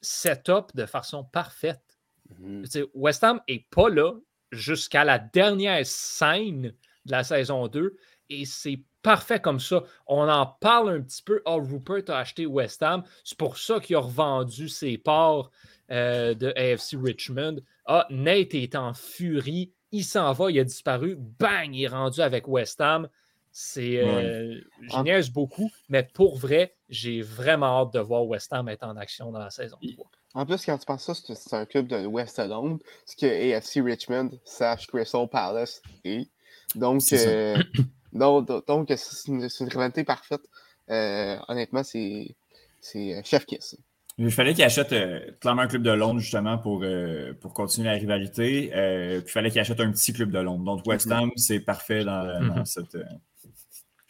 set 0.00 0.48
up 0.48 0.70
de 0.74 0.86
façon 0.86 1.24
parfaite. 1.24 1.98
Mhm. 2.38 2.64
West 2.94 3.24
Ham 3.24 3.40
n'est 3.48 3.66
pas 3.70 3.88
là 3.88 4.12
jusqu'à 4.52 5.04
la 5.04 5.18
dernière 5.18 5.84
scène 5.84 6.74
de 7.04 7.12
la 7.12 7.24
saison 7.24 7.68
2 7.68 7.96
et 8.30 8.44
c'est 8.44 8.80
parfait 9.06 9.38
comme 9.38 9.60
ça. 9.60 9.84
On 10.08 10.28
en 10.28 10.46
parle 10.46 10.90
un 10.90 11.00
petit 11.00 11.22
peu. 11.22 11.40
Oh, 11.46 11.60
Rupert 11.62 12.02
a 12.12 12.18
acheté 12.18 12.44
West 12.44 12.82
Ham. 12.82 13.04
C'est 13.22 13.38
pour 13.38 13.56
ça 13.56 13.78
qu'il 13.78 13.94
a 13.94 14.00
revendu 14.00 14.68
ses 14.68 14.98
parts 14.98 15.52
euh, 15.92 16.34
de 16.34 16.48
AFC 16.56 16.96
Richmond. 17.00 17.58
Ah, 17.86 18.04
Nate 18.10 18.54
est 18.54 18.74
en 18.74 18.94
furie. 18.94 19.70
Il 19.92 20.02
s'en 20.02 20.32
va, 20.32 20.50
il 20.50 20.58
a 20.58 20.64
disparu. 20.64 21.16
Bang, 21.16 21.72
il 21.72 21.84
est 21.84 21.88
rendu 21.88 22.20
avec 22.20 22.48
West 22.48 22.80
Ham. 22.80 23.08
C'est, 23.52 23.98
euh, 24.02 24.60
En- 24.90 25.04
niaise 25.04 25.30
beaucoup, 25.30 25.70
mais 25.88 26.02
pour 26.12 26.36
vrai, 26.36 26.74
j'ai 26.88 27.22
vraiment 27.22 27.80
hâte 27.82 27.94
de 27.94 28.00
voir 28.00 28.26
West 28.26 28.52
Ham 28.52 28.68
être 28.68 28.82
en 28.82 28.96
action 28.96 29.30
dans 29.30 29.38
la 29.38 29.50
saison 29.50 29.78
3. 29.94 30.10
En 30.34 30.44
plus, 30.44 30.66
quand 30.66 30.76
tu 30.76 30.84
penses 30.84 31.04
ça, 31.04 31.14
c'est 31.14 31.34
c'est 31.36 31.54
un 31.54 31.64
club 31.64 31.86
de 31.86 31.96
l'Ouest 31.96 32.40
de 32.40 32.48
Londres, 32.48 32.80
ce 33.06 33.14
que 33.14 33.24
AFC 33.54 33.80
Richmond 33.82 34.32
slash 34.44 34.88
Crystal 34.88 35.28
Palace 35.28 35.80
est. 36.04 36.28
Donc, 36.74 37.00
euh, 37.12 37.56
donc, 38.16 38.92
c'est 38.96 39.28
une, 39.28 39.48
rivalité 39.68 40.04
parfaite. 40.04 40.42
Euh, 40.90 41.36
honnêtement, 41.48 41.82
c'est 41.82 42.34
euh, 42.96 43.20
chef 43.24 43.46
kiss. 43.46 43.76
Il 44.18 44.30
fallait 44.30 44.54
qu'il 44.54 44.64
achète 44.64 44.92
euh, 44.92 45.20
clairement 45.40 45.62
un 45.62 45.66
club 45.66 45.82
de 45.82 45.90
Londres 45.90 46.20
justement 46.20 46.56
pour, 46.56 46.80
euh, 46.82 47.34
pour 47.34 47.52
continuer 47.52 47.88
la 47.88 47.94
rivalité. 47.94 48.70
Puis 48.70 49.28
il 49.28 49.30
fallait 49.30 49.50
qu'il 49.50 49.60
achète 49.60 49.80
un 49.80 49.90
petit 49.90 50.12
club 50.12 50.30
de 50.30 50.38
Londres. 50.38 50.64
Donc 50.64 50.86
West 50.86 51.10
Ham, 51.10 51.30
c'est 51.36 51.60
parfait 51.60 52.04
dans, 52.04 52.40
dans 52.54 52.64
cette. 52.64 52.96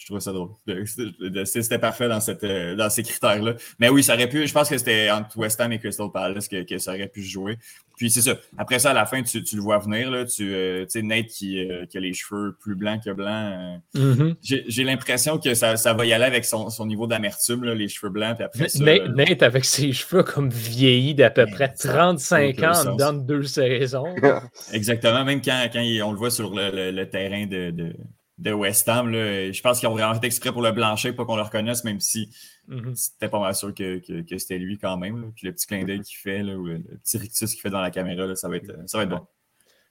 Je 0.07 0.13
trouvais 0.13 0.21
ça 0.21 0.33
drôle. 0.33 0.51
C'était 0.87 1.63
c'était 1.63 1.79
parfait 1.81 2.09
dans, 2.09 2.21
cette, 2.21 2.45
euh, 2.45 2.77
dans 2.77 2.89
ces 2.89 3.03
critères-là. 3.03 3.55
Mais 3.81 3.89
oui, 3.89 4.05
ça 4.05 4.15
aurait 4.15 4.29
pu. 4.29 4.47
Je 4.47 4.53
pense 4.53 4.69
que 4.71 4.79
c'était 4.79 5.11
entre 5.11 5.37
West 5.37 5.61
Ham 5.61 5.73
et 5.73 5.81
Crystal 5.81 6.07
Palace 6.13 6.47
que, 6.47 6.63
que 6.63 6.79
ça 6.79 6.93
aurait 6.93 7.09
pu 7.09 7.25
se 7.25 7.31
jouer. 7.33 7.59
Puis 7.97 8.11
c'est 8.13 8.21
ça. 8.21 8.37
Après 8.57 8.79
ça, 8.79 8.91
à 8.91 8.95
la 8.95 9.05
fin, 9.05 9.21
tu, 9.25 9.43
tu 9.43 9.57
le 9.57 9.63
vois 9.63 9.79
venir. 9.79 10.09
Là, 10.13 10.25
tu 10.25 10.55
euh, 10.55 10.85
tu 10.85 10.91
sais, 10.91 11.03
Nate 11.03 11.27
qui, 11.27 11.59
euh, 11.69 11.87
qui 11.87 11.97
a 11.97 12.01
les 12.01 12.13
cheveux 12.13 12.55
plus 12.61 12.77
blancs 12.77 13.03
que 13.03 13.11
blancs. 13.11 13.81
euh, 13.97 14.33
j'ai 14.45 14.65
j'ai 14.69 14.85
l'impression 14.85 15.39
que 15.39 15.55
ça, 15.55 15.77
ça 15.77 15.93
va 15.93 16.07
y 16.07 16.13
aller 16.13 16.25
avec 16.27 16.45
son, 16.45 16.71
son 16.71 16.87
niveau 16.87 17.09
d'amertume, 17.09 17.65
là, 17.65 17.75
les 17.75 17.89
cheveux 17.89 18.13
blancs. 18.13 18.37
Puis 18.37 18.45
après 18.45 18.69
ça, 18.69 18.85
Nate, 18.85 19.09
Nate, 19.17 19.43
avec 19.43 19.65
ses 19.65 19.93
cheveux 19.93 20.23
comme 20.23 20.51
vieillis 20.51 21.17
d'à 21.17 21.31
peu 21.31 21.47
près 21.47 21.73
ça 21.75 21.89
a 21.91 21.93
35 21.95 22.55
aucun 22.59 22.71
ans 22.71 22.75
sens. 22.75 22.97
dans 22.97 23.13
deux 23.13 23.43
saisons. 23.43 24.15
Exactement, 24.73 25.25
même 25.25 25.41
quand, 25.43 25.67
quand 25.73 25.81
il- 25.81 26.01
on 26.05 26.13
le 26.13 26.19
voit 26.19 26.31
sur 26.31 26.55
le, 26.55 26.71
le- 26.71 26.91
le 26.93 27.09
terrain 27.11 27.47
de, 27.47 27.71
de, 27.71 27.93
de 28.39 28.53
West 28.53 28.89
Ham, 28.89 29.11
là, 29.11 29.51
je 29.51 29.61
pense 29.63 29.81
qu'ils 29.81 29.89
ont 29.89 29.93
vraiment 29.95 30.15
fait 30.21 30.27
exprès 30.27 30.53
pour 30.53 30.61
le 30.63 30.71
blanchir, 30.73 31.15
pas 31.17 31.25
qu'on 31.25 31.37
le 31.37 31.43
reconnaisse, 31.43 31.85
même 31.85 32.01
si 32.01 32.29
Mhm. 32.69 32.95
c'était 32.95 33.29
pas 33.29 33.39
mal 33.41 33.55
sûr 33.55 33.73
que, 33.75 33.99
que, 33.99 34.23
que 34.23 34.39
c'était 34.39 34.59
lui 34.59 34.77
quand 34.79 34.97
même. 34.99 35.23
là. 35.23 35.29
Puis 35.35 35.47
le 35.47 35.53
petit 35.55 35.67
clin 35.67 35.85
d'œil 35.85 36.01
qu'il 36.03 36.19
fait, 36.19 36.43
là, 36.43 36.55
ou 36.57 36.67
le 36.67 36.81
petit 37.03 37.17
rictus 37.19 37.53
qu'il 37.53 37.61
fait 37.61 37.71
dans 37.71 37.81
la 37.81 37.91
caméra, 37.91 38.27
là, 38.27 38.35
ça, 38.37 38.49
va 38.49 38.57
être, 38.57 38.73
ça 38.87 38.99
va 38.99 39.05
être 39.05 39.11
bon. 39.11 39.27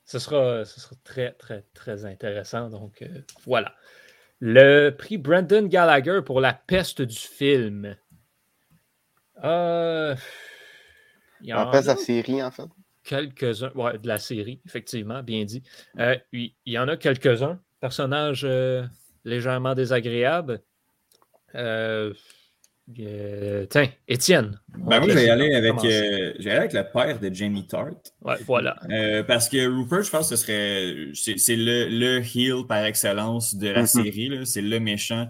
Ce 0.03 0.20
sera, 0.20 0.63
ce 0.65 0.80
sera 0.80 0.95
très, 1.03 1.32
très, 1.32 1.63
très 1.74 2.05
intéressant. 2.05 2.70
Donc, 2.70 3.01
euh, 3.01 3.07
voilà. 3.45 3.74
Le 4.39 4.91
prix 4.91 5.17
Brandon 5.17 5.63
Gallagher 5.65 6.20
pour 6.24 6.39
la 6.41 6.53
peste 6.53 7.01
du 7.01 7.15
film. 7.17 7.95
Euh, 9.43 10.15
il 11.41 11.47
y 11.47 11.53
en 11.53 11.70
a 11.72 11.82
la 11.82 11.95
série, 11.95 12.43
en 12.43 12.51
fait. 12.51 12.67
quelques-uns. 13.03 13.72
Ouais, 13.76 13.97
de 13.97 14.07
la 14.07 14.17
série, 14.20 14.61
effectivement, 14.65 15.24
bien 15.24 15.43
dit. 15.45 15.63
Euh, 15.99 16.17
il 16.32 16.53
y 16.65 16.78
en 16.78 16.88
a 16.88 16.97
quelques-uns. 16.97 17.59
Personnages 17.80 18.43
euh, 18.45 18.84
légèrement 19.23 19.76
désagréables. 19.76 20.61
Euh, 21.55 22.13
Euh, 22.99 23.65
tiens, 23.67 23.89
Étienne. 24.07 24.59
Ben 24.78 24.99
moi, 24.99 25.09
je 25.09 25.15
vais 25.15 25.26
y 25.26 25.30
aller 25.30 25.55
avec, 25.55 25.84
euh, 25.84 26.34
avec 26.51 26.71
le 26.71 26.84
père 26.84 27.19
de 27.19 27.34
Jamie 27.34 27.65
Tart. 27.65 27.88
Ouais, 28.21 28.36
voilà. 28.45 28.78
Euh, 28.91 29.23
parce 29.23 29.49
que 29.49 29.65
Rupert, 29.65 30.03
je 30.03 30.11
pense 30.11 30.30
que 30.30 30.36
ce 30.36 30.43
serait. 30.43 31.36
C'est 31.36 31.55
le, 31.55 31.88
le 31.89 32.19
heel 32.19 32.67
par 32.67 32.86
excellence 32.86 33.55
de 33.55 33.69
la 33.69 33.84
mm-hmm. 33.84 34.03
série. 34.03 34.45
C'est 34.45 34.61
le 34.61 34.80
méchant 34.80 35.28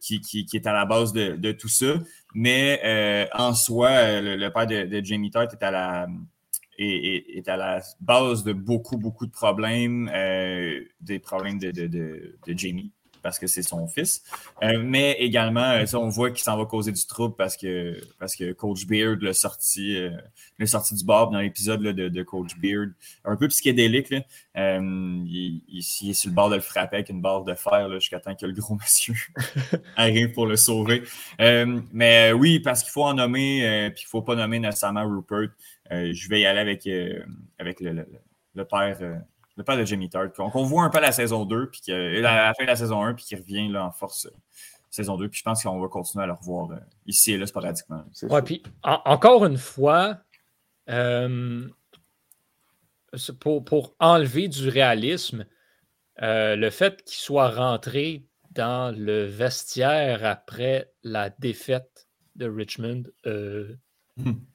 qui, 0.00 0.20
qui, 0.22 0.46
qui, 0.46 0.56
est 0.56 0.66
à 0.66 0.72
la 0.72 0.86
base 0.86 1.12
de, 1.12 1.36
de 1.36 1.52
tout 1.52 1.68
ça. 1.68 1.98
Mais 2.34 3.28
en 3.34 3.52
soi, 3.52 4.20
le, 4.20 4.48
père 4.48 4.66
de, 4.66 4.84
de, 4.84 5.04
Jamie 5.04 5.30
Tart 5.30 5.48
est 5.52 5.62
à 5.62 5.70
la. 5.70 6.06
Est, 6.80 7.36
est, 7.36 7.48
à 7.48 7.56
la 7.56 7.82
base 8.00 8.44
de 8.44 8.52
beaucoup, 8.52 8.98
beaucoup 8.98 9.26
de 9.26 9.32
problèmes, 9.32 10.08
des 11.00 11.18
problèmes 11.18 11.58
de, 11.58 11.72
de, 11.72 11.88
de, 11.88 12.38
de 12.46 12.58
Jamie 12.58 12.92
parce 13.28 13.38
que 13.38 13.46
c'est 13.46 13.62
son 13.62 13.86
fils. 13.86 14.22
Euh, 14.62 14.80
mais 14.82 15.12
également, 15.18 15.60
euh, 15.60 15.84
on 15.92 16.08
voit 16.08 16.30
qu'il 16.30 16.42
s'en 16.42 16.56
va 16.56 16.64
causer 16.64 16.92
du 16.92 17.06
trouble 17.06 17.34
parce 17.36 17.58
que, 17.58 18.00
parce 18.18 18.34
que 18.34 18.52
Coach 18.52 18.86
Beard 18.86 19.20
l'a 19.20 19.34
sorti, 19.34 19.98
euh, 19.98 20.10
sorti 20.64 20.94
du 20.94 21.04
bar 21.04 21.28
dans 21.28 21.38
l'épisode 21.38 21.82
de, 21.82 22.22
Coach 22.22 22.56
Beard. 22.56 22.88
Un 23.26 23.36
peu 23.36 23.46
psychédélique. 23.48 24.08
Là. 24.08 24.20
il, 24.80 25.60
il, 25.68 25.78
est 25.80 26.12
sur 26.14 26.30
le 26.30 26.34
bord 26.34 26.48
de 26.48 26.54
le 26.54 26.62
frapper 26.62 26.96
avec 26.96 27.10
une 27.10 27.20
barre 27.20 27.44
de 27.44 27.52
fer 27.52 27.90
jusqu'à 28.00 28.18
temps 28.18 28.34
que 28.34 28.46
le 28.46 28.54
gros 28.54 28.76
monsieur 28.80 29.14
arrive 29.96 30.32
pour 30.32 30.46
le 30.46 30.56
sauver. 30.56 31.02
mais 31.38 32.32
oui, 32.32 32.60
parce 32.60 32.82
qu'il 32.82 32.92
faut 32.92 33.04
en 33.04 33.12
nommer, 33.12 33.90
puis 33.94 34.04
il 34.04 34.06
ne 34.06 34.08
faut 34.08 34.22
pas 34.22 34.36
nommer 34.36 34.58
nécessairement 34.58 35.06
Rupert. 35.06 35.50
je 35.90 36.28
vais 36.30 36.40
y 36.40 36.46
aller 36.46 36.60
avec, 36.60 36.88
avec 37.58 37.80
le, 37.80 38.06
le 38.54 38.64
père 38.64 38.98
le 39.58 39.64
père 39.64 39.76
de 39.76 39.84
Jimmy 39.84 40.08
Tart, 40.08 40.32
qu'on 40.32 40.62
voit 40.62 40.84
un 40.84 40.88
peu 40.88 40.98
à 40.98 41.02
la 41.02 41.12
saison 41.12 41.44
2, 41.44 41.70
puis 41.70 41.92
à 41.92 42.22
la 42.22 42.54
fin 42.54 42.62
de 42.62 42.68
la 42.68 42.76
saison 42.76 43.02
1, 43.02 43.14
puis 43.14 43.24
qui 43.24 43.34
revient 43.34 43.68
là, 43.68 43.84
en 43.84 43.90
force 43.90 44.26
euh, 44.26 44.30
saison 44.88 45.16
2. 45.16 45.28
Puis 45.28 45.40
je 45.40 45.42
pense 45.42 45.64
qu'on 45.64 45.80
va 45.80 45.88
continuer 45.88 46.22
à 46.22 46.26
le 46.28 46.32
revoir 46.32 46.70
euh, 46.70 46.76
ici 47.06 47.32
et 47.32 47.38
là 47.38 47.46
sporadiquement. 47.46 48.04
Ouais, 48.22 48.42
puis 48.42 48.62
encore 48.84 49.44
une 49.44 49.58
fois, 49.58 50.18
euh, 50.88 51.68
pour, 53.40 53.64
pour, 53.64 53.96
enlever 53.98 54.46
du 54.46 54.68
réalisme, 54.68 55.44
le 56.20 56.70
fait 56.70 57.02
qu'il 57.02 57.18
soit 57.18 57.50
rentré 57.50 58.24
dans 58.52 58.96
le 58.96 59.24
vestiaire 59.24 60.24
après 60.24 60.92
la 61.02 61.30
défaite 61.30 62.08
de 62.36 62.48
Richmond, 62.48 63.02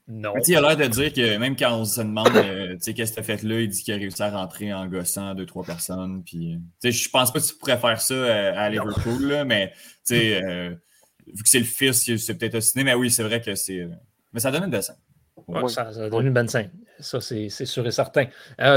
non. 0.08 0.34
Il 0.46 0.56
a 0.58 0.62
l'air 0.62 0.76
de 0.76 0.86
dire 0.86 1.14
que 1.14 1.38
même 1.38 1.56
quand 1.56 1.74
on 1.78 1.86
se 1.86 2.02
demande 2.02 2.36
euh, 2.36 2.78
qu'est-ce 2.78 3.12
que 3.12 3.16
tu 3.16 3.20
as 3.20 3.24
fait 3.24 3.42
là, 3.44 3.62
il 3.62 3.70
dit 3.70 3.84
qu'il 3.84 3.94
a 3.94 3.98
réussi 3.98 4.22
à 4.22 4.30
rentrer 4.32 4.74
en 4.74 4.86
gossant 4.88 5.34
deux, 5.34 5.46
trois 5.46 5.64
personnes. 5.64 6.24
Puis, 6.24 6.60
je 6.84 7.10
pense 7.10 7.32
pas 7.32 7.40
que 7.40 7.46
tu 7.46 7.56
pourrais 7.56 7.78
faire 7.78 8.02
ça 8.02 8.14
euh, 8.14 8.54
à 8.54 8.70
Liverpool, 8.70 9.28
là, 9.28 9.46
mais 9.46 9.72
euh, 10.12 10.76
vu 11.26 11.44
que 11.44 11.50
c'est 11.50 11.60
le 11.60 11.66
fils, 11.66 12.04
c'est 12.18 12.34
peut-être 12.36 12.60
ciné, 12.60 12.84
mais 12.84 12.94
oui, 12.94 13.10
c'est 13.10 13.24
vrai 13.24 13.42
que 13.42 13.56
c'est. 13.56 13.88
Mais 14.34 14.42
ça 14.42 14.52
donne 14.52 14.66
une 14.66 14.72
belle 14.72 14.84
scène. 14.84 14.98
ça, 15.70 16.10
donne 16.10 16.28
une 16.28 16.34
bonne 16.34 16.50
scène. 16.50 16.72
Ça, 17.00 17.22
c'est 17.22 17.50
sûr 17.50 17.88
et 17.88 17.92
certain. 17.92 18.26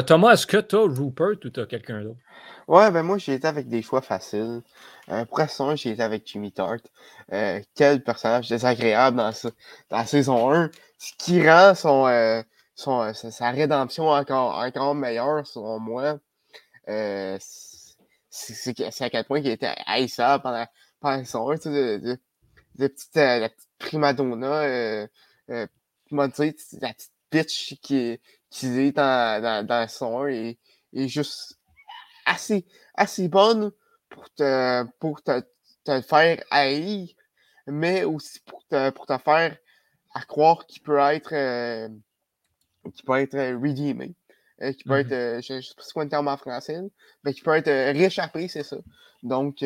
Thomas, 0.07 0.35
est-ce 0.35 0.47
que 0.47 0.59
tu 0.59 0.77
as 0.77 0.83
Rupert 0.83 1.39
ou 1.45 1.51
tu 1.51 1.61
as 1.61 1.67
quelqu'un 1.67 2.03
d'autre? 2.03 2.21
Ouais, 2.69 2.91
ben 2.91 3.03
moi, 3.05 3.19
j'ai 3.19 3.35
été 3.35 3.47
avec 3.47 3.69
des 3.69 3.81
choix 3.81 4.01
faciles. 4.03 4.63
Euh, 5.09 5.25
pour 5.25 5.39
l'instant, 5.39 5.77
j'ai 5.77 5.91
été 5.91 6.03
avec 6.03 6.27
Jimmy 6.27 6.51
Tart. 6.51 6.79
Euh, 7.33 7.61
quel 7.77 8.03
personnage 8.03 8.49
désagréable 8.49 9.19
dans, 9.19 9.31
dans 9.91 9.97
la 9.99 10.07
saison 10.07 10.53
1. 10.53 10.71
Ce 10.99 11.13
qui 11.19 11.47
rend 11.47 11.75
son, 11.75 12.07
euh, 12.07 12.43
son, 12.75 13.03
euh, 13.03 13.13
sa 13.13 13.51
rédemption 13.51 14.09
encore, 14.09 14.59
encore 14.59 14.95
meilleure, 14.95 15.47
selon 15.47 15.79
moi. 15.79 16.19
Euh, 16.89 17.39
c'est 18.31 19.01
à 19.01 19.11
quel 19.11 19.25
point 19.25 19.39
il 19.41 19.49
était 19.49 19.75
haïssable 19.87 20.43
pendant, 20.43 20.67
pendant 21.01 21.25
saison 21.25 21.51
1. 21.51 21.57
Tu 21.57 21.63
sais, 21.63 21.71
de, 21.71 21.97
de, 21.99 22.19
de 22.77 22.87
petite, 22.89 23.15
la 23.17 23.49
petite 23.49 23.69
primadonna, 23.79 24.63
euh, 24.63 25.07
euh, 25.51 25.67
comment 26.09 26.29
dire, 26.29 26.53
la 26.81 26.95
petite 26.95 27.13
bitch 27.31 27.75
qui, 27.83 28.21
qui 28.51 28.67
est 28.67 28.93
dans, 28.93 29.43
dans, 29.43 29.67
dans 29.67 29.89
saison 29.89 30.23
1 30.25 30.29
et, 30.29 30.59
et 30.93 31.09
juste 31.09 31.59
assez, 32.25 32.67
assez 32.95 33.29
bonne 33.29 33.73
pour 34.09 34.31
te, 34.35 34.85
pour 34.99 35.23
te, 35.23 35.43
te 35.85 36.01
faire 36.03 36.43
haïr, 36.51 37.09
mais 37.67 38.05
aussi 38.05 38.41
pour 38.41 38.65
te, 38.67 38.91
pour 38.91 39.07
te 39.07 39.17
faire 39.19 39.57
à 40.17 40.21
croire 40.23 40.67
qu'il 40.67 40.83
peut 40.83 40.99
être, 40.99 41.35
euh, 41.35 41.89
qu'il 42.95 43.05
peut 43.05 43.21
être 43.21 43.35
euh, 43.35 43.59
redeemé. 43.59 44.15
Euh, 44.63 44.73
qui 44.73 44.85
peut 44.85 44.99
être, 44.99 45.11
mm-hmm. 45.11 45.47
je 45.47 45.53
ne 45.55 45.61
sais 45.61 45.75
pas 45.77 45.83
c'est 45.83 45.93
quoi 45.93 46.05
le 46.05 46.11
terme 46.11 46.29
en 46.29 46.39
français, 46.39 46.81
mais 47.23 47.35
qui 47.35 47.43
peut 47.43 47.55
être 47.55 47.71
réchappé, 47.95 48.49
c'est 48.49 48.63
ça. 48.63 48.79
Donc, 49.23 49.63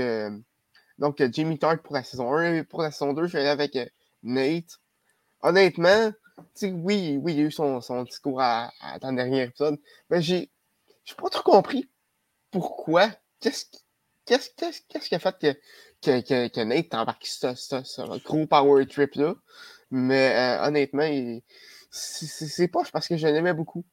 donc 0.98 1.22
Jimmy 1.30 1.58
Tart 1.60 1.80
pour 1.80 1.94
la 1.94 2.02
saison 2.02 2.34
1 2.34 2.54
et 2.54 2.64
pour 2.64 2.82
la 2.82 2.90
saison 2.90 3.12
2, 3.12 3.28
je 3.28 3.34
vais 3.34 3.40
aller 3.40 3.48
avec 3.48 3.78
Nate. 4.24 4.80
Honnêtement, 5.42 6.10
oui, 6.62 7.20
oui, 7.22 7.32
il 7.32 7.38
y 7.38 7.40
a 7.42 7.44
eu 7.44 7.52
son, 7.52 7.80
son 7.80 8.02
discours 8.02 8.40
à, 8.40 8.72
dans 9.00 9.10
le 9.10 9.16
dernier 9.16 9.44
épisode, 9.44 9.78
mais 10.08 10.20
j'ai, 10.20 10.50
j'ai 11.04 11.14
pas 11.14 11.28
trop 11.28 11.52
compris 11.52 11.88
pourquoi? 12.50 13.10
Qu'est-ce 13.38 13.66
qui 14.26 15.14
a 15.14 15.18
fait 15.20 15.38
que, 15.38 15.52
que, 16.02 16.20
que, 16.20 16.48
que 16.48 16.60
Nate 16.62 16.94
embarqué 16.94 17.28
sur 17.28 17.56
ce, 17.56 18.18
gros 18.24 18.46
power 18.46 18.86
trip-là? 18.86 19.36
Mais 19.90 20.34
euh, 20.36 20.66
honnêtement, 20.66 21.08
c'est, 21.90 22.68
pas 22.68 22.82
parce 22.92 23.08
que 23.08 23.16
je 23.16 23.26
l'aimais 23.26 23.54
beaucoup. 23.54 23.84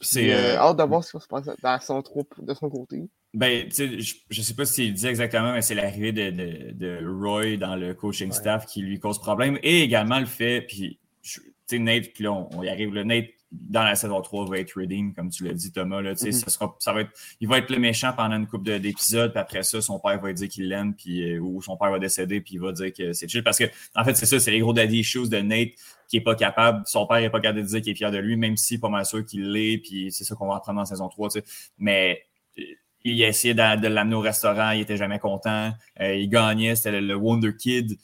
C'est 0.00 0.32
euh, 0.34 0.56
hâte 0.58 0.76
de 0.76 0.82
voir 0.82 1.02
ce 1.02 1.10
qui 1.10 1.16
va 1.16 1.20
se 1.22 1.28
passer 1.28 1.50
dans 1.62 1.80
son 1.80 2.02
troupe 2.02 2.34
de 2.44 2.52
son 2.52 2.68
côté. 2.68 3.08
Ben, 3.32 3.68
je, 3.70 4.14
je 4.28 4.42
sais 4.42 4.54
pas 4.54 4.64
s'il 4.64 4.94
dit 4.94 5.06
exactement, 5.06 5.52
mais 5.52 5.62
c'est 5.62 5.74
l'arrivée 5.74 6.12
de, 6.12 6.30
de, 6.30 6.72
de, 6.72 7.06
Roy 7.06 7.56
dans 7.56 7.76
le 7.76 7.94
coaching 7.94 8.32
staff 8.32 8.66
qui 8.66 8.82
lui 8.82 8.98
cause 8.98 9.18
problème. 9.18 9.58
Et 9.62 9.82
également 9.82 10.18
le 10.18 10.26
fait, 10.26 10.62
puis, 10.62 10.98
tu 11.22 11.40
sais, 11.66 11.78
Nate, 11.78 12.12
puis 12.14 12.24
là, 12.24 12.32
on, 12.32 12.62
y 12.62 12.68
arrive, 12.68 12.92
le 12.92 13.04
Nate 13.04 13.26
dans 13.68 13.82
la 13.82 13.94
saison 13.94 14.20
3 14.20 14.48
va 14.48 14.58
être 14.58 14.72
redeem, 14.74 15.14
comme 15.14 15.30
tu 15.30 15.44
l'as 15.44 15.52
dit, 15.52 15.72
Thomas. 15.72 16.00
Là, 16.00 16.12
mm 16.12 16.32
ça 16.78 16.92
va 16.92 17.00
être, 17.00 17.10
il 17.40 17.48
va 17.48 17.58
être 17.58 17.70
le 17.70 17.78
méchant 17.78 18.12
pendant 18.12 18.36
une 18.36 18.46
couple 18.46 18.78
d'épisodes, 18.78 19.32
puis 19.32 19.40
après 19.40 19.62
ça, 19.62 19.80
son 19.80 19.98
père 19.98 20.20
va 20.20 20.32
dire 20.32 20.48
qu'il 20.48 20.68
l'aime, 20.68 20.94
puis 20.94 21.34
euh, 21.34 21.40
ou 21.40 21.62
son 21.62 21.76
père 21.76 21.90
va 21.90 21.98
décéder, 21.98 22.40
puis 22.40 22.54
il 22.54 22.60
va 22.60 22.72
dire 22.72 22.92
que 22.92 23.12
c'est 23.12 23.28
chill. 23.28 23.42
Parce 23.42 23.58
que, 23.58 23.64
en 23.94 24.04
fait, 24.04 24.14
c'est 24.14 24.26
ça, 24.26 24.38
c'est 24.38 24.50
les 24.50 24.60
gros 24.60 24.72
daddy 24.72 25.00
issues 25.00 25.28
de 25.28 25.38
Nate 25.38 25.70
qui 26.08 26.18
est 26.18 26.22
pas 26.22 26.34
capable, 26.34 26.82
son 26.86 27.06
père 27.06 27.18
est 27.18 27.30
pas 27.30 27.40
capable 27.40 27.62
de 27.62 27.66
dire 27.66 27.80
qu'il 27.80 27.92
est 27.92 27.96
fier 27.96 28.10
de 28.10 28.18
lui, 28.18 28.36
même 28.36 28.56
si 28.56 28.78
pas 28.78 28.88
mal 28.88 29.04
sûr 29.04 29.24
qu'il 29.24 29.50
l'est, 29.50 29.78
puis 29.78 30.12
c'est 30.12 30.24
ça 30.24 30.34
qu'on 30.34 30.48
va 30.48 30.56
apprendre 30.56 30.76
dans 30.76 30.82
la 30.82 30.86
saison 30.86 31.08
3. 31.08 31.30
Mais 31.78 32.22
euh, 32.58 32.62
il 33.04 33.22
a 33.24 33.28
essayé 33.28 33.54
de, 33.54 33.88
l'amener 33.88 34.16
au 34.16 34.20
restaurant, 34.20 34.70
il 34.70 34.80
était 34.80 34.96
jamais 34.96 35.18
content. 35.18 35.72
Euh, 36.00 36.14
il 36.14 36.28
gagnait, 36.28 36.76
c'était 36.76 37.00
le, 37.00 37.14
Wonder 37.14 37.56
Kid. 37.56 37.98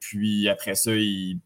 puis 0.00 0.48
après 0.48 0.74
ça, 0.74 0.94
il 0.94 1.40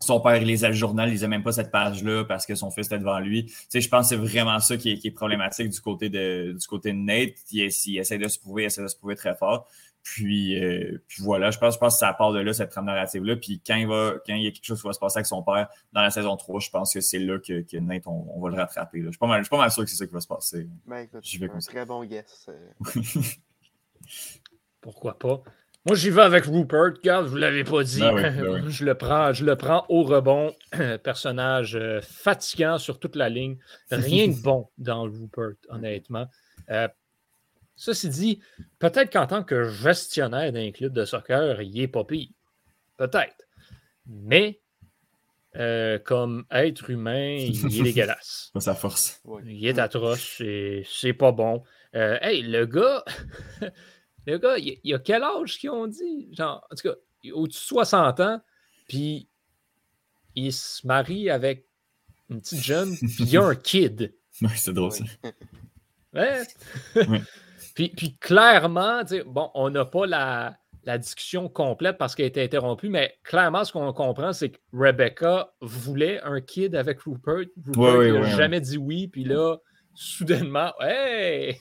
son 0.00 0.20
père 0.20 0.36
il 0.36 0.46
lisait 0.46 0.68
le 0.68 0.74
journal, 0.74 1.08
il 1.08 1.12
lisait 1.12 1.28
même 1.28 1.42
pas 1.42 1.52
cette 1.52 1.70
page-là 1.70 2.24
parce 2.24 2.46
que 2.46 2.54
son 2.54 2.70
fils 2.70 2.86
était 2.86 2.98
devant 2.98 3.18
lui. 3.18 3.46
Tu 3.46 3.54
sais, 3.68 3.80
je 3.80 3.88
pense 3.88 4.08
que 4.08 4.16
c'est 4.16 4.20
vraiment 4.20 4.60
ça 4.60 4.76
qui 4.76 4.90
est, 4.90 5.10
problématique 5.10 5.70
du 5.70 5.80
côté 5.80 6.08
de, 6.08 6.56
du 6.58 6.66
côté 6.66 6.92
de 6.92 6.98
Nate. 6.98 7.34
Il, 7.50 7.62
essaie 7.62 8.18
de 8.18 8.28
se 8.28 8.38
prouver, 8.38 8.62
il 8.62 8.66
essaie 8.66 8.82
de 8.82 8.88
se 8.88 8.96
prouver 8.96 9.16
très 9.16 9.34
fort. 9.34 9.66
Puis, 10.04 10.62
euh, 10.62 11.02
puis 11.08 11.22
voilà, 11.22 11.50
je 11.50 11.58
pense, 11.58 11.74
je 11.74 11.78
pense 11.78 11.94
que 11.94 11.98
ça 11.98 12.12
part 12.12 12.32
de 12.32 12.38
là, 12.38 12.52
cette 12.52 12.70
trame 12.70 12.86
narrative-là. 12.86 13.36
Puis 13.36 13.60
quand 13.66 13.74
il, 13.74 13.88
va, 13.88 14.14
quand 14.24 14.34
il 14.34 14.44
y 14.44 14.46
a 14.46 14.50
quelque 14.52 14.64
chose 14.64 14.80
qui 14.80 14.86
va 14.86 14.92
se 14.92 15.00
passer 15.00 15.18
avec 15.18 15.26
son 15.26 15.42
père 15.42 15.68
dans 15.92 16.00
la 16.00 16.10
saison 16.10 16.36
3, 16.36 16.60
je 16.60 16.70
pense 16.70 16.94
que 16.94 17.00
c'est 17.00 17.18
là 17.18 17.38
que, 17.38 17.62
que 17.62 17.76
Nate, 17.76 18.06
on, 18.06 18.40
va 18.40 18.48
le 18.50 18.56
rattraper. 18.56 18.98
Là. 19.00 19.06
Je, 19.06 19.10
suis 19.10 19.18
pas 19.18 19.26
mal, 19.26 19.40
je 19.40 19.44
suis 19.44 19.50
pas 19.50 19.58
mal 19.58 19.70
sûr 19.70 19.82
que 19.84 19.90
c'est 19.90 19.96
ça 19.96 20.06
qui 20.06 20.14
va 20.14 20.20
se 20.20 20.28
passer. 20.28 20.68
Ben, 20.86 20.98
écoute, 20.98 21.24
un 21.52 21.58
très 21.58 21.84
bon 21.84 22.04
guess. 22.04 22.48
Euh. 22.48 22.92
Pourquoi 24.80 25.18
pas? 25.18 25.42
Moi, 25.86 25.96
j'y 25.96 26.10
vais 26.10 26.22
avec 26.22 26.44
Rupert. 26.44 26.94
Regarde, 26.96 27.24
je 27.24 27.28
ne 27.28 27.30
vous 27.30 27.36
l'avez 27.36 27.64
pas 27.64 27.82
dit. 27.82 28.00
Ben 28.00 28.14
ben 28.14 28.68
je, 28.68 28.84
le 28.84 28.94
prends, 28.94 29.32
je 29.32 29.44
le 29.44 29.56
prends 29.56 29.86
au 29.88 30.02
rebond. 30.02 30.54
Personnage 31.02 31.76
euh, 31.76 32.00
fatigant 32.02 32.78
sur 32.78 32.98
toute 32.98 33.16
la 33.16 33.28
ligne. 33.28 33.58
Rien 33.90 34.28
de 34.28 34.42
bon 34.42 34.68
dans 34.76 35.04
Rupert, 35.04 35.54
honnêtement. 35.68 36.26
Euh, 36.70 36.88
ceci 37.76 38.08
dit, 38.08 38.40
peut-être 38.78 39.12
qu'en 39.12 39.26
tant 39.26 39.42
que 39.42 39.64
gestionnaire 39.64 40.52
d'un 40.52 40.72
club 40.72 40.92
de 40.92 41.04
soccer, 41.04 41.62
il 41.62 41.80
est 41.80 41.88
pas 41.88 42.04
pire. 42.04 42.28
Peut-être. 42.96 43.46
Mais 44.06 44.60
euh, 45.56 45.98
comme 45.98 46.44
être 46.50 46.90
humain, 46.90 47.36
il 47.38 47.80
est 47.80 47.82
dégueulasse. 47.82 48.50
Pas 48.52 48.60
sa 48.60 48.74
force. 48.74 49.22
Il 49.46 49.66
est 49.66 49.78
atroce, 49.78 50.42
c'est 50.84 51.12
pas 51.14 51.32
bon. 51.32 51.62
hey, 51.94 52.42
le 52.42 52.66
gars, 52.66 53.04
Le 54.28 54.36
gars, 54.36 54.58
il, 54.58 54.94
a 54.94 54.98
quel 54.98 55.22
âge 55.22 55.58
qu'ils 55.58 55.70
ont 55.70 55.86
dit? 55.86 56.28
Genre, 56.34 56.62
en 56.70 56.74
tout 56.74 56.86
cas, 56.86 56.94
au-dessus 57.32 57.60
de 57.60 57.78
60 57.78 58.20
ans, 58.20 58.42
puis 58.86 59.26
il 60.34 60.52
se 60.52 60.86
marie 60.86 61.30
avec 61.30 61.64
une 62.28 62.42
petite 62.42 62.62
jeune, 62.62 62.94
puis 62.98 63.16
il 63.20 63.30
y 63.30 63.38
a 63.38 63.42
un 63.42 63.54
kid. 63.54 64.14
Oui, 64.42 64.50
c'est 64.54 64.74
drôle 64.74 64.92
ça. 64.92 65.04
Ouais. 66.12 66.42
puis, 67.74 67.88
puis 67.88 68.18
clairement, 68.18 69.00
bon, 69.24 69.50
on 69.54 69.70
n'a 69.70 69.86
pas 69.86 70.04
la, 70.04 70.58
la, 70.84 70.98
discussion 70.98 71.48
complète 71.48 71.96
parce 71.96 72.14
qu'elle 72.14 72.26
a 72.26 72.28
été 72.28 72.42
interrompue, 72.42 72.90
mais 72.90 73.16
clairement, 73.24 73.64
ce 73.64 73.72
qu'on 73.72 73.90
comprend, 73.94 74.34
c'est 74.34 74.50
que 74.50 74.58
Rebecca 74.74 75.54
voulait 75.62 76.20
un 76.20 76.42
kid 76.42 76.74
avec 76.74 77.00
Rupert. 77.00 77.46
Rupert 77.66 78.20
n'a 78.20 78.36
jamais 78.36 78.60
dit 78.60 78.76
oui, 78.76 79.08
puis 79.08 79.24
là, 79.24 79.56
soudainement, 79.94 80.74
hey! 80.82 81.58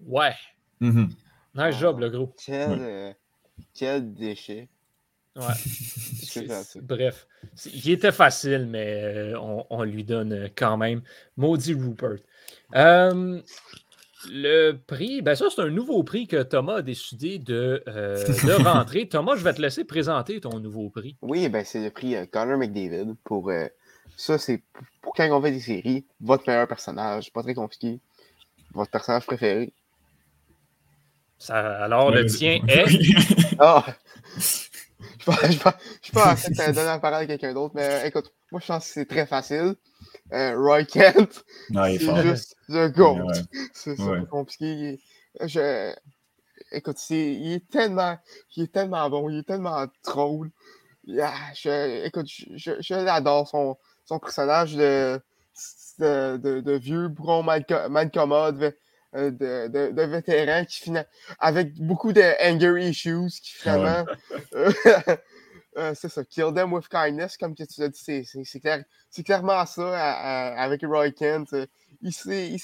ouais. 0.00 0.32
Mm-hmm. 0.80 1.10
Nice 1.54 1.78
job, 1.78 2.00
le 2.00 2.10
gros. 2.10 2.34
Quel, 2.44 2.78
euh, 2.80 3.12
quel 3.74 4.12
déchet. 4.14 4.68
Bref, 6.82 7.26
il 7.72 7.90
était 7.90 8.12
facile, 8.12 8.66
mais 8.66 9.02
euh, 9.02 9.64
on, 9.70 9.82
lui 9.82 10.04
donne 10.04 10.50
quand 10.54 10.76
même 10.76 11.02
maudit 11.36 11.74
Rupert. 11.74 12.18
Euh, 12.74 13.40
le 14.30 14.72
prix, 14.72 15.22
ben 15.22 15.34
ça, 15.34 15.46
c'est 15.50 15.62
un 15.62 15.70
nouveau 15.70 16.02
prix 16.02 16.26
que 16.26 16.42
Thomas 16.42 16.76
a 16.76 16.82
décidé 16.82 17.38
de, 17.38 17.82
euh, 17.88 18.24
de 18.26 18.52
rentrer. 18.64 19.08
Thomas, 19.08 19.36
je 19.36 19.42
vais 19.42 19.54
te 19.54 19.62
laisser 19.62 19.84
présenter 19.84 20.40
ton 20.40 20.60
nouveau 20.60 20.90
prix. 20.90 21.16
Oui, 21.22 21.48
ben 21.48 21.64
c'est 21.64 21.82
le 21.82 21.90
prix 21.90 22.14
Connor 22.30 22.58
McDavid. 22.58 23.14
Pour, 23.24 23.50
ça, 24.16 24.36
c'est 24.36 24.62
pour 25.00 25.14
quand 25.14 25.28
on 25.30 25.40
fait 25.40 25.52
des 25.52 25.60
séries, 25.60 26.04
votre 26.20 26.44
meilleur 26.46 26.68
personnage. 26.68 27.32
Pas 27.32 27.42
très 27.42 27.54
compliqué. 27.54 28.00
Votre 28.74 28.90
personnage 28.90 29.26
préféré. 29.26 29.72
Ça, 31.42 31.82
alors, 31.82 32.12
le 32.12 32.24
tien 32.26 32.60
est? 32.68 32.84
ah! 33.58 33.84
Je 35.26 35.30
ne 35.30 35.50
suis 36.00 36.12
pas 36.12 36.32
en 36.32 36.34
train 36.36 36.68
de 36.68 36.72
donner 36.72 36.86
la 36.86 37.00
parole 37.00 37.22
à 37.22 37.26
quelqu'un 37.26 37.52
d'autre, 37.52 37.74
mais 37.74 38.06
écoute, 38.06 38.32
moi 38.52 38.60
je 38.60 38.66
pense 38.68 38.86
que 38.86 38.92
c'est 38.92 39.06
très 39.06 39.26
facile. 39.26 39.74
Euh, 40.32 40.56
Roy 40.56 40.84
Kent, 40.84 41.44
c'est 41.74 42.22
juste 42.22 42.56
le 42.68 42.88
GOAT. 42.90 43.32
C'est 43.72 43.96
pas 43.96 44.20
compliqué. 44.30 45.00
Je... 45.40 45.92
Écoute, 46.70 46.98
il 47.10 47.54
est, 47.54 47.68
tellement, 47.68 48.16
il 48.56 48.62
est 48.64 48.72
tellement 48.72 49.10
bon, 49.10 49.28
il 49.28 49.40
est 49.40 49.46
tellement 49.46 49.84
drôle. 50.04 50.52
je, 51.08 52.06
écoute, 52.06 52.26
je, 52.28 52.72
je 52.78 52.94
l'adore, 52.94 53.48
son, 53.48 53.76
son 54.04 54.20
personnage 54.20 54.76
de, 54.76 55.20
de, 55.98 56.60
de, 56.60 56.72
vieux 56.74 57.08
bourron 57.08 57.42
mal, 57.42 57.66
mal 57.90 58.12
commode, 58.12 58.62
euh, 58.62 58.70
de, 59.14 59.68
de, 59.68 59.90
de 59.90 60.02
vétérans 60.02 60.64
qui 60.64 60.92
avec 61.38 61.74
beaucoup 61.74 62.12
de 62.12 62.22
anger 62.42 62.88
issues 62.88 63.28
qui 63.42 63.52
finalement 63.52 64.04
euh, 64.54 64.72
euh, 65.76 65.92
c'est 65.94 66.08
ça, 66.08 66.24
kill 66.24 66.52
them 66.54 66.72
with 66.72 66.88
kindness, 66.88 67.36
comme 67.36 67.54
tu 67.54 67.64
l'as 67.78 67.88
dit, 67.88 68.24
c'est 68.44 68.60
clair, 68.60 68.84
clairement 69.24 69.64
ça 69.66 70.54
avec 70.56 70.82
Roy 70.84 71.10
Kent. 71.10 71.54
il 72.00 72.12
s'est 72.12 72.58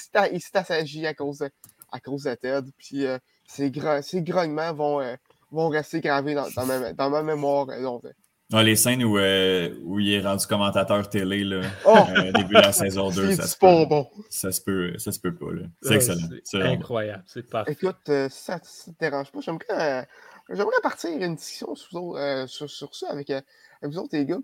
assagi 0.54 1.06
à 1.06 1.14
cause 1.14 1.38
de, 1.38 1.50
à 1.92 2.00
cause 2.00 2.24
de 2.24 2.34
Ted. 2.34 2.70
Puis 2.78 3.06
ces, 3.46 3.70
grognements 3.70 4.72
vont, 4.72 5.16
vont 5.50 5.68
rester 5.68 6.00
gravés 6.00 6.34
dans, 6.34 6.48
dans, 6.50 6.66
ma, 6.66 6.92
dans 6.92 7.10
ma 7.10 7.22
mémoire 7.22 7.66
longtemps 7.78 8.08
les 8.50 8.76
scènes 8.76 9.04
où, 9.04 9.18
euh, 9.18 9.74
où 9.84 10.00
il 10.00 10.12
est 10.12 10.20
rendu 10.20 10.46
commentateur 10.46 11.08
télé, 11.10 11.44
là, 11.44 11.60
oh! 11.84 11.96
euh, 12.16 12.32
début 12.32 12.54
de 12.54 12.60
la 12.60 12.72
saison 12.72 13.10
2, 13.10 13.36
ça 13.36 13.46
se, 13.46 13.56
peut, 13.56 13.84
bon. 13.84 14.08
ça 14.30 14.52
se 14.52 14.60
peut. 14.60 14.96
Ça 14.98 15.12
se 15.12 15.20
peut 15.20 15.34
pas. 15.34 15.46
C'est 15.82 15.94
excellent. 15.94 16.28
C'est 16.44 16.62
incroyable. 16.62 17.22
C'est 17.26 17.48
parfait. 17.48 17.72
Écoute, 17.72 17.96
euh, 18.08 18.28
ça 18.30 18.54
ne 18.54 18.92
te 18.92 18.98
dérange 18.98 19.30
pas. 19.30 19.40
J'aimerais, 19.40 20.08
j'aimerais 20.48 20.80
partir 20.82 21.10
une 21.10 21.36
discussion 21.36 21.74
sur, 21.74 22.18
sur, 22.46 22.70
sur 22.70 22.94
ça 22.94 23.10
avec, 23.10 23.30
avec, 23.30 23.44
vous 23.82 23.98
autres, 23.98 24.16
les 24.16 24.24
gars. 24.24 24.40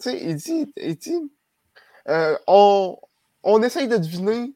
Tu 0.00 0.10
sais, 0.10 0.18
il 0.24 0.36
dit, 0.36 0.72
il 0.78 0.96
dit 0.96 1.30
on, 2.46 2.96
on 3.42 3.62
essaye 3.62 3.86
de 3.86 3.98
deviner 3.98 4.54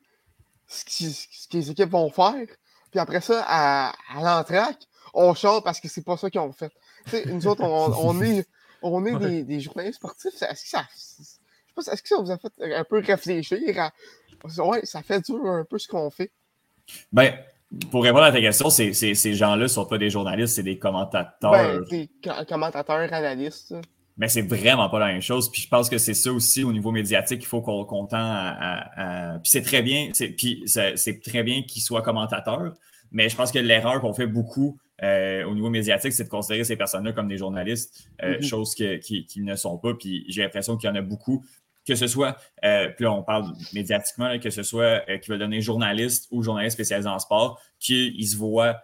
ce, 0.66 0.84
qui, 0.86 1.12
ce 1.12 1.48
que 1.48 1.56
les 1.58 1.70
équipes 1.70 1.90
vont 1.90 2.10
faire. 2.10 2.46
Puis 2.90 2.98
après 2.98 3.20
ça, 3.20 3.44
à, 3.46 3.92
à 4.14 4.22
l'entraque, 4.22 4.88
on 5.12 5.34
chante 5.34 5.64
parce 5.64 5.80
que 5.80 5.88
c'est 5.88 6.04
pas 6.04 6.16
ça 6.16 6.30
qu'ils 6.30 6.40
ont 6.40 6.52
fait. 6.52 6.72
Tu 7.04 7.10
sais, 7.10 7.26
nous 7.26 7.46
autres, 7.46 7.62
on, 7.62 7.92
on 8.08 8.22
est 8.22 8.46
on 8.92 9.04
est 9.04 9.18
des, 9.18 9.42
des, 9.44 9.60
journalistes 9.60 9.96
sportifs. 9.96 10.42
Est-ce 10.42 10.62
que 10.62 10.68
ça, 10.68 10.86
est-ce 11.92 12.02
que 12.02 12.08
ça 12.08 12.18
vous 12.18 12.30
a 12.30 12.38
fait 12.38 12.52
un 12.60 12.84
peu 12.84 12.98
réfléchir 12.98 13.58
ouais, 14.58 14.80
ça 14.84 15.02
fait 15.02 15.20
dur 15.20 15.44
un 15.46 15.64
peu 15.64 15.78
ce 15.78 15.88
qu'on 15.88 16.10
fait? 16.10 16.30
Ben, 17.12 17.34
pour 17.90 18.04
répondre 18.04 18.24
à 18.24 18.32
ta 18.32 18.40
question, 18.40 18.70
ces 18.70 19.34
gens-là 19.34 19.64
ne 19.64 19.66
sont 19.66 19.86
pas 19.86 19.98
des 19.98 20.10
journalistes, 20.10 20.54
c'est 20.56 20.62
des 20.62 20.78
commentateurs. 20.78 21.50
Ben, 21.50 21.84
des 21.90 22.08
commentateurs, 22.48 23.12
analystes. 23.12 23.74
Mais 24.18 24.28
c'est 24.28 24.42
vraiment 24.42 24.88
pas 24.88 24.98
la 24.98 25.08
même 25.08 25.20
chose. 25.20 25.50
Puis 25.50 25.62
je 25.62 25.68
pense 25.68 25.90
que 25.90 25.98
c'est 25.98 26.14
ça 26.14 26.32
aussi 26.32 26.64
au 26.64 26.72
niveau 26.72 26.90
médiatique, 26.90 27.42
il 27.42 27.46
faut 27.46 27.60
qu'on 27.60 28.06
tend 28.06 28.16
à, 28.16 29.38
Puis 29.42 29.50
c'est 29.50 29.62
très 29.62 29.82
bien, 29.82 30.10
puis 30.36 30.62
c'est 30.66 31.20
très 31.22 31.42
bien 31.42 31.62
qu'ils 31.62 31.82
soient 31.82 32.02
commentateurs, 32.02 32.74
mais 33.10 33.28
je 33.28 33.36
pense 33.36 33.52
que 33.52 33.58
l'erreur 33.58 34.00
qu'on 34.00 34.14
fait 34.14 34.26
beaucoup 34.26 34.78
euh, 35.02 35.44
au 35.44 35.54
niveau 35.54 35.68
médiatique, 35.68 36.12
c'est 36.12 36.24
de 36.24 36.28
considérer 36.28 36.64
ces 36.64 36.76
personnes-là 36.76 37.12
comme 37.12 37.28
des 37.28 37.36
journalistes, 37.36 38.08
euh, 38.22 38.38
mm-hmm. 38.38 38.42
chose 38.42 38.74
qu'ils 38.74 39.00
qui, 39.00 39.42
ne 39.42 39.54
sont 39.54 39.78
pas. 39.78 39.94
Puis 39.94 40.24
j'ai 40.28 40.42
l'impression 40.42 40.76
qu'il 40.76 40.88
y 40.88 40.92
en 40.92 40.96
a 40.96 41.02
beaucoup, 41.02 41.44
que 41.86 41.94
ce 41.94 42.06
soit, 42.06 42.36
euh, 42.64 42.88
puis 42.88 43.04
là, 43.04 43.12
on 43.12 43.22
parle 43.22 43.52
médiatiquement, 43.74 44.38
que 44.38 44.50
ce 44.50 44.62
soit 44.62 45.00
qui 45.18 45.30
veulent 45.30 45.38
donner 45.38 45.60
journaliste 45.60 46.28
ou 46.30 46.42
journaliste 46.42 46.74
spécialisé 46.74 47.08
en 47.08 47.18
sport, 47.18 47.60
qu'ils 47.78 48.26
se 48.26 48.36
voient 48.36 48.80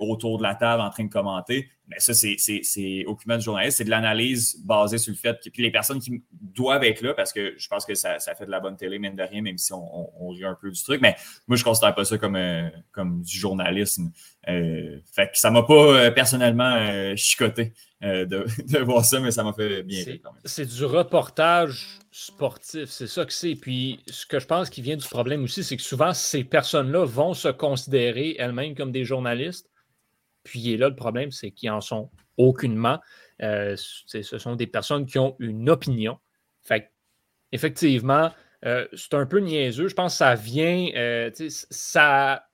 autour 0.00 0.36
de 0.36 0.42
la 0.42 0.54
table 0.54 0.82
en 0.82 0.90
train 0.90 1.04
de 1.04 1.10
commenter. 1.10 1.70
Mais 1.88 2.00
ça, 2.00 2.14
c'est 2.14 3.04
aucunement 3.06 3.36
de 3.36 3.42
journaliste, 3.42 3.78
c'est 3.78 3.84
de 3.84 3.90
l'analyse 3.90 4.60
basée 4.64 4.98
sur 4.98 5.12
le 5.12 5.16
fait 5.16 5.38
que 5.42 5.50
puis 5.50 5.62
les 5.62 5.70
personnes 5.70 6.00
qui 6.00 6.22
doivent 6.32 6.82
être 6.82 7.00
là, 7.00 7.14
parce 7.14 7.32
que 7.32 7.54
je 7.56 7.68
pense 7.68 7.86
que 7.86 7.94
ça, 7.94 8.18
ça 8.18 8.34
fait 8.34 8.46
de 8.46 8.50
la 8.50 8.58
bonne 8.58 8.76
télé, 8.76 8.98
mine 8.98 9.14
de 9.14 9.22
rien, 9.22 9.40
même 9.40 9.56
si 9.56 9.72
on, 9.72 10.10
on, 10.20 10.30
rit 10.30 10.44
un 10.44 10.58
peu 10.60 10.70
du 10.70 10.82
truc. 10.82 11.00
Mais 11.00 11.14
moi, 11.46 11.56
je 11.56 11.62
ne 11.62 11.64
considère 11.64 11.94
pas 11.94 12.04
ça 12.04 12.18
comme, 12.18 12.34
euh, 12.34 12.68
comme 12.90 13.22
du 13.22 13.38
journalisme. 13.38 14.10
Euh, 14.48 14.98
fait 15.14 15.28
que 15.28 15.38
ça 15.38 15.50
m'a 15.50 15.62
pas 15.62 15.74
euh, 15.74 16.10
personnellement 16.10 17.14
chicoté 17.14 17.72
de, 18.02 18.24
de, 18.26 18.78
voir 18.80 19.04
ça, 19.04 19.20
mais 19.20 19.30
ça 19.30 19.44
m'a 19.44 19.52
fait 19.52 19.84
bien 19.84 20.02
quand 20.22 20.32
même. 20.32 20.42
C'est 20.44 20.66
du 20.66 20.84
reportage 20.84 21.86
sportif, 22.10 22.86
c'est 22.86 23.06
ça 23.06 23.24
que 23.24 23.32
c'est. 23.32 23.54
Puis 23.54 24.00
ce 24.08 24.26
que 24.26 24.40
je 24.40 24.46
pense 24.46 24.70
qui 24.70 24.82
vient 24.82 24.96
du 24.96 25.06
problème 25.06 25.44
aussi, 25.44 25.62
c'est 25.62 25.76
que 25.76 25.82
souvent, 25.82 26.12
ces 26.12 26.42
personnes-là 26.42 27.04
vont 27.04 27.32
se 27.32 27.48
considérer 27.48 28.34
elles-mêmes 28.38 28.74
comme 28.74 28.90
des 28.90 29.04
journalistes 29.04 29.70
puis 30.46 30.76
là, 30.76 30.88
le 30.88 30.94
problème, 30.94 31.32
c'est 31.32 31.50
qu'ils 31.50 31.70
en 31.70 31.80
sont 31.80 32.08
aucunement. 32.36 33.00
Euh, 33.42 33.74
ce 33.76 34.22
sont 34.22 34.54
des 34.54 34.68
personnes 34.68 35.04
qui 35.04 35.18
ont 35.18 35.34
une 35.40 35.68
opinion. 35.68 36.20
Fait 36.62 36.92
effectivement, 37.50 38.30
euh, 38.64 38.86
c'est 38.92 39.14
un 39.14 39.26
peu 39.26 39.40
niaiseux. 39.40 39.88
Je 39.88 39.94
pense 39.96 40.12
que 40.12 40.18
ça 40.18 40.36
vient, 40.36 40.88
euh, 40.94 41.32
ça, 41.48 42.46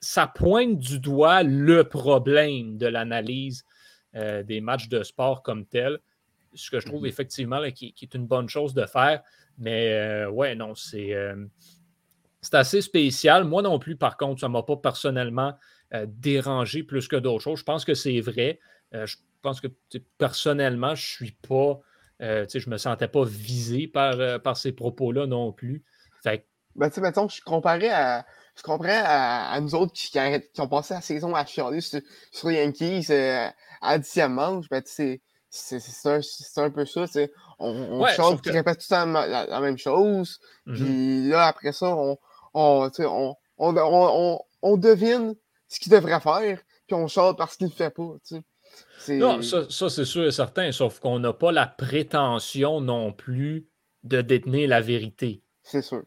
ça 0.00 0.26
pointe 0.28 0.78
du 0.78 1.00
doigt 1.00 1.42
le 1.42 1.82
problème 1.82 2.78
de 2.78 2.86
l'analyse 2.86 3.64
des 4.14 4.60
matchs 4.60 4.88
de 4.88 5.02
sport 5.02 5.42
comme 5.42 5.66
tel. 5.66 5.98
Ce 6.54 6.70
que 6.70 6.80
je 6.80 6.86
trouve 6.86 7.02
mm-hmm. 7.02 7.08
effectivement 7.08 7.70
qui, 7.70 7.92
qui, 7.92 8.04
est 8.04 8.14
une 8.14 8.26
bonne 8.26 8.48
chose 8.48 8.74
de 8.74 8.84
faire. 8.86 9.22
Mais 9.58 10.24
ouais, 10.26 10.54
non, 10.54 10.74
c'est 10.74 11.14
c'est 12.40 12.54
assez 12.54 12.80
spécial. 12.80 13.44
Moi 13.44 13.62
non 13.62 13.78
plus, 13.78 13.96
par 13.96 14.16
contre, 14.16 14.40
ça 14.40 14.48
ne 14.48 14.52
m'a 14.52 14.62
pas 14.62 14.76
personnellement 14.76 15.54
euh, 15.94 16.04
dérangé 16.06 16.82
plus 16.82 17.08
que 17.08 17.16
d'autres 17.16 17.42
choses. 17.42 17.60
Je 17.60 17.64
pense 17.64 17.86
que 17.86 17.94
c'est 17.94 18.20
vrai. 18.20 18.60
Euh, 18.94 19.06
je 19.06 19.16
pense 19.40 19.58
que 19.58 19.68
personnellement, 20.18 20.94
je 20.94 21.06
suis 21.06 21.30
pas. 21.30 21.80
Euh, 22.20 22.44
je 22.52 22.66
ne 22.66 22.72
me 22.72 22.76
sentais 22.76 23.08
pas 23.08 23.24
visé 23.24 23.86
par, 23.86 24.42
par 24.42 24.58
ces 24.58 24.72
propos-là 24.72 25.26
non 25.26 25.50
plus. 25.50 25.84
Fait 26.22 26.46
ben, 26.76 26.90
tu 26.90 27.00
mettons, 27.00 27.26
je 27.26 27.40
comparais 27.40 27.88
à. 27.88 28.26
Je 28.54 28.62
comparais 28.62 29.00
à, 29.02 29.58
nous 29.62 29.74
autres 29.74 29.92
qui, 29.92 30.10
qui, 30.10 30.60
ont 30.60 30.68
passé 30.68 30.92
la 30.92 31.00
saison 31.00 31.34
à 31.34 31.46
chialer 31.46 31.80
sur, 31.80 32.00
sur 32.32 32.50
Yankees 32.50 33.06
à 33.80 33.98
dixième 33.98 34.34
manche. 34.34 34.68
Ben, 34.68 34.82
c'est 34.84 35.22
un, 36.04 36.20
un, 36.56 36.70
peu 36.70 36.84
ça. 36.84 37.04
On, 37.58 37.70
on 37.70 38.06
chante, 38.08 38.42
qui 38.42 38.50
répète 38.50 38.80
tout 38.80 38.86
le 38.90 38.96
temps 38.96 39.06
la, 39.06 39.60
même 39.60 39.78
chose. 39.78 40.38
Mm-hmm. 40.66 40.74
Puis 40.74 41.28
là, 41.28 41.46
après 41.46 41.72
ça, 41.72 41.86
on, 41.96 42.18
on, 42.52 42.90
on, 42.98 43.34
on, 43.58 44.38
on 44.62 44.76
devine 44.76 45.34
ce 45.68 45.78
qu'il 45.78 45.92
devrait 45.92 46.20
faire, 46.20 46.60
puis 46.86 46.94
on 46.94 47.06
chante 47.06 47.36
parce 47.38 47.56
qu'il 47.56 47.66
ne 47.66 47.70
le 47.72 47.76
fait 47.76 47.90
pas. 47.90 48.16
Non, 49.08 49.42
ça, 49.42 49.88
c'est 49.90 50.04
sûr 50.04 50.24
et 50.26 50.30
certain, 50.30 50.72
sauf 50.72 50.98
qu'on 50.98 51.18
n'a 51.18 51.32
pas 51.32 51.52
la 51.52 51.66
prétention 51.66 52.80
non 52.80 53.12
plus 53.12 53.66
de 54.02 54.20
détenir 54.20 54.68
la 54.68 54.80
vérité. 54.80 55.42
C'est 55.62 55.82
sûr. 55.82 56.02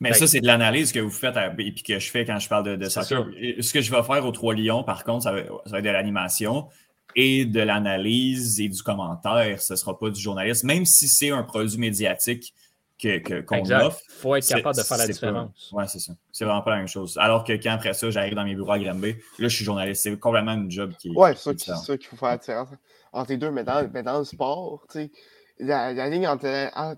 Mais 0.00 0.12
ça, 0.12 0.26
c'est 0.26 0.40
de 0.40 0.46
l'analyse 0.46 0.92
que 0.92 1.00
vous 1.00 1.10
faites 1.10 1.36
et 1.36 1.72
puis 1.72 1.82
que 1.82 1.98
je 1.98 2.10
fais 2.10 2.24
quand 2.24 2.38
je 2.38 2.48
parle 2.48 2.64
de, 2.64 2.76
de 2.76 2.88
soccer. 2.88 3.26
Ce 3.60 3.72
que 3.72 3.80
je 3.80 3.90
vais 3.90 4.02
faire 4.02 4.26
aux 4.26 4.32
Trois 4.32 4.54
Lions, 4.54 4.84
par 4.84 5.04
contre, 5.04 5.24
ça 5.24 5.32
va, 5.32 5.38
être 5.40 5.84
de 5.84 5.90
l'animation 5.90 6.68
et 7.14 7.46
de 7.46 7.60
l'analyse 7.60 8.60
et 8.60 8.68
du 8.68 8.82
commentaire. 8.82 9.62
Ce 9.62 9.72
ne 9.72 9.76
sera 9.76 9.98
pas 9.98 10.10
du 10.10 10.20
journalisme, 10.20 10.66
même 10.66 10.84
si 10.84 11.08
c'est 11.08 11.30
un 11.30 11.42
produit 11.42 11.78
médiatique 11.78 12.52
qu'on 13.00 13.20
que, 13.20 13.84
offre. 13.86 14.00
Il 14.08 14.14
faut 14.14 14.36
être 14.36 14.48
capable 14.48 14.76
de 14.76 14.82
faire 14.82 14.98
la 14.98 15.06
différence. 15.06 15.70
Oui, 15.72 15.84
c'est 15.86 15.98
ça. 15.98 16.12
C'est 16.32 16.44
vraiment 16.44 16.62
pas 16.62 16.70
la 16.70 16.76
même 16.78 16.88
chose. 16.88 17.18
Alors 17.18 17.44
que 17.44 17.52
quand 17.52 17.72
après 17.72 17.92
ça, 17.92 18.10
j'arrive 18.10 18.34
dans 18.34 18.44
mes 18.44 18.54
bureaux 18.54 18.72
à 18.72 18.78
Granby, 18.78 19.12
là, 19.12 19.48
je 19.48 19.48
suis 19.48 19.64
journaliste. 19.64 20.02
C'est 20.02 20.18
complètement 20.18 20.54
une 20.54 20.70
job 20.70 20.92
qui 20.98 21.08
est. 21.08 21.12
Oui, 21.14 21.30
c'est 21.36 21.58
ça 21.58 21.96
qu'il 21.96 22.06
faut 22.06 22.16
faire 22.16 22.30
la 22.30 22.38
différence 22.38 22.68
entre 23.12 23.30
les 23.30 23.36
deux. 23.36 23.50
Mais 23.50 23.64
dans, 23.64 23.88
mais 23.92 24.02
dans 24.02 24.18
le 24.18 24.24
sport, 24.24 24.84
tu 24.90 24.98
sais, 24.98 25.10
la, 25.58 25.92
la, 25.92 26.08
ligne 26.08 26.26
entre, 26.26 26.46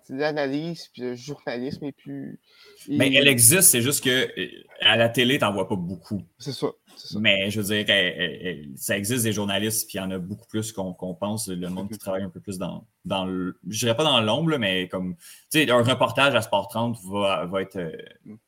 l'analyse 0.09 0.91
et 0.97 1.01
le 1.01 1.15
journalisme 1.15 1.85
est 1.85 1.93
plus. 1.93 2.41
Mais 2.89 3.13
elle 3.15 3.29
existe, 3.29 3.71
c'est 3.71 3.83
juste 3.83 4.03
que 4.03 4.29
à 4.81 4.97
la 4.97 5.09
télé, 5.09 5.39
tu 5.39 5.45
n'en 5.45 5.53
vois 5.53 5.69
pas 5.69 5.77
beaucoup. 5.77 6.23
C'est 6.39 6.53
ça. 6.53 6.69
Mais 7.19 7.51
je 7.51 7.61
veux 7.61 7.85
dire, 7.85 7.87
ça 8.77 8.97
existe 8.97 9.25
des 9.25 9.33
journalistes, 9.33 9.87
puis 9.87 9.99
il 9.99 10.01
y 10.01 10.05
en 10.05 10.11
a 10.11 10.19
beaucoup 10.19 10.47
plus 10.47 10.73
qu'on 10.73 11.15
pense, 11.15 11.49
le 11.49 11.69
monde 11.69 11.91
qui 11.91 11.99
travaille 11.99 12.23
un 12.23 12.31
peu 12.31 12.41
plus 12.41 12.59
dans, 12.59 12.85
dans 13.05 13.25
le. 13.25 13.59
Je 13.69 13.79
dirais 13.81 13.97
pas 13.97 14.05
dans 14.05 14.21
l'ombre, 14.21 14.57
mais 14.59 14.89
comme. 14.89 15.15
Tu 15.51 15.65
sais, 15.65 15.71
un 15.71 15.83
reportage 15.83 16.35
à 16.35 16.43
Sport 16.43 16.69
30 16.69 16.99
va, 17.05 17.47
va, 17.47 17.63
être, 17.63 17.81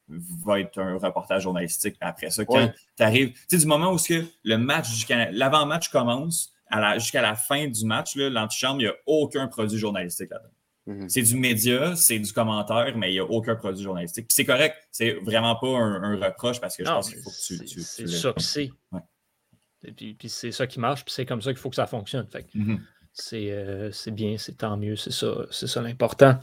va 0.08 0.60
être 0.60 0.78
un 0.78 0.98
reportage 0.98 1.42
journalistique. 1.42 1.96
Après 2.00 2.30
ça, 2.30 2.44
quand 2.44 2.72
tu 2.96 3.02
arrives. 3.02 3.32
Tu 3.32 3.40
sais, 3.48 3.58
du 3.58 3.66
moment 3.66 3.92
où 3.92 3.96
que 3.96 4.24
le 4.44 4.56
match 4.56 4.88
du 4.96 5.04
l'avant-match 5.32 5.88
commence, 5.90 6.49
jusqu'à 6.98 7.22
la 7.22 7.34
fin 7.34 7.66
du 7.68 7.84
match, 7.84 8.16
l'antichambre, 8.16 8.80
il 8.80 8.84
n'y 8.84 8.90
a 8.90 8.94
aucun 9.06 9.46
produit 9.48 9.78
journalistique 9.78 10.30
là-dedans. 10.30 10.50
Mhm. 10.86 11.08
C'est 11.08 11.22
du 11.22 11.36
média, 11.36 11.94
c'est 11.94 12.18
du 12.18 12.32
commentaire, 12.32 12.96
mais 12.96 13.10
il 13.10 13.12
n'y 13.14 13.18
a 13.20 13.24
aucun 13.24 13.54
produit 13.54 13.82
journalistique. 13.84 14.26
C'est 14.30 14.44
correct, 14.46 14.76
c'est 14.90 15.12
vraiment 15.22 15.54
pas 15.56 15.68
un, 15.68 16.16
reproche 16.16 16.60
parce 16.60 16.76
que 16.76 16.84
je 16.84 16.88
Non, 16.88 16.96
pense 16.96 17.10
qu'il 17.10 17.22
faut 17.22 17.30
que 17.30 17.36
tu. 17.36 17.56
c'est- 17.58 17.64
tu- 17.64 17.80
C'est 17.82 18.04
tu- 18.04 18.08
ça 18.10 18.32
que 18.32 18.40
c'est. 18.42 18.70
Ouais. 18.92 19.00
Et 19.84 19.92
puis, 19.92 20.14
puis 20.14 20.28
c'est 20.28 20.52
ça 20.52 20.66
qui 20.66 20.80
marche, 20.80 21.04
puis 21.04 21.12
c'est 21.14 21.26
comme 21.26 21.42
ça 21.42 21.52
qu'il 21.52 21.60
faut 21.60 21.70
que 21.70 21.76
ça 21.76 21.86
fonctionne. 21.86 22.26
Fait 22.28 22.42
que 22.44 22.48
Mhm. 22.58 22.80
c'est 23.12 23.50
euh, 23.50 23.90
c'est 23.92 24.10
bien, 24.10 24.36
c'est 24.38 24.56
tant 24.56 24.76
mieux, 24.76 24.96
c'est 24.96 25.12
ça, 25.12 25.46
c'est 25.50 25.66
ça 25.66 25.80
l'important. 25.82 26.38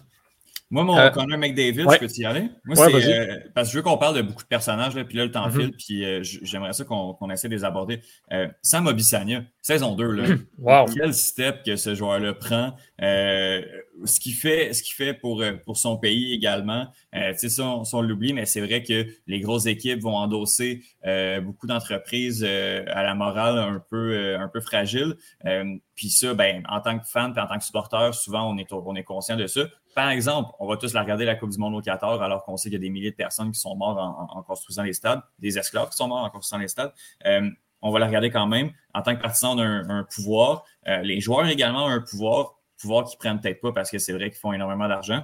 Moi, 0.69 0.83
mon 0.83 0.97
Euh, 0.97 1.09
Connor 1.11 1.37
McDavid, 1.37 1.85
ouais. 1.85 1.95
je 2.01 2.05
peux 2.05 2.11
y 2.21 2.25
aller? 2.25 2.49
Moi, 2.65 2.77
Ouais, 2.77 3.01
c'est 3.01 3.19
euh, 3.19 3.39
parce 3.55 3.69
que 3.69 3.71
je 3.73 3.77
veux 3.77 3.83
qu'on 3.83 3.97
parle 3.97 4.17
de 4.17 4.21
beaucoup 4.21 4.43
de 4.43 4.47
personnages, 4.49 4.95
là, 4.95 5.05
puis 5.05 5.17
là, 5.17 5.23
le 5.23 5.31
temps 5.31 5.47
Mhm. 5.47 5.51
file, 5.61 5.71
puis 5.77 6.03
euh, 6.05 6.19
j'aimerais 6.23 6.73
ça 6.73 6.83
qu'on 6.83 7.13
qu'on 7.13 7.29
essaie 7.29 7.47
de 7.47 7.55
les 7.55 7.63
aborder. 7.63 8.01
Euh, 8.33 8.47
Sam 8.61 8.85
Obisanya, 8.87 9.45
saison 9.61 9.95
2, 9.95 10.11
là. 10.11 10.23
Wow! 10.57 10.85
Quel 10.93 11.13
step 11.13 11.63
que 11.63 11.77
ce 11.77 11.95
joueur-là 11.95 12.33
prend. 12.33 12.75
Euh, 13.01 13.61
ce 14.05 14.19
qu'il 14.19 14.33
fait, 14.33 14.73
ce 14.73 14.83
qu'il 14.83 14.93
fait 14.93 15.13
pour, 15.13 15.41
euh, 15.41 15.53
pour 15.65 15.77
son 15.77 15.97
pays 15.97 16.33
également. 16.33 16.87
Euh, 17.15 17.33
tu 17.39 17.49
sais, 17.49 17.61
on, 17.61 17.83
on 17.91 18.01
l'oublie, 18.01 18.33
mais 18.33 18.45
c'est 18.45 18.61
vrai 18.61 18.83
que 18.83 19.07
les 19.25 19.39
grosses 19.39 19.65
équipes 19.65 20.01
vont 20.01 20.15
endosser 20.15 20.83
euh, 21.05 21.39
beaucoup 21.41 21.65
d'entreprises 21.65 22.45
euh, 22.47 22.83
à 22.89 23.03
la 23.03 23.15
morale 23.15 23.57
un 23.57 23.81
peu, 23.89 24.11
euh, 24.13 24.39
un 24.39 24.47
peu 24.49 24.59
fragile. 24.61 25.15
Euh, 25.45 25.63
puis 25.95 26.09
ça, 26.09 26.33
ben, 26.35 26.61
en 26.69 26.79
tant 26.81 26.99
que 26.99 27.07
fan 27.07 27.33
et 27.35 27.39
en 27.39 27.47
tant 27.47 27.57
que 27.57 27.63
supporter, 27.63 28.13
souvent, 28.13 28.51
on 28.53 28.57
est, 28.57 28.71
on 28.71 28.95
est 28.95 29.03
conscient 29.03 29.35
de 29.37 29.47
ça. 29.47 29.61
Par 29.97 30.11
exemple, 30.11 30.51
on 30.59 30.67
va 30.67 30.77
tous 30.77 30.93
la 30.93 31.01
regarder 31.01 31.25
la 31.25 31.33
Coupe 31.33 31.49
du 31.49 31.57
Monde 31.57 31.73
au 31.73 31.81
Qatar, 31.81 32.21
alors 32.21 32.43
qu'on 32.43 32.55
sait 32.55 32.69
qu'il 32.69 32.73
y 32.73 32.75
a 32.75 32.85
des 32.85 32.91
milliers 32.91 33.09
de 33.09 33.15
personnes 33.15 33.51
qui 33.51 33.59
sont 33.59 33.75
mortes 33.75 33.97
en, 33.97 34.43
construisant 34.43 34.83
les 34.83 34.93
stades, 34.93 35.23
des 35.39 35.57
esclaves 35.57 35.89
qui 35.89 35.95
sont 35.95 36.07
morts 36.07 36.23
en 36.23 36.29
construisant 36.29 36.61
les 36.61 36.67
stades. 36.67 36.93
Euh, 37.25 37.49
on 37.81 37.89
va 37.89 37.97
la 37.97 38.05
regarder 38.05 38.29
quand 38.29 38.45
même. 38.45 38.69
En 38.93 39.01
tant 39.01 39.15
que 39.15 39.21
partisan 39.23 39.55
d'un 39.55 39.89
un 39.89 40.03
pouvoir, 40.03 40.65
euh, 40.87 41.01
les 41.01 41.19
joueurs 41.19 41.47
également 41.47 41.85
ont 41.85 41.89
un 41.89 42.01
pouvoir, 42.01 42.59
pouvoir 42.79 43.05
qu'ils 43.05 43.17
prennent 43.17 43.41
peut-être 43.41 43.59
pas 43.59 43.71
parce 43.71 43.89
que 43.89 43.97
c'est 43.97 44.13
vrai 44.13 44.29
qu'ils 44.29 44.37
font 44.37 44.53
énormément 44.53 44.87
d'argent. 44.87 45.23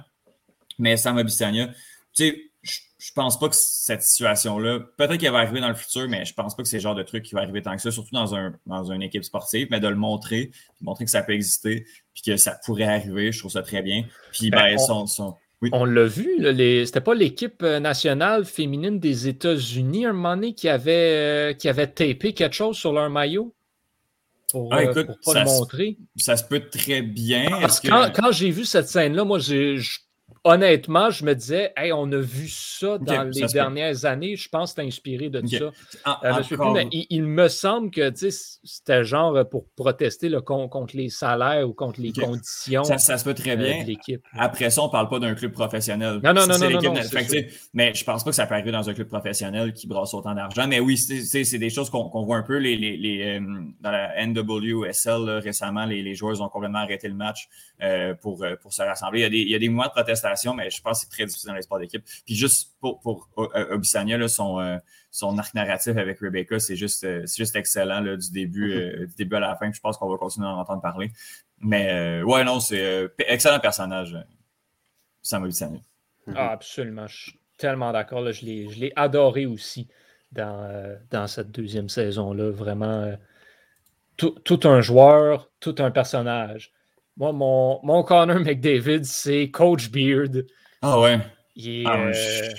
Mais 0.80 0.96
Sam 0.96 1.18
Abissania, 1.18 1.68
tu 1.68 1.74
sais, 2.12 2.42
je 2.64 2.80
je 2.98 3.12
pense 3.12 3.38
pas 3.38 3.50
que 3.50 3.54
cette 3.54 4.02
situation-là, 4.02 4.80
peut-être 4.96 5.18
qu'elle 5.18 5.30
va 5.32 5.40
arriver 5.40 5.60
dans 5.60 5.68
le 5.68 5.74
futur, 5.74 6.08
mais 6.08 6.24
je 6.24 6.32
pense 6.32 6.56
pas 6.56 6.62
que 6.62 6.68
c'est 6.70 6.78
le 6.78 6.82
genre 6.82 6.94
de 6.94 7.02
truc 7.02 7.22
qui 7.22 7.34
va 7.34 7.42
arriver 7.42 7.60
tant 7.60 7.76
que 7.76 7.82
ça, 7.82 7.90
surtout 7.90 8.14
dans, 8.14 8.34
un, 8.34 8.54
dans 8.66 8.90
une 8.90 9.02
équipe 9.02 9.24
sportive, 9.24 9.68
mais 9.70 9.78
de 9.78 9.88
le 9.88 9.94
montrer, 9.94 10.46
puis 10.74 10.84
montrer 10.84 11.04
que 11.04 11.10
ça 11.10 11.22
peut 11.22 11.34
exister, 11.34 11.84
puis 12.14 12.22
que 12.22 12.38
ça 12.38 12.58
pourrait 12.64 12.84
arriver, 12.84 13.30
je 13.30 13.38
trouve 13.40 13.50
ça 13.52 13.60
très 13.62 13.82
bien. 13.82 14.04
Puis, 14.32 14.48
Ben, 14.48 14.56
ben, 14.58 14.76
on- 14.78 14.86
son, 14.86 15.06
son- 15.06 15.36
On 15.72 15.84
l'a 15.84 16.06
vu, 16.06 16.30
les... 16.38 16.86
c'était 16.86 17.02
pas 17.02 17.14
l'équipe 17.14 17.62
euh, 17.62 17.78
nationale 17.78 18.46
féminine 18.46 18.98
des 18.98 19.28
États-Unis 19.28 20.06
un 20.06 20.14
moment 20.14 20.34
donné 20.36 20.54
qui 20.54 20.70
avait, 20.70 20.92
euh, 20.92 21.52
qui 21.52 21.68
avait 21.68 21.86
tapé 21.88 22.32
quelque 22.32 22.54
chose 22.54 22.76
sur 22.78 22.92
leur 22.94 23.10
maillot 23.10 23.54
pour, 24.50 24.72
Ah, 24.72 24.78
euh, 24.80 25.04
pour 25.04 25.18
pas 25.20 25.32
ça 25.32 25.42
le 25.44 25.48
se- 25.50 25.54
montrer. 25.58 25.98
ça 26.16 26.36
se 26.38 26.44
peut 26.44 26.60
très 26.70 27.02
bien. 27.02 27.46
Parce 27.60 27.80
que 27.80 27.88
quand, 27.88 28.10
quand 28.14 28.32
j'ai 28.32 28.50
vu 28.50 28.64
cette 28.64 28.88
scène-là, 28.88 29.24
moi, 29.24 29.38
j'ai, 29.40 29.76
je- 29.76 30.00
honnêtement, 30.44 31.10
je 31.10 31.24
me 31.24 31.34
disais, 31.34 31.72
hey, 31.76 31.92
on 31.92 32.10
a 32.12 32.18
vu 32.18 32.48
ça 32.48 32.98
dans 32.98 33.22
les 33.22 33.46
dernières 33.46 34.04
années. 34.04 34.36
Je 34.36 34.48
pense 34.48 34.74
que 34.74 34.82
c'est 34.82 34.86
inspiré 34.86 35.30
de 35.30 35.44
ça. 35.46 35.70
Euh, 36.24 36.84
il, 36.92 37.06
il 37.08 37.22
me 37.24 37.48
semble 37.48 37.90
que 37.90 38.12
c'était 38.14 39.04
genre 39.04 39.36
euh, 39.36 39.44
pour 39.44 39.64
protester 39.74 40.28
là, 40.28 40.42
contre 40.42 40.96
les 40.96 41.08
salaires 41.08 41.68
ou 41.68 41.72
contre 41.72 42.00
les 42.00 42.12
conditions 42.12 42.84
ça, 42.84 42.98
ça 42.98 43.18
se 43.18 43.24
peut 43.24 43.34
très 43.34 43.52
euh, 43.52 43.84
bien. 43.84 44.18
Après 44.38 44.68
ça, 44.70 44.82
on 44.82 44.86
ne 44.86 44.92
parle 44.92 45.08
pas 45.08 45.18
d'un 45.18 45.34
club 45.34 45.52
professionnel. 45.52 46.20
Non, 46.22 46.34
non, 46.34 46.46
non, 46.46 46.58
non, 46.58 46.94
fait 46.96 47.48
Mais 47.72 47.94
je 47.94 48.04
pense 48.04 48.22
pas 48.22 48.30
que 48.30 48.36
ça 48.36 48.46
peut 48.46 48.54
arriver 48.54 48.72
dans 48.72 48.88
un 48.88 48.94
club 48.94 49.08
professionnel 49.08 49.72
qui 49.72 49.86
brasse 49.86 50.12
autant 50.12 50.34
d'argent. 50.34 50.66
Mais 50.68 50.80
oui, 50.80 50.98
c'est- 50.98 51.54
des 51.54 51.70
choses 51.70 51.88
qu'on 51.88 52.24
voit 52.24 52.36
un 52.36 52.42
peu. 52.42 52.58
Les, 52.58 52.76
les, 52.76 52.96
les, 52.96 53.40
dans 53.80 53.90
la 53.90 54.26
NWSL, 54.26 55.24
là, 55.24 55.38
récemment, 55.38 55.84
les, 55.86 56.14
joueurs 56.14 56.40
ont 56.42 56.48
complètement 56.48 56.80
arrêté 56.80 57.08
le 57.08 57.14
match 57.14 57.48
euh, 57.82 58.14
pour, 58.14 58.44
pour 58.60 58.72
se 58.72 58.82
rassembler. 58.82 59.20
Il 59.20 59.22
y, 59.22 59.26
a 59.26 59.30
des, 59.30 59.38
il 59.38 59.50
y 59.50 59.54
a 59.54 59.58
des 59.58 59.68
mouvements 59.68 59.86
de 59.86 59.90
protestation, 59.90 60.13
mais 60.54 60.70
je 60.70 60.80
pense 60.82 61.00
que 61.00 61.06
c'est 61.06 61.16
très 61.16 61.26
difficile 61.26 61.48
dans 61.48 61.54
les 61.54 61.62
sports 61.62 61.78
d'équipe. 61.78 62.04
Puis 62.24 62.34
juste 62.34 62.74
pour, 62.80 63.00
pour 63.00 63.28
euh, 63.38 63.74
Obisanya, 63.74 64.18
là, 64.18 64.28
son, 64.28 64.60
euh, 64.60 64.76
son 65.10 65.38
arc 65.38 65.54
narratif 65.54 65.96
avec 65.96 66.20
Rebecca, 66.20 66.58
c'est 66.58 66.76
juste, 66.76 67.04
euh, 67.04 67.22
c'est 67.26 67.38
juste 67.42 67.56
excellent 67.56 68.00
là, 68.00 68.16
du, 68.16 68.30
début, 68.30 68.72
euh, 68.72 69.06
du 69.06 69.14
début 69.14 69.36
à 69.36 69.40
la 69.40 69.56
fin. 69.56 69.70
Puis 69.70 69.76
je 69.76 69.80
pense 69.80 69.96
qu'on 69.96 70.08
va 70.08 70.16
continuer 70.16 70.46
à 70.46 70.50
en 70.50 70.58
entendre 70.58 70.82
parler. 70.82 71.10
Mais 71.60 71.92
euh, 71.92 72.22
ouais, 72.24 72.44
non, 72.44 72.60
c'est 72.60 72.84
euh, 72.84 73.08
excellent 73.18 73.60
personnage, 73.60 74.14
euh, 74.14 74.22
Sam 75.22 75.44
Obisanya. 75.44 75.80
Ah, 76.34 76.50
absolument. 76.50 77.06
Je 77.06 77.16
suis 77.16 77.40
tellement 77.58 77.92
d'accord. 77.92 78.20
là. 78.20 78.32
Je 78.32 78.44
l'ai 78.44 78.70
je 78.70 78.78
l'ai 78.80 78.92
adoré 78.96 79.46
aussi 79.46 79.88
dans, 80.32 80.64
euh, 80.64 80.96
dans 81.10 81.26
cette 81.26 81.50
deuxième 81.50 81.88
saison-là. 81.88 82.50
Vraiment, 82.50 83.02
euh, 83.02 83.16
tout, 84.16 84.30
tout 84.44 84.60
un 84.64 84.80
joueur, 84.80 85.50
tout 85.60 85.74
un 85.78 85.90
personnage. 85.90 86.72
Moi, 87.16 87.32
mon, 87.32 87.80
mon 87.84 88.02
Connor 88.02 88.40
McDavid, 88.40 89.04
c'est 89.04 89.50
Coach 89.50 89.90
Beard. 89.90 90.44
Ah 90.82 90.98
ouais. 91.00 91.18
Il 91.56 91.82
est, 91.82 91.84
Ah, 91.86 91.96
euh, 92.00 92.12
je- 92.12 92.50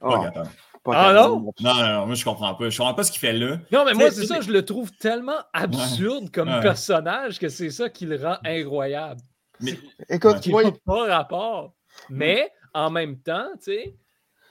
Ah, 0.00 0.08
Pas 0.08 0.24
capable. 0.24 0.48
pas 0.84 0.92
Ah, 0.94 1.12
non? 1.14 1.52
Non, 1.60 1.74
non, 1.74 1.74
non, 1.92 2.06
moi 2.06 2.14
je 2.16 2.24
comprends 2.24 2.54
pas. 2.54 2.68
Je 2.68 2.76
comprends 2.76 2.94
pas 2.94 3.04
ce 3.04 3.12
qu'il 3.12 3.20
fait 3.20 3.32
là. 3.32 3.58
Non, 3.70 3.84
mais 3.84 3.94
moi, 3.94 4.10
c'est 4.10 4.26
ça, 4.26 4.40
je 4.40 4.50
le 4.50 4.64
trouve 4.64 4.90
tellement 4.92 5.38
absurde 5.54 6.30
comme 6.30 6.48
Ouais. 6.48 6.60
personnage 6.60 7.38
que 7.38 7.48
c'est 7.48 7.70
ça 7.70 7.88
qui 7.88 8.04
le 8.04 8.16
rend 8.16 8.36
incroyable. 8.44 9.20
Mais- 9.60 9.78
Écoute, 10.08 10.46
moi, 10.48 10.64
n'a 10.64 10.72
pas 10.84 11.06
rapport. 11.06 11.74
Mais 12.10 12.50
en 12.74 12.90
même 12.90 13.18
temps, 13.18 13.46
tu 13.58 13.72
sais, 13.72 13.94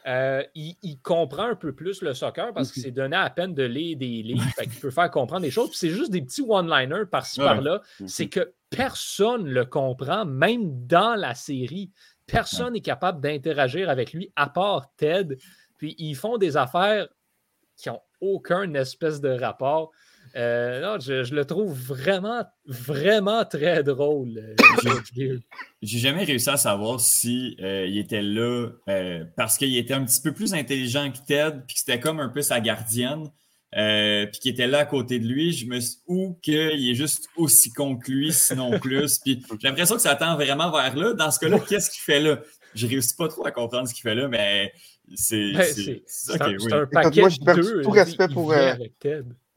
euh, 0.08 0.42
il, 0.56 0.76
il 0.82 1.00
comprend 1.02 1.44
un 1.50 1.56
peu 1.56 1.74
plus 1.76 2.02
le 2.02 2.14
soccer 2.14 2.54
parce 2.54 2.72
qu'il 2.72 2.82
s'est 2.82 2.92
donné 2.92 3.16
à 3.18 3.30
peine 3.30 3.54
de 3.54 3.64
lire 3.64 3.98
des 3.98 4.24
livres. 4.24 4.44
Fait 4.56 4.66
qu'il 4.68 4.80
peut 4.80 4.90
faire 4.90 5.12
comprendre 5.12 5.42
des 5.42 5.52
choses. 5.52 5.70
Puis 5.70 5.78
c'est 5.80 5.90
juste 5.90 6.12
des 6.12 6.22
petits 6.22 6.42
one-liners 6.48 7.06
par-ci 7.12 7.42
Ouais. 7.42 7.46
par-là. 7.48 7.82
Mhm. 8.00 8.08
C'est 8.08 8.30
que 8.30 8.54
personne 8.72 9.48
le 9.48 9.66
comprend, 9.66 10.26
même 10.26 10.88
dans 10.88 11.14
la 11.14 11.36
série. 11.36 11.92
Personne 12.26 12.74
n'est 12.74 12.82
capable 12.82 13.22
d'interagir 13.22 13.90
avec 13.90 14.14
lui 14.14 14.32
à 14.36 14.50
part 14.50 14.92
Ted. 14.98 15.38
Puis 15.78 15.94
ils 16.00 16.16
font 16.16 16.38
des 16.38 16.58
affaires 16.58 17.08
qui 17.76 17.90
n'ont 17.90 18.02
aucun 18.22 18.74
espèce 18.74 19.22
de 19.22 19.30
rapport. 19.30 19.92
Euh, 20.38 20.80
non, 20.80 21.00
je, 21.00 21.24
je 21.24 21.36
le 21.36 21.44
trouve 21.44 21.74
vraiment, 21.74 22.46
vraiment 22.66 23.44
très 23.44 23.84
drôle. 23.84 24.56
euh. 25.18 25.40
J'ai 25.82 26.00
jamais 26.00 26.24
réussi 26.24 26.50
à 26.50 26.56
savoir 26.58 27.02
si 27.02 27.58
euh, 27.60 27.86
il 27.86 27.98
était 27.98 28.22
là 28.22 28.70
parce 29.36 29.58
qu'il 29.58 29.76
était 29.76 29.94
un 29.94 30.06
petit 30.06 30.22
peu 30.22 30.32
plus 30.32 30.54
intelligent 30.54 31.12
que 31.12 31.18
Ted, 31.26 31.58
puis 31.68 31.74
que 31.76 31.80
c'était 31.80 32.00
comme 32.00 32.22
un 32.22 32.30
peu 32.30 32.42
sa 32.42 32.62
gardienne, 32.62 33.30
euh, 33.78 34.26
puis 34.28 34.40
qu'il 34.40 34.52
était 34.52 34.68
là 34.68 34.80
à 34.80 34.86
côté 34.86 35.20
de 35.20 35.28
lui. 35.28 35.54
Je 35.54 35.66
me 35.66 35.80
suis 35.80 36.00
ou 36.08 36.38
qu'il 36.42 36.90
est 36.90 36.96
juste 36.96 37.30
aussi 37.36 37.72
con 37.72 37.98
que 37.98 38.12
lui, 38.12 38.34
sinon 38.34 38.80
plus. 38.82 39.20
Puis 39.20 39.42
j'ai 39.60 39.68
l'impression 39.68 39.96
que 39.96 40.02
ça 40.02 40.16
tend 40.16 40.36
vraiment 40.36 40.72
vers 40.72 40.96
là. 40.96 41.14
Dans 41.14 41.32
ce 41.32 41.40
cas-là, 41.40 41.60
qu'est-ce 41.60 41.90
qu'il 41.90 42.02
fait 42.02 42.20
là? 42.20 42.40
Je 42.74 42.88
réussis 42.88 43.16
pas 43.16 43.28
trop 43.28 43.46
à 43.46 43.52
comprendre 43.52 43.88
ce 43.88 43.94
qu'il 43.94 44.04
fait 44.04 44.16
là, 44.16 44.28
mais 44.28 44.74
c'est 45.16 45.54
un, 45.56 45.60
un 45.60 46.46
Écoute, 46.46 47.18
moi, 47.18 47.30
j'ai 47.30 47.40
de 47.40 47.44
perdu 47.44 47.62
deux. 47.62 47.82
tout 47.82 47.90
respect 47.92 48.28
pour, 48.30 48.54
euh, 48.54 48.74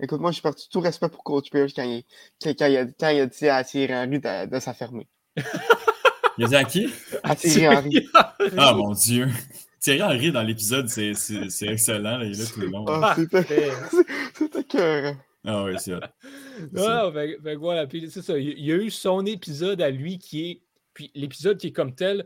écoute, 0.00 0.20
moi, 0.20 0.32
j'ai 0.32 0.40
perdu 0.40 0.62
tout 0.70 0.80
respect 0.80 1.08
pour 1.08 1.22
Coach 1.22 1.50
Pierce 1.50 1.72
quand 1.74 1.84
il, 1.84 2.02
quand, 2.42 2.50
quand 2.58 2.66
il, 2.66 2.76
a, 2.76 2.86
quand 2.86 3.08
il 3.10 3.20
a 3.20 3.26
dit 3.26 3.48
à 3.48 3.62
Thierry 3.62 3.94
Henry 3.94 4.18
de, 4.18 4.46
de 4.50 4.58
s'affermer. 4.58 5.06
Il 6.38 6.44
a 6.44 6.48
dit 6.48 6.56
à 6.56 6.64
qui? 6.64 6.88
À 7.22 7.36
Thierry 7.36 7.66
Henry. 7.76 8.08
Ah 8.56 8.74
mon 8.74 8.92
Dieu 8.92 9.28
Thierry 9.84 10.02
Henry 10.02 10.32
dans 10.32 10.42
l'épisode, 10.42 10.88
c'est 10.88 11.12
c'est- 11.14 11.50
c'est 11.50 11.66
excellent. 11.68 12.16
là, 12.18 12.24
il 12.24 12.32
est 12.32 12.38
là 12.42 12.44
tout 12.52 12.60
le 12.60 12.66
long. 12.68 12.84
Ah, 12.88 13.14
c'était 13.16 13.70
cœur. 14.68 15.14
Ah 15.44 15.64
oui, 15.64 15.72
c'est 15.78 15.92
vrai. 15.92 16.08
Non, 16.72 17.12
fait- 17.12 17.36
fait 17.42 17.54
que 17.54 17.58
voilà, 17.58 17.86
puis 17.86 18.10
c'est 18.10 18.22
ça. 18.22 18.38
Il 18.38 18.48
il 18.58 18.64
y 18.64 18.72
a 18.72 18.76
eu 18.76 18.90
son 18.90 19.26
épisode 19.26 19.82
à 19.82 19.90
lui 19.90 20.18
qui 20.18 20.50
est. 20.50 20.60
Puis 20.94 21.10
l'épisode 21.14 21.58
qui 21.58 21.66
est 21.68 21.72
comme 21.72 21.94
tel 21.94 22.24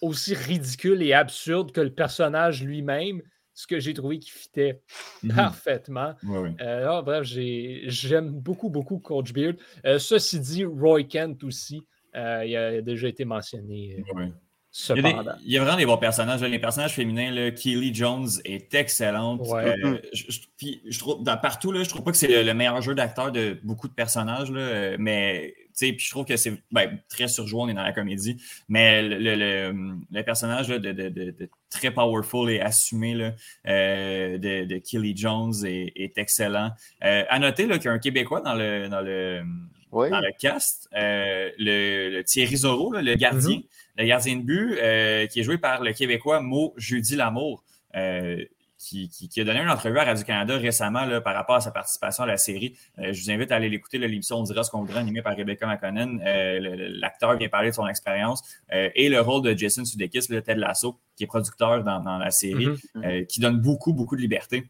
aussi 0.00 0.34
ridicule 0.34 1.02
et 1.02 1.12
absurde 1.12 1.72
que 1.72 1.80
le 1.80 1.92
personnage 1.92 2.62
lui-même, 2.64 3.20
ce 3.52 3.66
que 3.66 3.78
j'ai 3.80 3.92
trouvé 3.92 4.18
qui 4.18 4.30
fitait 4.30 4.80
Mhm. 5.22 5.34
parfaitement. 5.34 6.14
Ouais, 6.22 6.38
ouais. 6.38 6.54
Euh, 6.60 7.02
bref, 7.02 7.24
j'ai- 7.24 7.82
j'aime 7.86 8.30
beaucoup, 8.30 8.70
beaucoup 8.70 8.98
Coach 8.98 9.32
Beard. 9.32 9.56
Euh, 9.84 9.98
ceci 9.98 10.40
dit, 10.40 10.64
Roy 10.64 11.04
Kent 11.04 11.42
aussi, 11.44 11.82
euh, 12.16 12.44
il 12.46 12.56
a 12.56 12.80
déjà 12.82 13.08
été 13.08 13.24
mentionné 13.24 13.98
euh, 14.10 14.14
Ouais, 14.14 14.32
Il 14.76 14.88
y, 14.88 14.92
a 14.92 14.96
cependant. 14.96 15.22
des- 15.22 15.30
il 15.44 15.52
y 15.52 15.56
a 15.58 15.60
vraiment 15.62 15.76
des 15.76 15.86
bons 15.86 15.98
personnages. 15.98 16.42
Les 16.42 16.58
personnages 16.58 16.94
féminins, 16.94 17.30
là, 17.30 17.52
Keely 17.52 17.94
Jones 17.94 18.26
est 18.44 18.74
excellente. 18.74 19.40
Ouais. 19.46 19.76
Euh, 19.84 19.98
je, 20.12 20.24
je- 20.28 20.40
puis 20.58 20.82
je 20.88 20.98
trouve, 20.98 21.22
dans, 21.22 21.36
partout, 21.36 21.70
là, 21.70 21.84
je 21.84 21.88
trouve 21.88 22.02
pas 22.02 22.10
que 22.10 22.16
c'est 22.16 22.26
le, 22.26 22.42
le 22.42 22.54
meilleur 22.54 22.82
jeu 22.82 22.92
d'acteur 22.96 23.30
de 23.30 23.56
beaucoup 23.62 23.86
de 23.86 23.92
personnages, 23.92 24.50
là, 24.50 24.60
euh, 24.60 24.96
mais 24.98 25.54
tu 25.56 25.86
sais, 25.86 25.92
puis 25.92 26.04
je 26.04 26.10
trouve 26.10 26.24
que 26.24 26.36
c'est 26.36 26.60
ben, 26.72 26.98
très 27.08 27.28
surjoué, 27.28 27.60
on 27.62 27.68
est 27.68 27.74
dans 27.74 27.84
la 27.84 27.92
comédie. 27.92 28.36
Mais 28.68 29.00
le, 29.02 29.18
le, 29.18 29.36
le- 29.36 29.94
le 30.10 30.22
personnage 30.24 30.68
là, 30.68 30.80
de, 30.80 30.90
de- 30.90 31.08
de- 31.08 31.30
de 31.30 31.48
très 31.70 31.92
powerful 31.92 32.50
et 32.50 32.60
assumé 32.60 33.14
là, 33.14 33.32
euh, 33.68 34.38
de, 34.38 34.64
de 34.64 34.78
Keely 34.78 35.16
Jones 35.16 35.52
est, 35.64 35.92
est 35.94 36.18
excellent. 36.18 36.72
Euh, 37.04 37.22
à 37.28 37.38
noter 37.38 37.66
là, 37.66 37.76
qu'il 37.78 37.86
y 37.86 37.88
a 37.88 37.92
un 37.92 37.98
Québécois 38.00 38.40
dans 38.40 38.54
le, 38.54 38.88
dans 38.88 39.00
le, 39.02 39.42
Oui. 39.92 40.10
dans 40.10 40.20
le 40.20 40.30
cast, 40.38 40.88
euh, 40.96 41.50
le, 41.58 42.10
le 42.10 42.24
Thierry 42.24 42.56
Zorro, 42.56 42.92
là, 42.92 43.02
le 43.02 43.14
gardien, 43.14 43.60
le 43.96 44.06
gardien 44.06 44.36
de 44.36 44.42
but, 44.42 44.78
euh, 44.78 45.26
qui 45.26 45.40
est 45.40 45.42
joué 45.42 45.58
par 45.58 45.82
le 45.82 45.92
Québécois 45.92 46.40
Mo 46.40 46.74
Jeudi 46.76 47.16
Lamour, 47.16 47.64
euh, 47.94 48.44
qui, 48.76 49.08
qui, 49.08 49.40
a 49.40 49.44
donné 49.44 49.60
une 49.60 49.70
entrevue 49.70 49.98
à 49.98 50.04
Radio-Canada 50.04 50.58
récemment 50.58 51.06
là, 51.06 51.20
par 51.22 51.34
rapport 51.34 51.54
à 51.54 51.60
sa 51.60 51.70
participation 51.70 52.24
à 52.24 52.26
la 52.26 52.36
série. 52.36 52.76
je 52.98 53.18
vous 53.18 53.30
invite 53.30 53.50
à 53.50 53.56
aller 53.56 53.70
l'écouter, 53.70 53.96
l'émission 53.96 54.36
On 54.36 54.42
dira 54.42 54.62
ce 54.62 54.70
qu'on 54.70 54.80
voudra, 54.80 55.00
animée 55.00 55.22
par 55.22 55.34
Rebecca 55.34 55.66
McConnell. 55.66 56.18
L'acteur 57.00 57.38
vient 57.38 57.48
parler 57.48 57.70
de 57.70 57.74
son 57.74 57.86
expérience 57.86 58.42
et 58.70 59.08
le 59.08 59.20
rôle 59.22 59.40
de 59.40 59.56
Jason 59.56 59.86
Sudeikis, 59.86 60.26
le 60.28 60.42
Ted 60.42 60.60
Lasso, 60.60 60.98
qui 61.16 61.24
est 61.24 61.26
producteur 61.26 61.82
dans, 61.82 62.00
dans 62.00 62.18
la 62.18 62.30
série, 62.30 62.66
mm-hmm. 62.66 63.26
qui 63.26 63.40
donne 63.40 63.58
beaucoup, 63.58 63.94
beaucoup 63.94 64.16
de 64.16 64.20
liberté 64.20 64.68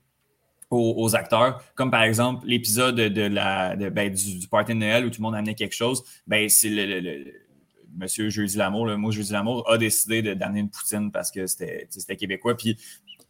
aux, 0.71 1.17
acteurs, 1.17 1.63
comme 1.75 1.91
par 1.91 2.03
exemple 2.03 2.47
l'épisode 2.47 2.97
de 2.97 3.23
la, 3.23 3.77
ben, 3.77 4.13
du, 4.13 4.49
party 4.49 4.75
de 4.75 4.79
Noël 4.79 5.07
où 5.07 5.11
tout 5.11 5.21
le 5.21 5.25
monde 5.25 5.35
amenait 5.35 5.55
quelque 5.55 5.75
chose, 5.75 6.03
ben, 6.27 6.49
c'est 6.49 6.69
le, 6.71 7.25
monsieur 7.97 8.31
Jeudi 8.31 8.57
Lamour, 8.57 8.87
le 8.87 8.97
mot 8.97 9.11
Jeudi 9.11 9.33
Lamour, 9.33 9.71
a 9.71 9.79
décidé 9.79 10.23
d'amener 10.35 10.61
une 10.61 10.71
poutine 10.71 11.11
parce 11.11 11.31
que 11.31 11.47
c'était 11.47 12.17
québécois. 12.17 12.57
Puis 12.57 12.79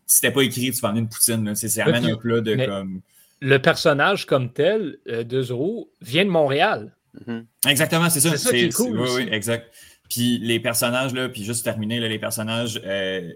c'était 0.06 0.30
pas 0.30 0.42
écrit, 0.42 0.70
tu 0.72 0.80
vas 0.80 0.88
amener 0.88 1.00
une 1.00 1.08
poutine. 1.08 1.54
C'est 1.54 1.80
amène 1.80 2.06
un 2.06 2.16
plat 2.16 2.40
de 2.40 2.54
comme. 2.66 3.00
Le 3.40 3.58
personnage 3.58 4.26
comme 4.26 4.52
tel 4.52 4.98
euh, 5.08 5.22
de 5.22 5.42
Zoro 5.42 5.90
vient 6.00 6.24
de 6.24 6.30
Montréal. 6.30 6.96
Mm-hmm. 7.18 7.44
Exactement, 7.68 8.08
c'est 8.08 8.20
ça. 8.20 8.30
C'est 8.30 8.38
ça 8.38 8.50
qui 8.50 8.64
est 8.64 8.74
cool. 8.74 8.98
Oui, 8.98 9.08
oui, 9.16 9.28
exact. 9.30 9.74
Puis 10.08 10.38
les 10.38 10.60
personnages, 10.60 11.12
là, 11.12 11.28
puis 11.28 11.44
juste 11.44 11.64
terminer, 11.64 12.00
là, 12.00 12.08
les 12.08 12.18
personnages. 12.18 12.80
Euh, 12.84 13.32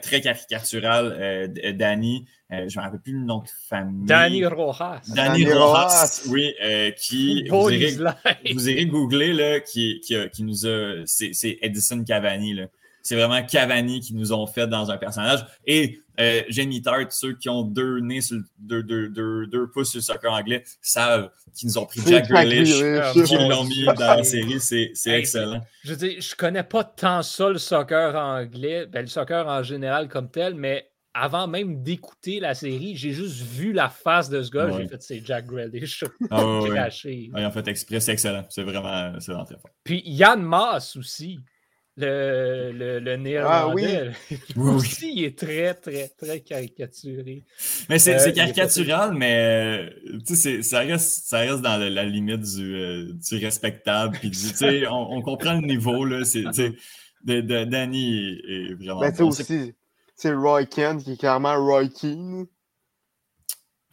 très 0.00 0.20
caricatural, 0.20 1.16
euh, 1.18 1.72
Danny, 1.72 2.26
euh, 2.52 2.68
je 2.68 2.76
ne 2.76 2.80
me 2.80 2.86
rappelle 2.86 3.00
plus 3.00 3.12
le 3.12 3.24
nom 3.24 3.38
de 3.38 3.48
famille. 3.68 4.06
Danny 4.06 4.44
Rojas. 4.44 5.00
Danny, 5.14 5.44
Rojas, 5.50 6.22
oui, 6.28 6.54
euh, 6.62 6.90
qui, 6.92 7.48
vous 7.48 7.70
irez, 7.70 7.96
vous 8.52 8.68
irez, 8.68 8.86
googler, 8.86 9.32
là, 9.32 9.60
qui, 9.60 10.00
qui, 10.00 10.14
qui 10.30 10.42
nous 10.44 10.66
a, 10.66 11.02
c'est 11.06 11.58
Edison 11.62 12.02
Cavani, 12.04 12.54
là 12.54 12.66
c'est 13.02 13.16
vraiment 13.16 13.44
Cavani 13.44 14.00
qui 14.00 14.14
nous 14.14 14.32
ont 14.32 14.46
fait 14.46 14.66
dans 14.66 14.90
un 14.90 14.96
personnage. 14.96 15.44
Et 15.66 16.00
euh, 16.20 16.42
Jamie 16.48 16.82
Tart, 16.82 17.10
ceux 17.10 17.34
qui 17.34 17.48
ont 17.48 17.62
deux 17.62 18.00
nez 18.00 18.20
sur 18.20 18.38
deux, 18.58 18.82
deux, 18.82 19.08
deux, 19.08 19.70
pouces 19.70 19.90
sur 19.90 19.98
le 19.98 20.02
soccer 20.02 20.32
anglais, 20.32 20.62
savent 20.80 21.30
qu'ils 21.54 21.68
nous 21.68 21.78
ont 21.78 21.86
pris 21.86 22.00
Jack 22.06 22.28
Grealish, 22.28 22.74
qui 23.26 23.36
l'ont 23.36 23.64
mis 23.64 23.84
dans 23.84 24.16
la 24.16 24.24
série. 24.24 24.60
C'est 24.60 24.92
excellent. 25.06 25.60
Je 25.84 25.94
dis, 25.94 26.20
je 26.20 26.34
connais 26.34 26.62
pas 26.62 26.84
tant 26.84 27.22
ça 27.22 27.48
le 27.48 27.58
soccer 27.58 28.14
anglais, 28.14 28.86
ben, 28.86 29.02
le 29.02 29.08
soccer 29.08 29.46
en 29.46 29.62
général 29.62 30.08
comme 30.08 30.30
tel, 30.30 30.54
mais 30.54 30.88
avant 31.14 31.46
même 31.46 31.82
d'écouter 31.82 32.40
la 32.40 32.54
série, 32.54 32.96
j'ai 32.96 33.12
juste 33.12 33.42
vu 33.42 33.72
la 33.72 33.88
face 33.88 34.30
de 34.30 34.42
ce 34.42 34.50
gars. 34.50 34.70
J'ai 34.76 34.86
fait, 34.86 35.02
c'est 35.02 35.22
Jack 35.24 35.46
Grealish. 35.46 36.04
Ah, 36.30 36.60
ouais, 36.62 37.44
en 37.44 37.50
fait, 37.50 37.68
exprès, 37.68 38.00
c'est 38.00 38.12
excellent. 38.12 38.44
C'est 38.48 38.62
vraiment, 38.62 39.12
vraiment 39.18 39.44
très 39.44 39.58
fort. 39.58 39.70
Puis 39.84 40.02
Yann 40.06 40.42
Maas 40.42 40.94
aussi 40.96 41.40
le, 41.96 42.72
le, 42.72 43.00
le 43.00 43.16
néerlandais. 43.16 44.12
Ah, 44.12 44.30
oui. 44.56 44.70
aussi, 44.74 45.12
il 45.14 45.24
est 45.24 45.38
très, 45.38 45.74
très, 45.74 46.08
très 46.08 46.40
caricaturé. 46.40 47.44
Mais 47.88 47.98
c'est 47.98 48.28
euh, 48.28 48.32
caricatural, 48.32 49.14
mais 49.14 49.90
ça 50.24 50.80
reste, 50.80 51.26
ça 51.26 51.38
reste 51.40 51.60
dans 51.60 51.76
la, 51.76 52.04
limite 52.04 52.40
du, 52.40 52.74
euh, 52.74 53.12
du 53.12 53.44
respectable. 53.44 54.18
Puis 54.18 54.32
on, 54.90 55.16
on, 55.16 55.22
comprend 55.22 55.54
le 55.54 55.66
niveau. 55.66 56.04
Là, 56.04 56.20
de, 56.20 57.40
de, 57.40 57.64
Danny 57.64 58.38
est, 58.48 58.74
vraiment. 58.74 59.00
Ben, 59.00 59.20
aussi, 59.22 59.74
c'est 60.16 60.32
Roy 60.32 60.64
Kent 60.66 61.04
qui 61.04 61.12
est 61.12 61.20
carrément 61.20 61.54
Roy 61.56 61.88
King. 61.88 62.46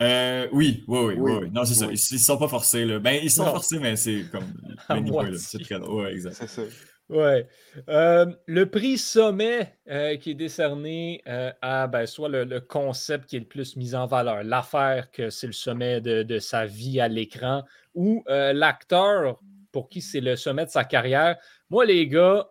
Euh, 0.01 0.47
oui, 0.53 0.85
oui, 0.87 0.99
oui, 0.99 1.15
oui, 1.17 1.49
Non, 1.51 1.65
c'est 1.65 1.73
ça. 1.73 1.87
Ils, 1.87 1.91
ne 1.91 2.19
sont 2.19 2.37
pas 2.37 2.47
forcés. 2.47 2.85
Là. 2.85 2.99
Ben, 2.99 3.19
ils 3.21 3.29
sont 3.29 3.43
forcés, 3.43 3.79
mais 3.79 3.97
c'est 3.97 4.23
comme. 4.31 4.45
C'est 5.37 5.59
très 5.59 5.77
Ouais, 5.77 6.13
exact. 6.13 6.37
C'est 6.39 6.47
ça. 6.47 6.61
Ouais. 7.09 7.47
Euh, 7.89 8.27
le 8.45 8.69
prix 8.69 8.99
sommet 8.99 9.73
euh, 9.89 10.15
qui 10.17 10.31
est 10.31 10.35
décerné 10.35 11.23
euh, 11.27 11.51
à 11.61 11.87
ben, 11.87 12.05
soit 12.05 12.29
le, 12.29 12.59
concept 12.59 13.27
qui 13.27 13.35
est 13.35 13.39
le 13.39 13.47
plus 13.47 13.75
mis 13.75 13.95
en 13.95 14.05
valeur, 14.05 14.43
l'affaire 14.43 15.09
que 15.11 15.31
c'est 15.31 15.47
le 15.47 15.53
sommet 15.53 16.01
de, 16.01 16.39
sa 16.39 16.67
vie 16.67 16.99
à 16.99 17.07
l'écran, 17.07 17.63
ou 17.95 18.23
l'acteur 18.27 19.39
pour 19.71 19.89
qui 19.89 20.01
c'est 20.01 20.21
le 20.21 20.35
sommet 20.35 20.65
de 20.65 20.69
sa 20.69 20.83
carrière. 20.83 21.37
Moi, 21.69 21.85
les 21.85 22.07
gars, 22.07 22.47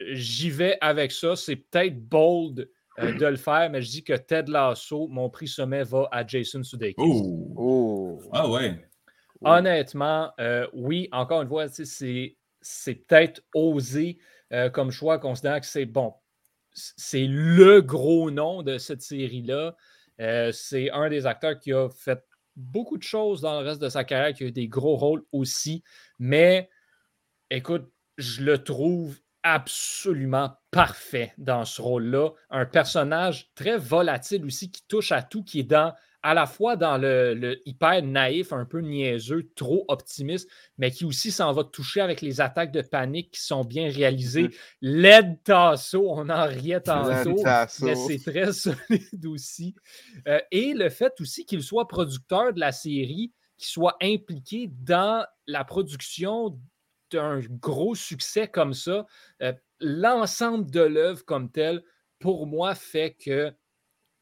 j'y 0.00 0.50
vais 0.50 0.76
avec 0.80 1.12
ça. 1.12 1.36
C'est 1.36 1.56
peut-être 1.56 1.98
bold 2.00 2.68
de 2.98 3.26
le 3.26 3.36
faire, 3.36 3.70
mais 3.70 3.80
je 3.80 3.90
dis 3.90 4.04
que 4.04 4.12
Ted 4.12 4.50
Lasso, 4.50 5.08
mon 5.08 5.30
prix 5.30 5.48
sommet 5.48 5.84
va 5.84 6.08
à 6.10 6.26
Jason 6.26 6.62
Sudeikis. 6.62 6.96
Oh! 6.98 7.54
oh. 7.56 8.22
Ah 8.32 8.48
ouais! 8.48 8.76
Honnêtement, 9.42 10.32
oui, 10.72 11.08
encore 11.12 11.42
une 11.42 11.48
fois, 11.48 11.68
c'est 11.68 12.36
c'est 12.60 12.94
peut-être 12.94 13.42
osé 13.54 14.18
euh, 14.52 14.70
comme 14.70 14.90
choix, 14.90 15.18
considérant 15.18 15.60
que 15.60 15.66
c'est 15.66 15.86
bon. 15.86 16.14
C'est 16.72 17.26
le 17.26 17.80
gros 17.80 18.30
nom 18.30 18.62
de 18.62 18.78
cette 18.78 19.02
série-là. 19.02 19.76
Euh, 20.20 20.52
c'est 20.52 20.90
un 20.90 21.08
des 21.08 21.26
acteurs 21.26 21.58
qui 21.58 21.72
a 21.72 21.88
fait 21.88 22.22
beaucoup 22.56 22.98
de 22.98 23.02
choses 23.02 23.40
dans 23.40 23.60
le 23.60 23.66
reste 23.66 23.80
de 23.80 23.88
sa 23.88 24.04
carrière, 24.04 24.34
qui 24.34 24.44
a 24.44 24.46
eu 24.48 24.52
des 24.52 24.68
gros 24.68 24.96
rôles 24.96 25.24
aussi. 25.32 25.82
Mais 26.18 26.68
écoute, 27.50 27.90
je 28.18 28.42
le 28.42 28.62
trouve 28.62 29.18
absolument 29.42 30.54
parfait 30.70 31.32
dans 31.38 31.64
ce 31.64 31.80
rôle-là. 31.80 32.30
Un 32.50 32.66
personnage 32.66 33.50
très 33.54 33.78
volatile 33.78 34.44
aussi, 34.44 34.70
qui 34.70 34.86
touche 34.86 35.12
à 35.12 35.22
tout, 35.22 35.42
qui 35.42 35.60
est 35.60 35.64
dans 35.64 35.94
à 36.22 36.34
la 36.34 36.46
fois 36.46 36.76
dans 36.76 36.98
le, 36.98 37.60
hyper 37.64 38.02
naïf, 38.02 38.52
un 38.52 38.64
peu 38.64 38.80
niaiseux, 38.80 39.50
trop 39.54 39.84
optimiste, 39.88 40.48
mais 40.78 40.90
qui 40.90 41.04
aussi 41.04 41.30
s'en 41.30 41.52
va 41.52 41.64
toucher 41.64 42.00
avec 42.00 42.20
les 42.20 42.40
attaques 42.40 42.72
de 42.72 42.82
panique 42.82 43.32
qui 43.32 43.40
sont 43.40 43.64
bien 43.64 43.90
réalisées. 43.90 44.48
Mm-hmm. 44.48 44.58
L'aide 44.82 45.42
Tasso, 45.44 46.04
on 46.10 46.28
en 46.28 46.46
riait 46.46 46.80
tantôt, 46.80 47.42
mais 47.82 47.94
c'est 47.94 48.18
très 48.18 48.52
solide 48.52 49.26
aussi. 49.26 49.74
Euh, 50.28 50.40
et 50.50 50.74
le 50.74 50.88
fait 50.90 51.18
aussi 51.20 51.46
qu'il 51.46 51.62
soit 51.62 51.88
producteur 51.88 52.52
de 52.52 52.60
la 52.60 52.72
série, 52.72 53.32
qu'il 53.56 53.68
soit 53.68 53.96
impliqué 54.02 54.70
dans 54.70 55.26
la 55.46 55.64
production 55.64 56.58
d'un 57.10 57.40
gros 57.40 57.94
succès 57.94 58.46
comme 58.46 58.74
ça, 58.74 59.06
euh, 59.42 59.52
l'ensemble 59.80 60.70
de 60.70 60.80
l'œuvre 60.80 61.24
comme 61.24 61.50
tel, 61.50 61.82
pour 62.18 62.46
moi, 62.46 62.74
fait 62.74 63.14
que 63.14 63.52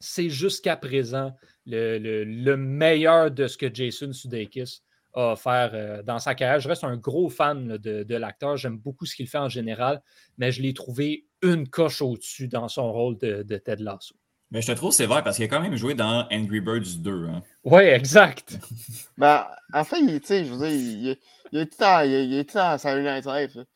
c'est 0.01 0.31
jusqu'à 0.31 0.77
présent 0.77 1.35
le, 1.69 2.57
meilleur 2.57 3.31
de 3.31 3.47
ce 3.47 3.57
que 3.57 3.73
Jason 3.73 4.13
Sudeikis 4.13 4.83
a 5.15 5.33
offert 5.33 5.71
euh, 5.75 6.03
dans 6.03 6.19
sa 6.19 6.35
carrière. 6.35 6.61
Je 6.61 6.69
reste 6.69 6.85
un 6.85 6.97
gros 6.97 7.29
fan 7.29 7.77
de, 7.79 8.15
l'acteur. 8.15 8.57
J'aime 8.57 8.79
beaucoup 8.79 9.07
ce 9.07 9.15
qu'il 9.15 9.29
fait 9.29 9.39
en 9.39 9.49
général, 9.49 10.03
mais 10.37 10.53
je 10.53 10.63
l'ai 10.63 10.75
trouvé 10.75 11.27
une 11.43 11.69
coche 11.69 12.03
au-dessus 12.03 12.49
dans 12.49 12.69
son 12.69 12.93
rôle 12.93 13.19
de, 13.19 13.57
Ted 13.59 13.83
Lasso. 13.83 14.15
Mais 14.51 14.63
je 14.63 14.69
te 14.69 14.73
trouve 14.73 14.93
sévère 14.93 15.23
parce 15.23 15.37
qu'il 15.37 15.45
a 15.45 15.49
quand 15.49 15.61
même 15.61 15.77
joué 15.77 15.95
dans 15.95 16.27
Angry 16.33 16.61
Birds 16.61 16.97
2. 17.01 17.27
Hein. 17.27 17.43
Oui, 17.65 17.83
exact. 17.83 18.59
ben, 19.19 19.47
en 19.75 19.85
fait, 19.85 20.01
il, 20.01 20.21
je 20.25 20.53
veux 20.53 20.59
dire, 20.59 20.69
il, 20.69 21.17
il, 21.53 21.61
était 21.61 21.77
dans, 21.79 22.01
il, 22.03 22.39
était 22.39 22.55
dans 22.55 22.79
Saturday 22.79 23.15
Night 23.15 23.27
Live. 23.27 23.67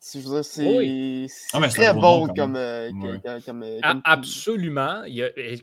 Je 0.00 0.18
veux 0.20 0.34
dire, 0.34 0.44
c'est 0.44 1.26
ah, 1.52 1.68
très 1.68 1.92
beau 1.92 2.28
comme, 2.28 2.56
euh, 2.56 2.90
comme, 3.44 3.62
euh, 3.62 3.80
Absolument. 4.04 5.02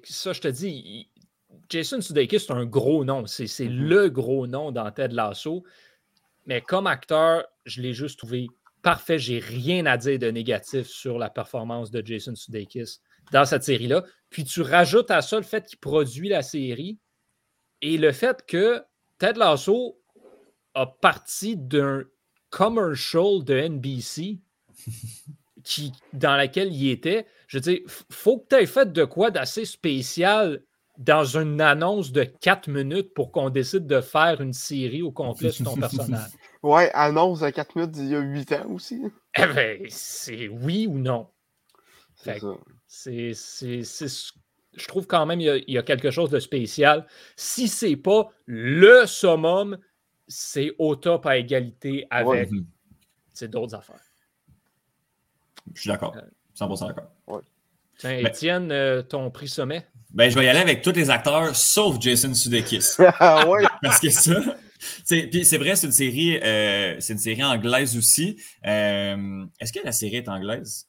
ça, 0.03 0.33
je 0.33 0.41
te 0.41 0.47
dis, 0.49 1.09
Jason 1.70 2.01
Sudeikis, 2.01 2.41
c'est 2.41 2.51
un 2.51 2.66
gros 2.66 3.05
nom. 3.05 3.26
C'est 3.26 3.45
mm-hmm. 3.45 3.70
le 3.70 4.09
gros 4.09 4.47
nom 4.47 4.72
dans 4.72 4.89
Ted 4.91 5.13
Lasso. 5.13 5.63
Mais 6.45 6.61
comme 6.61 6.88
acteur, 6.88 7.45
je 7.66 7.82
l'ai 7.82 7.93
juste 7.93 8.20
trouvé 8.20 8.47
parfait. 8.82 9.18
J'ai 9.18 9.39
rien 9.39 9.86
à 9.86 9.97
dire 9.97 10.20
de 10.20 10.30
négatif 10.30 10.88
sur 10.88 11.18
la 11.18 11.30
performance 11.30 11.91
de 11.91 12.05
Jason 12.05 12.36
Sudeikis 12.36 12.99
dans 13.32 13.45
cette 13.45 13.63
série-là. 13.63 14.03
Puis 14.30 14.43
tu 14.43 14.61
rajoutes 14.61 15.11
à 15.11 15.22
ça 15.22 15.38
le 15.38 15.43
fait 15.43 15.66
qu'il 15.66 15.80
produit 15.80 16.30
la 16.30 16.43
série 16.43 16.99
et 17.82 17.97
le 17.97 18.11
fait 18.11 18.45
que 18.45 18.84
Ted 19.18 19.39
Lasso 19.39 19.99
a 20.74 20.86
parti 20.86 21.57
d'un 21.57 22.03
commercial 22.49 23.43
de 23.43 23.68
NBC 23.68 24.39
qui, 25.63 25.91
dans 26.13 26.36
laquelle 26.36 26.74
il 26.74 26.89
était. 26.89 27.26
Je 27.47 27.57
veux 27.57 27.61
dire, 27.61 27.80
faut 28.09 28.39
que 28.39 28.47
tu 28.49 28.55
aies 28.55 28.66
fait 28.66 28.91
de 28.91 29.03
quoi 29.03 29.32
d'assez 29.32 29.66
spécial 29.66 30.63
dans 30.97 31.23
une 31.23 31.61
annonce 31.61 32.11
de 32.11 32.23
4 32.23 32.69
minutes 32.69 33.13
pour 33.13 33.31
qu'on 33.31 33.49
décide 33.49 33.87
de 33.87 34.01
faire 34.01 34.41
une 34.41 34.53
série 34.53 35.01
au 35.01 35.11
complet 35.11 35.51
sur 35.51 35.65
ton 35.65 35.75
personnage. 35.75 36.31
Ouais, 36.63 36.89
annonce 36.95 37.41
de 37.41 37.49
4 37.51 37.75
minutes 37.75 37.95
il 37.97 38.09
y 38.09 38.15
a 38.15 38.19
8 38.19 38.51
ans 38.53 38.69
aussi. 38.71 38.99
Eh 39.37 39.45
ben, 39.45 39.85
c'est 39.87 40.47
oui 40.47 40.87
ou 40.89 40.97
non. 40.97 41.27
C'est 42.87 43.33
je 44.77 44.87
trouve 44.87 45.07
quand 45.07 45.25
même 45.25 45.39
qu'il 45.39 45.63
y, 45.67 45.77
a 45.77 45.83
quelque 45.83 46.11
chose 46.11 46.29
de 46.29 46.39
spécial. 46.39 47.05
Si 47.35 47.67
c'est 47.67 47.95
pas 47.95 48.29
le 48.45 49.05
summum, 49.05 49.77
c'est 50.27 50.71
au 50.79 50.95
top 50.95 51.25
à 51.25 51.37
égalité 51.37 52.07
avec 52.09 52.49
d'autres 53.43 53.75
affaires. 53.75 54.01
Je 55.73 55.81
suis 55.81 55.89
d'accord. 55.89 56.15
100% 56.57 56.87
d'accord. 56.87 57.11
Ouais. 57.27 57.41
Tiens, 57.99 58.17
Étienne, 58.17 58.71
euh, 58.71 59.01
ton 59.01 59.29
prix 59.31 59.47
sommet? 59.47 59.85
Ben, 60.13 60.29
je 60.29 60.37
vais 60.37 60.45
y 60.45 60.47
aller 60.47 60.59
avec 60.59 60.81
tous 60.81 60.93
les 60.93 61.09
acteurs 61.09 61.55
sauf 61.55 61.97
Jason 61.99 62.33
Sudeikis. 62.33 62.95
Ah 63.19 63.45
oui. 63.47 63.65
Parce 63.81 63.99
que 63.99 64.09
ça. 64.09 64.33
Puis 65.07 65.45
c'est 65.45 65.57
vrai, 65.57 65.75
c'est 65.75 65.87
une 65.87 65.93
série, 65.93 66.37
euh, 66.37 66.95
c'est 66.99 67.13
une 67.13 67.19
série 67.19 67.43
anglaise 67.43 67.97
aussi. 67.97 68.37
Euh, 68.65 69.45
est-ce 69.59 69.73
que 69.73 69.79
la 69.83 69.91
série 69.91 70.17
est 70.17 70.29
anglaise? 70.29 70.87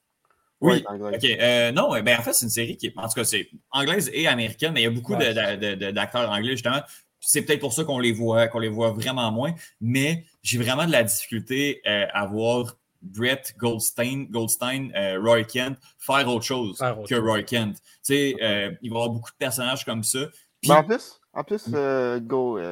Oui, 0.61 0.83
ok. 0.89 1.25
Euh, 1.25 1.73
non, 1.73 1.91
ben, 2.03 2.19
en 2.19 2.23
fait, 2.23 2.33
c'est 2.33 2.47
une 2.47 2.51
série 2.51 2.77
qui 2.77 2.87
est, 2.87 2.93
en 2.97 3.09
tout 3.09 3.15
cas, 3.15 3.25
c'est 3.25 3.49
anglaise 3.71 4.11
et 4.13 4.27
américaine, 4.27 4.73
mais 4.73 4.81
il 4.81 4.85
y 4.85 4.87
a 4.87 4.91
beaucoup 4.91 5.15
d'acteurs 5.17 6.31
anglais, 6.31 6.53
justement. 6.53 6.81
C'est 7.21 7.43
peut-être 7.43 7.61
pour 7.61 7.73
ça 7.73 7.85
qu'on 7.85 7.99
les 7.99 8.13
voit, 8.13 8.49
qu'on 8.49 8.59
les 8.59 8.69
voit 8.69 8.93
vraiment 8.93 9.31
moins, 9.33 9.55
mais 9.81 10.25
j'ai 10.43 10.59
vraiment 10.59 10.87
de 10.87 10.93
la 10.93 11.03
difficulté 11.03 11.83
euh, 11.87 12.07
à 12.13 12.27
voir 12.27 12.77
Brett 13.07 13.55
Goldstein, 13.59 14.27
Goldstein 14.31 14.93
euh, 14.97 15.21
Roy 15.21 15.45
Kent 15.45 15.79
faire 15.99 16.29
autre 16.29 16.45
chose 16.45 16.79
que 17.09 17.15
Roy 17.15 17.43
Kent. 17.43 17.77
Tu 17.77 17.83
sais, 18.03 18.31
il 18.31 18.39
va 18.41 18.77
y 18.83 18.89
avoir 18.89 19.11
beaucoup 19.11 19.31
de 19.31 19.37
personnages 19.39 19.85
comme 19.85 20.03
ça. 20.03 20.21
en 20.69 20.85
plus, 20.85 21.21
en 21.33 21.45
plus 21.45 21.69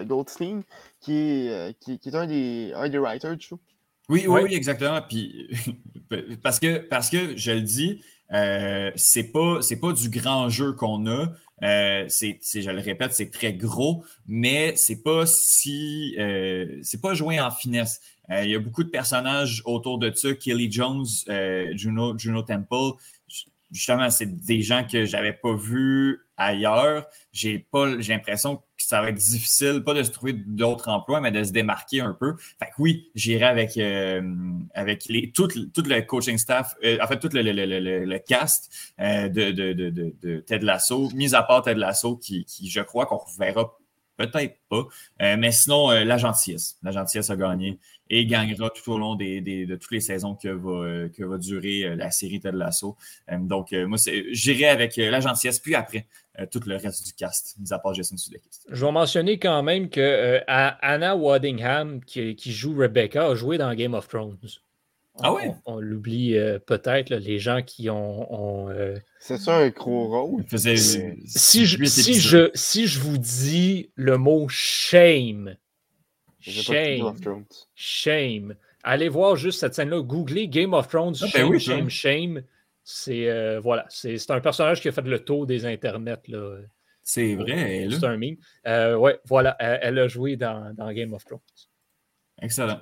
Goldstein, 0.05 0.63
qui 1.01 1.49
est, 1.49 1.79
qui, 1.81 1.99
est 2.05 2.15
un, 2.15 2.27
des, 2.27 2.73
un 2.75 2.89
des 2.89 2.99
writers 2.99 3.37
du 3.37 3.47
show. 3.47 3.61
Oui, 4.09 4.27
oui, 4.29 4.43
oui, 4.45 4.55
exactement. 4.55 5.01
Puis, 5.01 5.49
parce, 6.43 6.61
que, 6.61 6.79
parce 6.79 7.09
que 7.09 7.37
je 7.37 7.53
le 7.53 7.63
dis, 7.63 8.03
euh, 8.33 8.91
c'est 8.97 9.31
pas, 9.33 9.61
pas 9.81 9.93
du 9.93 10.09
grand 10.11 10.49
jeu 10.49 10.73
qu'on 10.73 11.07
a. 11.07 11.33
Euh, 11.63 12.05
c'est, 12.09 12.39
je 12.43 12.71
le 12.71 12.81
répète, 12.81 13.13
c'est 13.13 13.31
très 13.31 13.55
gros, 13.55 14.05
mais 14.27 14.75
c'est 14.77 15.03
pas 15.03 15.25
si 15.25 16.17
euh, 16.19 16.79
c'est 16.83 17.01
pas 17.01 17.15
joué 17.15 17.41
en 17.41 17.51
finesse. 17.51 18.01
Euh, 18.31 18.45
il 18.45 18.51
y 18.51 18.55
a 18.55 18.59
beaucoup 18.59 18.85
de 18.85 18.91
personnages 18.91 19.63
autour 19.65 19.99
de 19.99 20.13
ça. 20.15 20.35
Kelly 20.35 20.71
Jones, 20.71 21.07
Juno, 21.75 22.19
Juno 22.19 22.43
Temple, 22.43 22.99
justement, 23.75 24.09
c'est 24.09 24.45
des 24.45 24.63
gens 24.63 24.87
que 24.91 25.05
j'avais 25.05 25.33
pas 25.33 25.55
vus 25.55 26.21
ailleurs. 26.37 27.07
J'ai 27.33 27.59
pas, 27.59 28.01
j'ai 28.01 28.13
l'impression 28.13 28.57
que 28.57 28.63
ça 28.79 29.01
va 29.03 29.09
être 29.11 29.17
difficile, 29.17 29.83
pas 29.85 29.95
de 29.95 30.03
se 30.03 30.11
trouver 30.11 30.33
d'autres 30.33 30.89
emplois, 30.89 31.21
mais 31.21 31.33
de 31.33 31.43
se 31.43 31.53
démarquer 31.53 32.01
un 32.01 32.13
peu. 32.13 32.35
Fait 32.59 32.67
que 32.67 32.75
oui, 32.79 33.11
j'irai 33.15 33.45
avec, 33.45 33.77
euh, 33.77 34.23
avec 34.75 35.07
les, 35.07 35.33
tout, 35.33 35.49
tout, 35.49 35.83
le 35.83 36.01
coaching 36.03 36.39
staff, 36.39 36.75
euh, 36.85 36.99
en 37.03 37.07
fait, 37.07 37.19
tout 37.19 37.29
le, 37.33 37.43
le, 37.43 38.05
le, 38.05 38.19
cast 38.19 38.73
euh, 39.01 39.29
de, 39.29 39.51
de, 39.51 39.73
de, 39.73 39.91
de, 40.23 40.41
Ted 40.41 40.65
Lasso, 40.65 41.11
mis 41.15 41.35
à 41.35 41.43
part 41.43 41.63
Ted 41.63 41.79
Lasso, 41.79 42.17
qui, 42.17 42.45
qui 42.45 42.71
je 42.71 42.81
crois 42.81 43.07
qu'on 43.07 43.19
reverra 43.19 43.77
peut-être 44.17 44.57
pas. 44.69 44.87
mais 45.21 45.53
sinon, 45.53 45.91
la 45.91 46.19
gentillesse. 46.19 46.79
La 46.83 46.91
gentillesse 46.91 47.31
a 47.31 47.37
gagné 47.37 47.79
et 48.11 48.27
gagnera 48.27 48.71
tout 48.71 48.93
au 48.93 48.99
long 48.99 49.15
de 49.15 49.75
toutes 49.77 49.91
les 49.91 50.01
saisons 50.01 50.35
que 50.35 50.49
va, 50.49 51.09
que 51.09 51.25
va 51.25 51.39
durer 51.39 51.97
la 51.97 52.11
série 52.11 52.41
Ted 52.41 52.57
Lasso. 52.57 52.97
donc, 53.31 53.73
moi, 53.73 53.99
j'irai 54.31 54.67
avec 54.67 54.97
la 54.97 55.21
gentillesse, 55.21 55.59
puis 55.59 55.75
après, 55.75 56.07
euh, 56.41 56.47
tout 56.51 56.61
le 56.67 56.77
reste 56.77 57.07
du 57.07 57.13
cast, 57.13 57.55
mis 57.61 57.73
à 57.73 57.79
part 57.79 57.95
Jason 57.95 58.17
Sudeikis. 58.17 58.61
Je 58.69 58.85
vais 58.85 58.91
mentionner 58.91 59.39
quand 59.39 59.63
même 59.63 59.89
que 59.89 60.01
euh, 60.01 60.41
Anna 60.49 61.15
Waddingham, 61.15 62.03
qui, 62.05 62.37
joue 62.47 62.77
Rebecca, 62.77 63.27
a 63.27 63.35
joué 63.37 63.57
dans 63.57 63.73
Game 63.75 63.95
of 63.95 64.09
Thrones. 64.09 64.37
Ah 65.21 65.33
oui? 65.33 65.43
On, 65.65 65.79
l'oublie 65.79 66.37
euh, 66.37 66.59
peut-être, 66.59 67.11
les 67.11 67.39
gens 67.39 67.63
qui 67.63 67.89
ont. 67.89 68.69
C'est 69.21 69.39
ça 69.39 69.59
un 69.59 69.69
gros 69.69 70.09
rôle? 70.09 70.45
si, 70.57 71.67
je, 71.67 71.85
si, 71.85 72.15
je, 72.15 72.51
si 72.55 72.87
je 72.87 73.01
vous 73.01 73.19
dis 73.19 73.91
le 73.95 74.19
mot 74.19 74.49
shame, 74.49 75.57
shame, 76.41 77.15
shame, 77.75 78.55
allez 78.83 79.09
voir 79.09 79.37
juste 79.37 79.61
cette 79.61 79.75
scène-là, 79.75 80.03
googlez 80.03 80.49
Game 80.49 80.75
of 80.75 80.89
Thrones, 80.89 81.15
ah, 81.23 81.27
ben 81.33 81.59
shame, 81.59 81.59
shame, 81.59 81.91
shame. 81.91 82.43
C'est 82.83 83.31
euh, 83.31 83.61
voilà, 83.61 83.87
c'est 83.89 84.31
un 84.31 84.41
personnage 84.41 84.83
qui 84.83 84.89
a 84.89 84.93
fait 84.93 85.03
le 85.03 85.19
tour 85.19 85.47
des 85.47 85.65
internets. 85.65 86.21
C'est 87.03 87.35
vrai. 87.35 87.87
C'est 87.91 88.05
un 88.05 88.17
meme. 88.17 88.37
Euh, 88.67 88.97
ouais, 88.97 89.19
voilà, 89.25 89.57
elle, 89.59 89.99
a 89.99 90.09
joué 90.09 90.37
dans, 90.37 90.75
dans, 90.75 90.93
Game 90.93 91.13
of 91.15 91.25
Thrones. 91.25 91.41
Excellent. 92.43 92.81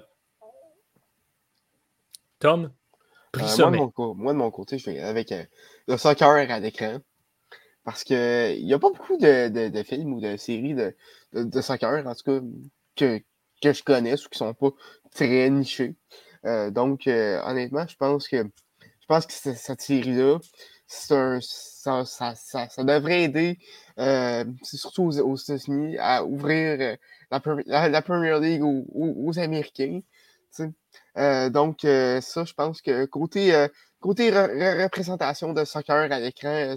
Tom, 2.43 2.71
euh, 3.37 3.41
moi, 3.41 3.71
de 3.71 3.77
mon, 3.77 4.15
moi, 4.15 4.33
de 4.33 4.39
mon, 4.39 4.51
côté, 4.51 4.79
je 4.79 4.91
vais 4.91 5.01
avec 5.01 5.33
le 5.89 5.97
soccer 5.97 6.51
à 6.51 6.61
l'écran. 6.61 6.99
Parce 7.85 8.05
qu'il 8.05 8.65
n'y 8.65 8.75
a 8.75 8.79
pas 8.79 8.91
beaucoup 8.91 9.17
de, 9.17 9.49
de, 9.49 9.69
de, 9.69 9.83
films 9.83 10.13
ou 10.13 10.21
de 10.21 10.37
séries 10.37 10.75
de, 10.75 10.95
de, 11.33 11.61
soccer, 11.61 12.07
en 12.07 12.15
tout 12.15 12.25
cas, 12.25 12.41
que, 12.97 13.21
que 13.61 13.73
je 13.73 13.83
connaisse 13.83 14.27
ou 14.27 14.29
qui 14.29 14.43
ne 14.43 14.49
sont 14.49 14.55
pas 14.55 14.71
très 15.15 15.49
nichés. 15.51 15.95
donc, 16.45 17.07
honnêtement, 17.07 17.87
je 17.89 17.97
pense 17.97 18.29
que 18.29 18.45
je 19.03 19.07
pense 19.09 19.27
que 19.27 19.33
cette 19.33 19.81
série-là, 19.81 20.39
ça, 20.87 21.41
ça, 22.05 22.35
ça, 22.35 22.85
devrait 22.85 23.25
aider, 23.25 23.59
euh, 23.99 24.45
surtout 24.63 25.05
aux, 25.05 25.37
États-Unis, 25.37 25.97
à 25.99 26.25
ouvrir 26.25 26.79
euh, 26.81 26.97
la, 27.67 27.89
la, 27.89 28.03
Premier 28.03 28.39
League 28.41 28.63
aux, 28.63 28.87
aux, 28.95 29.39
Américains. 29.39 30.01
Euh, 30.61 30.69
donc, 31.17 31.81
ça, 31.83 32.45
je 32.45 32.53
pense 32.55 32.81
que 32.83 33.05
côté, 33.07 33.67
côté 34.01 34.31
représentation 34.31 35.53
de 35.53 35.65
soccer 35.65 36.11
à 36.11 36.21
l'écran, 36.21 36.75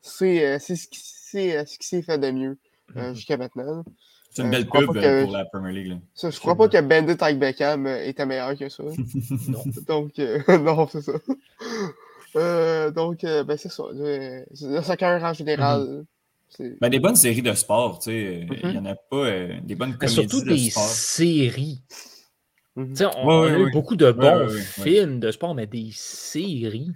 c'est 0.00 0.58
ce 0.58 0.88
qui 0.88 1.86
s'est 1.86 2.02
fait 2.02 2.18
de 2.18 2.30
mieux 2.30 2.58
mm-hmm. 2.94 3.14
jusqu'à 3.14 3.36
maintenant. 3.36 3.84
C'est 4.30 4.42
une 4.42 4.50
belle 4.50 4.68
pub 4.68 4.86
pour 4.86 5.32
la 5.32 5.44
Premier 5.44 5.72
League. 5.72 5.98
Ça, 6.14 6.30
je 6.30 6.38
crois 6.38 6.56
pas 6.56 6.68
que 6.68 6.80
Bandit 6.80 7.16
avec 7.20 7.38
Beckham 7.38 7.86
était 7.86 8.26
meilleur 8.26 8.56
que 8.56 8.68
ça. 8.68 8.84
non. 9.48 9.64
Donc, 9.88 10.18
non, 10.48 10.86
c'est 10.86 11.02
ça. 11.02 11.12
Euh, 12.36 12.90
donc, 12.90 13.24
euh, 13.24 13.44
ben, 13.44 13.56
c'est 13.56 13.70
ça. 13.70 13.84
Le, 13.92 14.44
soccer 14.82 15.22
en 15.22 15.32
général. 15.32 16.04
Mm-hmm. 16.60 16.78
ben, 16.80 16.88
des 16.88 17.00
bonnes 17.00 17.16
séries 17.16 17.42
de 17.42 17.52
sport, 17.54 17.98
tu 17.98 18.10
sais. 18.10 18.46
Il 18.62 18.68
n'y 18.68 18.74
mm-hmm. 18.74 18.78
en 18.78 18.86
a 18.86 18.94
pas. 18.94 19.16
Euh, 19.16 19.56
des 19.64 19.74
bonnes 19.74 19.96
comédies 19.96 20.28
surtout 20.28 20.42
des 20.42 20.70
séries. 20.70 21.82
Mm-hmm. 22.86 23.10
On, 23.16 23.42
a 23.42 23.58
eu 23.58 23.70
beaucoup 23.70 23.96
de 23.96 24.10
bons 24.10 24.48
films 24.82 25.20
de 25.20 25.30
sport, 25.30 25.54
mais 25.54 25.66
des 25.66 25.90
séries. 25.92 26.90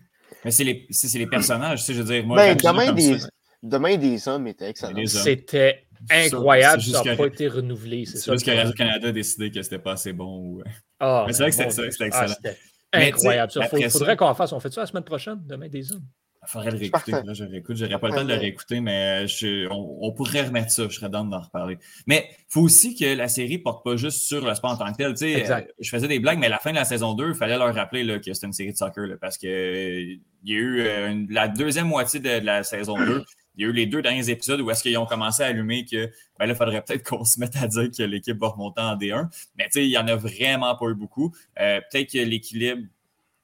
Mais 0.44 0.50
c'est 0.50 0.64
les, 0.64 0.86
les, 1.14 1.26
personnages, 1.26 1.86
je 1.86 1.92
veux 1.94 2.04
dire. 2.04 2.26
Moi, 2.26 2.36
ben, 2.36 2.56
demain, 2.56 2.92
des, 2.92 3.16
demain 3.62 3.96
des 3.96 4.28
hommes 4.28 4.46
était 4.46 4.68
excellent. 4.68 5.06
C'était 5.06 5.86
incroyable, 6.10 6.82
ça 6.82 7.02
n'a 7.02 7.16
pas 7.16 7.26
été 7.26 7.48
renouvelé. 7.48 8.04
C'est 8.04 8.30
juste 8.30 8.44
que 8.44 8.50
Radio-Canada 8.50 9.08
a 9.08 9.12
décidé 9.12 9.50
que 9.50 9.62
c'était 9.62 9.78
pas 9.78 9.92
assez 9.92 10.12
bon. 10.12 10.38
Ou... 10.38 10.62
Ah, 11.00 11.24
mais 11.26 11.32
c'est 11.32 11.42
vrai 11.42 11.50
que 11.50 11.70
c'était 11.70 12.10
ah, 12.12 12.26
excellent. 12.26 12.34
incroyable. 12.92 13.52
Il 13.78 13.90
faudrait 13.90 14.16
qu'on 14.16 14.34
fasse. 14.34 14.52
On 14.52 14.60
fait 14.60 14.72
ça 14.72 14.82
la 14.82 14.86
semaine 14.86 15.04
prochaine, 15.04 15.40
demain 15.46 15.68
des 15.68 15.92
hommes. 15.92 16.04
Il 16.46 16.50
faudrait 16.50 16.70
le 16.70 16.78
réécouter. 16.78 17.12
Là, 17.12 17.32
je 17.32 17.44
réécoute. 17.44 17.76
J'aurais 17.76 17.98
pas 17.98 18.08
le 18.08 18.14
temps 18.14 18.24
de 18.24 18.28
le 18.28 18.38
réécouter, 18.38 18.80
mais 18.80 19.26
on, 19.70 20.12
pourrait 20.12 20.46
remettre 20.46 20.70
ça. 20.70 20.84
Je 20.88 20.94
serais 20.94 21.08
dans 21.08 21.24
d'en 21.24 21.40
reparler. 21.40 21.78
Mais 22.06 22.28
il 22.30 22.44
faut 22.48 22.60
aussi 22.62 22.94
que 22.94 23.14
la 23.14 23.28
série 23.28 23.58
porte 23.58 23.84
pas 23.84 23.96
juste 23.96 24.22
sur 24.22 24.44
le 24.44 24.54
sport 24.54 24.72
en 24.72 24.76
tant 24.76 24.92
que 24.92 25.12
tel. 25.12 25.36
exact. 25.36 25.72
je 25.78 25.88
faisais 25.88 26.08
des 26.08 26.18
blagues, 26.18 26.38
mais 26.38 26.46
à 26.46 26.50
la 26.50 26.58
fin 26.58 26.70
de 26.70 26.76
la 26.76 26.84
saison 26.84 27.14
2, 27.14 27.28
il 27.28 27.34
fallait 27.34 27.58
leur 27.58 27.74
rappeler 27.74 28.04
là, 28.04 28.18
que 28.18 28.32
c'était 28.32 28.46
une 28.46 28.52
série 28.52 28.72
de 28.72 28.76
soccer 28.76 29.16
parce 29.20 29.38
qu'il 29.38 29.48
y 30.44 30.52
a 30.52 30.56
eu 30.56 30.80
euh, 30.80 31.26
la 31.30 31.48
deuxième 31.48 31.88
moitié 31.88 32.20
de 32.20 32.44
la 32.44 32.62
saison 32.62 32.96
2 32.96 33.24
il 33.56 33.62
y 33.62 33.66
a 33.66 33.68
eu 33.68 33.72
les 33.72 33.86
deux 33.86 34.02
derniers 34.02 34.30
épisodes 34.30 34.60
où 34.60 34.70
est-ce 34.70 34.82
qu'ils 34.82 34.98
ont 34.98 35.06
commencé 35.06 35.42
à 35.42 35.46
allumer 35.46 35.84
que 35.84 36.06
ben 36.38 36.46
là, 36.46 36.52
il 36.52 36.56
faudrait 36.56 36.82
peut-être 36.82 37.08
qu'on 37.08 37.24
se 37.24 37.38
mette 37.38 37.56
à 37.56 37.68
dire 37.68 37.88
que 37.96 38.02
l'équipe 38.02 38.36
va 38.38 38.48
remonter 38.48 38.80
en 38.80 38.96
D1. 38.96 39.28
Mais 39.56 39.64
tu 39.64 39.72
sais, 39.72 39.86
il 39.86 39.90
n'y 39.90 39.98
en 39.98 40.08
a 40.08 40.16
vraiment 40.16 40.74
pas 40.76 40.86
eu 40.86 40.94
beaucoup. 40.94 41.34
Euh, 41.60 41.80
peut-être 41.90 42.12
que 42.12 42.18
l'équilibre 42.18 42.82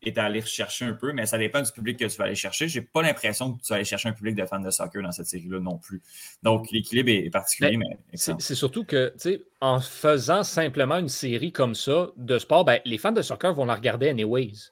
est 0.03 0.19
à 0.19 0.25
aller 0.25 0.41
chercher 0.43 0.85
un 0.87 0.95
peu, 0.95 1.13
mais 1.13 1.27
ça 1.27 1.39
dépend 1.39 1.61
du 1.61 1.71
public 1.73 1.99
que 1.99 2.07
tu 2.07 2.17
vas 2.17 2.25
aller 2.25 2.35
chercher. 2.35 2.69
J'ai 2.69 2.81
pas 2.81 3.03
l'impression 3.03 3.55
que 3.55 3.63
tu 3.63 3.69
vas 3.69 3.77
aller 3.77 3.85
chercher 3.85 4.09
un 4.09 4.13
public 4.13 4.35
de 4.35 4.47
fans 4.47 4.61
de 4.61 4.71
soccer 4.71 5.03
dans 5.03 5.13
cette 5.13 5.27
série-là 5.27 5.61
non 5.61 5.79
plus. 5.79 6.03
Donc, 6.43 6.71
l'équilibre 6.71 7.11
est 7.11 7.31
particulier, 7.31 7.77
mais, 7.77 7.99
c'est 8.15 8.55
surtout 8.55 8.85
que, 8.85 9.09
tu 9.11 9.19
sais, 9.19 9.43
en 9.61 9.81
faisant 9.81 10.43
simplement 10.43 10.97
une 10.97 11.09
série 11.09 11.53
comme 11.53 11.75
ça 11.75 12.09
de 12.17 12.39
sport, 12.39 12.65
ben, 12.65 12.81
les 12.85 12.99
fans 12.99 13.13
de 13.13 13.23
soccer 13.23 13.53
vont 13.53 13.67
la 13.67 13.75
regarder 13.75 14.09
anyways. 14.09 14.71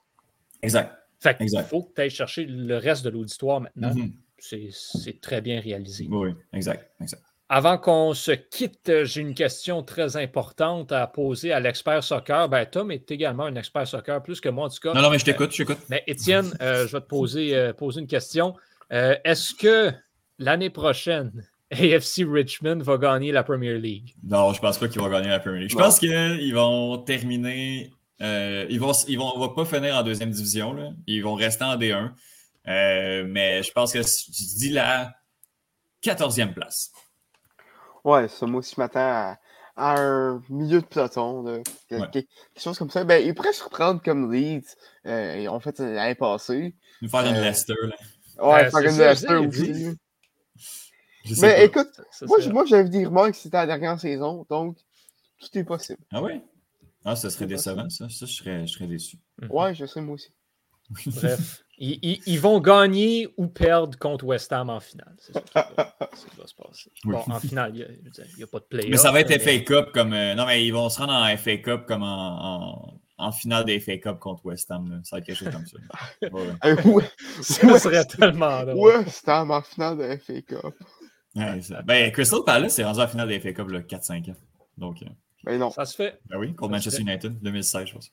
Exact. 0.63 0.95
Fait 1.21 1.37
qu'il 1.37 1.51
faut 1.65 1.83
que 1.83 1.95
tu 1.95 2.01
ailles 2.01 2.11
chercher 2.11 2.45
le 2.47 2.77
reste 2.77 3.05
de 3.05 3.11
l'auditoire 3.11 3.61
maintenant. 3.61 3.91
Mm-hmm 3.91 4.13
c'est 4.41 5.21
très 5.21 5.41
bien 5.41 5.61
réalisé. 5.61 6.07
Oui, 6.11 6.31
exact, 6.53 6.91
Avant 7.49 7.79
qu'on 7.79 8.13
se 8.13 8.33
quitte, 8.33 9.05
j'ai 9.05 9.21
une 9.21 9.35
question 9.35 9.83
très 9.83 10.17
importante 10.17 10.93
à 10.93 11.07
poser 11.07 11.53
à 11.53 11.61
l'expert 11.61 12.05
soccer. 12.05 12.49
Ben, 12.49 12.67
Tom 12.67 12.91
est 12.91 13.11
également 13.11 13.45
un 13.45 13.55
expert 13.57 13.89
soccer, 13.89 14.23
plus 14.23 14.41
que 14.41 14.49
moi 14.49 14.67
en 14.67 14.69
tout 14.69 14.81
cas. 14.83 14.93
Non, 14.93 15.03
non, 15.03 15.11
mais 15.11 15.19
je 15.19 15.25
t'écoute, 15.25 15.53
je 15.53 15.59
t'écoute. 15.59 15.79
Mais 15.89 16.05
Étienne, 16.07 16.53
euh, 16.61 16.87
je 16.87 16.93
vais 16.93 17.01
te 17.01 17.07
poser, 17.07 17.57
euh, 17.57 17.73
poser 17.73 18.01
une 18.01 18.07
question. 18.07 18.55
Euh, 18.93 19.17
est-ce 19.25 19.55
que 19.55 19.91
l'année 20.39 20.71
prochaine, 20.71 21.33
AFC 21.73 22.25
Richmond 22.29 22.81
va 22.81 22.99
gagner 22.99 23.33
la 23.33 23.43
Premier 23.43 23.79
League? 23.79 24.15
Non, 24.23 24.53
je 24.53 24.59
ne 24.59 24.63
pense 24.63 24.79
pas 24.79 24.89
qu'ils 24.89 25.01
vont 25.01 25.09
gagner 25.09 25.29
la 25.29 25.41
Premier 25.41 25.61
League. 25.61 25.71
Je 25.71 25.77
pense 25.77 25.99
qu'ils 25.99 26.55
vont 26.55 26.99
terminer. 26.99 27.91
ils 28.21 28.79
vont, 28.79 28.93
ils 29.09 29.19
vont, 29.19 29.39
va 29.39 29.49
pas 29.49 29.65
finir 29.65 29.97
en 29.97 30.03
deuxième 30.03 30.31
division. 30.31 30.75
Là. 30.75 30.91
Ils 31.07 31.23
vont 31.23 31.35
rester 31.35 31.65
en 31.65 31.77
D1. 31.77 32.11
Euh, 32.69 33.25
mais 33.27 33.63
je 33.63 33.73
pense 33.73 33.93
que 33.93 34.03
je 34.03 34.59
dis 34.59 34.71
la 34.71 35.15
14e 36.03 36.53
place. 36.53 36.93
Ouais, 38.05 38.29
ça, 38.29 38.47
moi 38.47 38.61
aussi, 38.61 38.75
je 38.77 38.81
m'attends 38.81 39.01
à, 39.01 39.39
un 39.77 40.43
milieu 40.49 40.81
de 40.81 40.87
peloton. 40.87 41.63
quelque, 41.89 42.27
chose 42.57 42.79
comme 42.79 42.91
ça. 42.91 43.05
Ben, 43.05 43.25
il 43.25 43.35
pourrait 43.35 43.53
se 43.53 43.63
reprendre 43.63 44.03
comme 44.03 44.33
Leeds. 44.33 44.77
Euh, 45.07 45.47
en 45.47 45.61
fait, 45.61 45.79
l'année 45.79 46.15
passée. 46.15 46.75
Nous 47.01 47.09
faire 47.09 47.27
une 47.27 47.37
euh, 47.37 47.43
Leicester. 47.43 47.75
Là. 47.83 47.97
Ouais, 48.45 48.65
euh, 48.65 48.71
faire 48.71 48.81
une 48.81 48.99
Leicester 48.99 49.35
aussi. 49.35 49.97
Mais 51.41 51.65
écoute, 51.67 52.01
moi, 52.23 52.39
moi 52.51 52.65
j'avais 52.65 52.89
dit 52.89 53.05
que 53.05 53.33
c'était 53.33 53.57
la 53.59 53.67
dernière 53.67 54.01
saison, 54.01 54.47
donc 54.49 54.79
tout 55.39 55.59
est 55.59 55.65
possible. 55.65 56.03
Ah 56.11 56.23
oui? 56.23 56.43
Ah, 57.05 57.15
ça 57.15 57.31
serait 57.31 57.47
décevant, 57.47 57.89
ça. 57.89 58.09
Ça, 58.09 58.27
je 58.27 58.33
serais, 58.33 58.67
je 58.67 58.73
serais 58.73 58.87
déçu. 58.87 59.17
Ouais, 59.49 59.75
je 59.75 59.87
sais, 59.87 60.01
moi 60.01 60.15
aussi. 60.15 60.33
Bref, 61.07 61.65
ils, 61.81 62.21
ils, 62.27 62.41
vont 62.41 62.61
gagner 62.61 63.29
ou 63.37 63.47
perdre 63.47 63.97
contre 63.99 64.25
West 64.25 64.53
Ham 64.53 64.69
en 64.69 64.81
finale. 64.81 65.15
C'est 65.19 65.33
ça 65.33 65.41
qui 65.41 66.37
va, 66.37 66.47
se 66.47 66.55
passer. 66.55 66.91
Oui. 67.05 67.13
Bon, 67.13 67.33
en 67.33 67.39
finale, 67.39 67.73
il 67.75 67.79
n'y 68.37 68.43
a, 68.43 68.45
a, 68.45 68.47
pas 68.49 68.59
de 68.59 68.65
play 68.65 68.89
Mais 68.89 68.97
ça 68.97 69.13
va 69.13 69.21
être 69.21 69.41
FA 69.41 69.59
Cup 69.61 69.93
comme. 69.93 70.13
Euh, 70.13 70.35
non, 70.35 70.47
mais 70.47 70.67
ils 70.67 70.73
vont 70.73 70.89
se 70.89 70.99
rendre 70.99 71.13
en 71.13 71.37
FA 71.37 71.57
Cup 71.59 71.87
comme 71.87 72.03
en, 72.03 72.07
en, 72.07 73.01
en 73.19 73.33
finale 73.33 73.65
des 73.65 73.79
FA 73.79 73.99
Cup 73.99 74.19
contre 74.19 74.45
West 74.47 74.71
Ham. 74.71 74.91
Là. 74.91 75.01
Ça 75.05 75.17
va 75.17 75.21
être 75.21 75.27
quelque 75.27 75.37
chose 75.37 75.51
comme 75.53 75.67
ça. 75.67 75.79
Ouais. 76.33 76.83
ouais. 76.85 77.05
ça 77.43 77.79
serait 77.79 78.05
tellement 78.07 78.65
drôle. 78.65 79.05
West 79.05 79.29
Ham 79.29 79.51
en 79.51 79.63
finale 79.63 79.99
de 79.99 80.17
FA 80.17 80.41
Cup. 80.43 80.75
Ouais, 81.37 81.63
ça. 81.63 81.83
Ben, 81.83 82.11
Crystal 82.11 82.41
Palace 82.45 82.75
s'est 82.75 82.85
rendu 82.85 83.01
en 83.01 83.09
finale 83.09 83.29
des 83.29 83.39
FA 83.39 83.53
Cup 83.53 83.69
4-5 83.69 84.31
ans. 84.31 84.37
Donc, 84.77 85.03
euh... 85.03 85.07
ben 85.45 85.59
non. 85.59 85.71
Ça 85.71 85.85
se 85.85 85.95
fait. 85.95 86.21
Ben 86.27 86.39
oui, 86.39 86.55
contre 86.55 86.73
Manchester 86.73 87.03
United, 87.03 87.39
2016, 87.41 87.87
je 87.87 87.93
pense. 87.93 88.11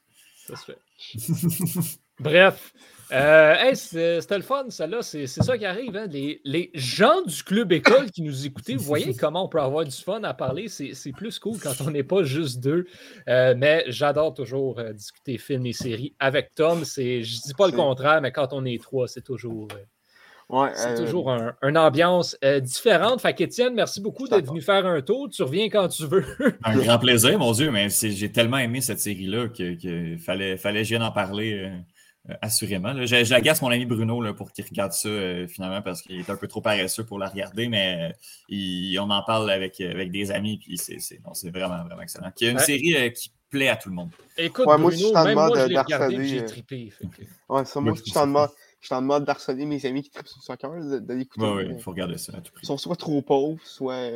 Ça 0.47 0.55
se 0.55 0.65
fait. 0.65 1.97
Bref. 2.19 2.73
Euh, 3.11 3.53
hey, 3.59 3.75
c'était 3.75 4.37
le 4.37 4.41
fun, 4.41 4.65
ça 4.69 4.87
là. 4.87 5.01
C'est 5.03 5.27
ça 5.27 5.57
qui 5.57 5.65
arrive. 5.65 5.95
Hein? 5.95 6.07
Les, 6.07 6.41
les, 6.43 6.71
gens 6.73 7.21
du 7.21 7.43
club 7.43 7.71
école 7.71 8.09
qui 8.09 8.23
nous 8.23 8.47
écoutaient, 8.47 8.75
vous 8.75 8.83
voyez 8.83 9.13
comment 9.13 9.45
on 9.45 9.47
peut 9.47 9.61
avoir 9.61 9.85
du 9.85 9.95
fun 9.95 10.23
à 10.23 10.33
parler. 10.33 10.67
C'est 10.67 11.11
plus 11.11 11.37
cool 11.37 11.59
quand 11.59 11.73
on 11.85 11.91
n'est 11.91 12.03
pas 12.03 12.23
juste 12.23 12.59
deux. 12.61 12.87
Euh, 13.27 13.53
mais 13.55 13.83
j'adore 13.87 14.33
toujours 14.33 14.79
euh, 14.79 14.91
discuter 14.91 15.37
films 15.37 15.67
et 15.67 15.73
séries 15.73 16.15
avec 16.19 16.55
Tom. 16.55 16.83
Je 16.83 17.21
dis 17.21 17.53
pas 17.55 17.67
le 17.67 17.73
contraire, 17.73 18.21
mais 18.21 18.31
quand 18.31 18.53
on 18.53 18.65
est 18.65 18.81
trois, 18.81 19.07
c'est 19.07 19.23
toujours. 19.23 19.67
Ouais, 20.47 20.69
c'est 20.75 20.89
euh, 20.89 21.05
toujours 21.05 21.31
un, 21.31 21.55
une 21.63 21.77
ambiance 21.77 22.37
euh, 22.43 22.59
différente. 22.59 23.19
Fait 23.19 23.33
qu'Étienne, 23.33 23.73
merci 23.73 23.99
beaucoup 23.99 24.27
d'être 24.27 24.45
venu 24.45 24.61
faire 24.61 24.85
un 24.85 25.01
tour. 25.01 25.27
Tu 25.29 25.41
reviens 25.41 25.69
quand 25.69 25.87
tu 25.87 26.05
veux. 26.05 26.23
un 26.63 26.77
grand 26.77 26.99
plaisir, 26.99 27.37
mon 27.39 27.51
Dieu, 27.51 27.71
mais 27.71 27.87
j'ai 27.89 28.31
tellement 28.31 28.59
aimé 28.59 28.81
cette 28.81 28.99
série-là 28.99 29.47
qu'il 29.47 29.77
que 29.77 30.17
fallait, 30.17 30.57
fallait 30.57 30.81
que 30.81 30.83
je 30.85 30.89
vienne 30.89 31.01
en 31.01 31.11
parler 31.11 31.71
euh, 32.29 32.33
assurément. 32.41 32.93
J'agace 33.05 33.61
mon 33.61 33.69
ami 33.69 33.85
Bruno 33.85 34.21
là, 34.21 34.33
pour 34.33 34.51
qu'il 34.51 34.65
regarde 34.65 34.93
ça 34.93 35.07
euh, 35.09 35.47
finalement 35.47 35.81
parce 35.81 36.01
qu'il 36.01 36.19
est 36.19 36.29
un 36.29 36.35
peu 36.35 36.47
trop 36.47 36.61
paresseux 36.61 37.05
pour 37.05 37.19
la 37.19 37.29
regarder, 37.29 37.67
mais 37.67 38.15
il, 38.49 38.97
on 38.99 39.09
en 39.09 39.23
parle 39.23 39.49
avec, 39.51 39.79
avec 39.81 40.11
des 40.11 40.31
amis, 40.31 40.57
puis 40.57 40.77
c'est 40.77 41.49
vraiment, 41.49 41.83
vraiment 41.85 42.01
excellent. 42.01 42.31
Il 42.39 42.45
y 42.45 42.47
a 42.47 42.51
une 42.51 42.57
Ouais. 42.57 42.63
série 42.63 43.13
qui 43.13 43.31
plaît 43.49 43.69
à 43.69 43.75
tout 43.75 43.89
le 43.89 43.95
monde. 43.95 44.09
Écoute, 44.37 44.65
Ouais, 44.65 44.77
moi, 44.77 44.91
je 44.91 44.95
Bruno, 44.97 45.09
suis 45.09 45.17
en 45.17 45.23
même 45.23 45.35
mode 45.35 45.49
moi, 45.49 45.63
je 45.63 45.69
l'ai 45.69 45.79
regardé 45.79 46.27
j'ai 46.27 46.39
euh, 46.41 46.47
trippé. 46.47 46.89
fait 46.89 47.05
que- 47.05 47.21
Ouais, 47.49 47.65
ça, 47.65 47.79
Moi, 47.79 47.91
moi, 47.91 47.93
je 47.99 48.03
je 48.05 48.09
suis 48.09 48.19
en 48.19 48.27
mode, 48.27 48.49
je 48.81 48.85
suis 48.87 48.95
en 48.95 49.01
mode 49.01 49.25
d'harceler 49.25 49.65
mes 49.65 49.85
amis 49.85 50.03
qui 50.03 50.09
trippent 50.09 50.27
sur 50.27 50.39
le 50.39 50.43
soccer, 50.45 50.71
de, 51.01 51.13
l'écouter. 51.13 51.45
Mais 51.45 51.75
il 51.75 51.79
faut 51.79 51.91
regarder 51.91 52.17
ça 52.17 52.33
à 52.35 52.41
tout 52.41 52.51
prix. 52.51 52.61
Ils 52.63 52.67
sont 52.67 52.77
soit 52.77 52.95
trop 52.95 53.21
pauvres, 53.21 53.59
soit. 53.63 54.09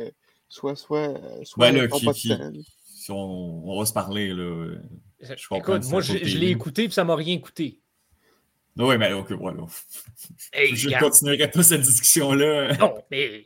Soit, 0.52 0.74
soit, 0.74 1.14
soit 1.44 1.70
là, 1.70 1.84
ont 1.84 2.12
qui-. 2.12 2.66
Si 2.84 3.12
on, 3.12 3.70
on 3.70 3.78
va 3.78 3.86
se 3.86 3.92
parler, 3.92 4.34
là. 4.34 4.74
Je 5.20 5.32
Écoute, 5.54 5.84
moi, 5.90 6.00
je, 6.00 6.18
je 6.24 6.38
l'ai 6.38 6.48
écouté 6.48 6.86
puis 6.86 6.92
ça 6.92 7.04
m'a 7.04 7.14
rien 7.14 7.38
coûté. 7.38 7.78
Oui, 8.76 8.96
mais 8.98 9.12
ok, 9.12 9.32
voilà. 9.32 9.62
Hey, 10.52 10.74
je 10.74 10.86
regarde. 10.86 11.04
continuerai 11.04 11.50
pas 11.50 11.62
cette 11.62 11.82
discussion-là. 11.82 12.76
Non, 12.78 12.94
mais. 13.10 13.44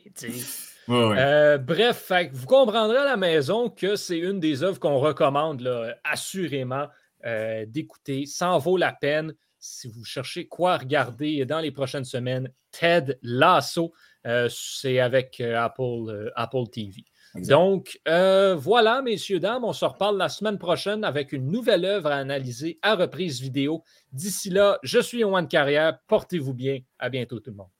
Ouais, 0.87 1.03
ouais. 1.03 1.15
Euh, 1.17 1.57
bref, 1.57 1.97
fait 1.97 2.29
vous 2.31 2.45
comprendrez 2.45 2.97
à 2.97 3.05
la 3.05 3.17
maison 3.17 3.69
que 3.69 3.95
c'est 3.95 4.19
une 4.19 4.39
des 4.39 4.63
œuvres 4.63 4.79
qu'on 4.79 4.99
recommande 4.99 5.61
là, 5.61 5.95
assurément 6.03 6.87
euh, 7.25 7.65
d'écouter. 7.67 8.25
Ça 8.27 8.51
en 8.51 8.59
vaut 8.59 8.77
la 8.77 8.93
peine. 8.93 9.33
Si 9.57 9.87
vous 9.87 10.05
cherchez 10.05 10.47
quoi 10.47 10.77
regarder 10.77 11.43
dans 11.45 11.59
les 11.59 11.71
prochaines 11.71 12.05
semaines, 12.05 12.51
Ted 12.71 13.17
Lasso, 13.23 13.93
euh, 14.27 14.47
c'est 14.51 14.99
avec 14.99 15.41
Apple, 15.41 16.31
Apple 16.35 16.67
TV. 16.71 17.03
Donc, 17.35 17.99
euh, 18.07 18.55
voilà, 18.55 19.01
messieurs, 19.01 19.39
dames, 19.39 19.65
on 19.65 19.73
se 19.73 19.83
reparle 19.83 20.17
la 20.17 20.29
semaine 20.29 20.57
prochaine 20.57 21.03
avec 21.03 21.33
une 21.33 21.51
nouvelle 21.51 21.83
œuvre 21.83 22.09
à 22.11 22.15
analyser 22.15 22.79
à 22.81 22.95
reprise 22.95 23.41
vidéo. 23.41 23.83
D'ici 24.13 24.49
là, 24.49 24.79
je 24.83 24.99
suis 24.99 25.19
Yoann 25.19 25.47
Carrière. 25.47 25.99
Portez-vous 26.07 26.53
bien. 26.53 26.79
À 26.97 27.09
bientôt, 27.09 27.39
tout 27.39 27.51
le 27.51 27.57
monde. 27.57 27.74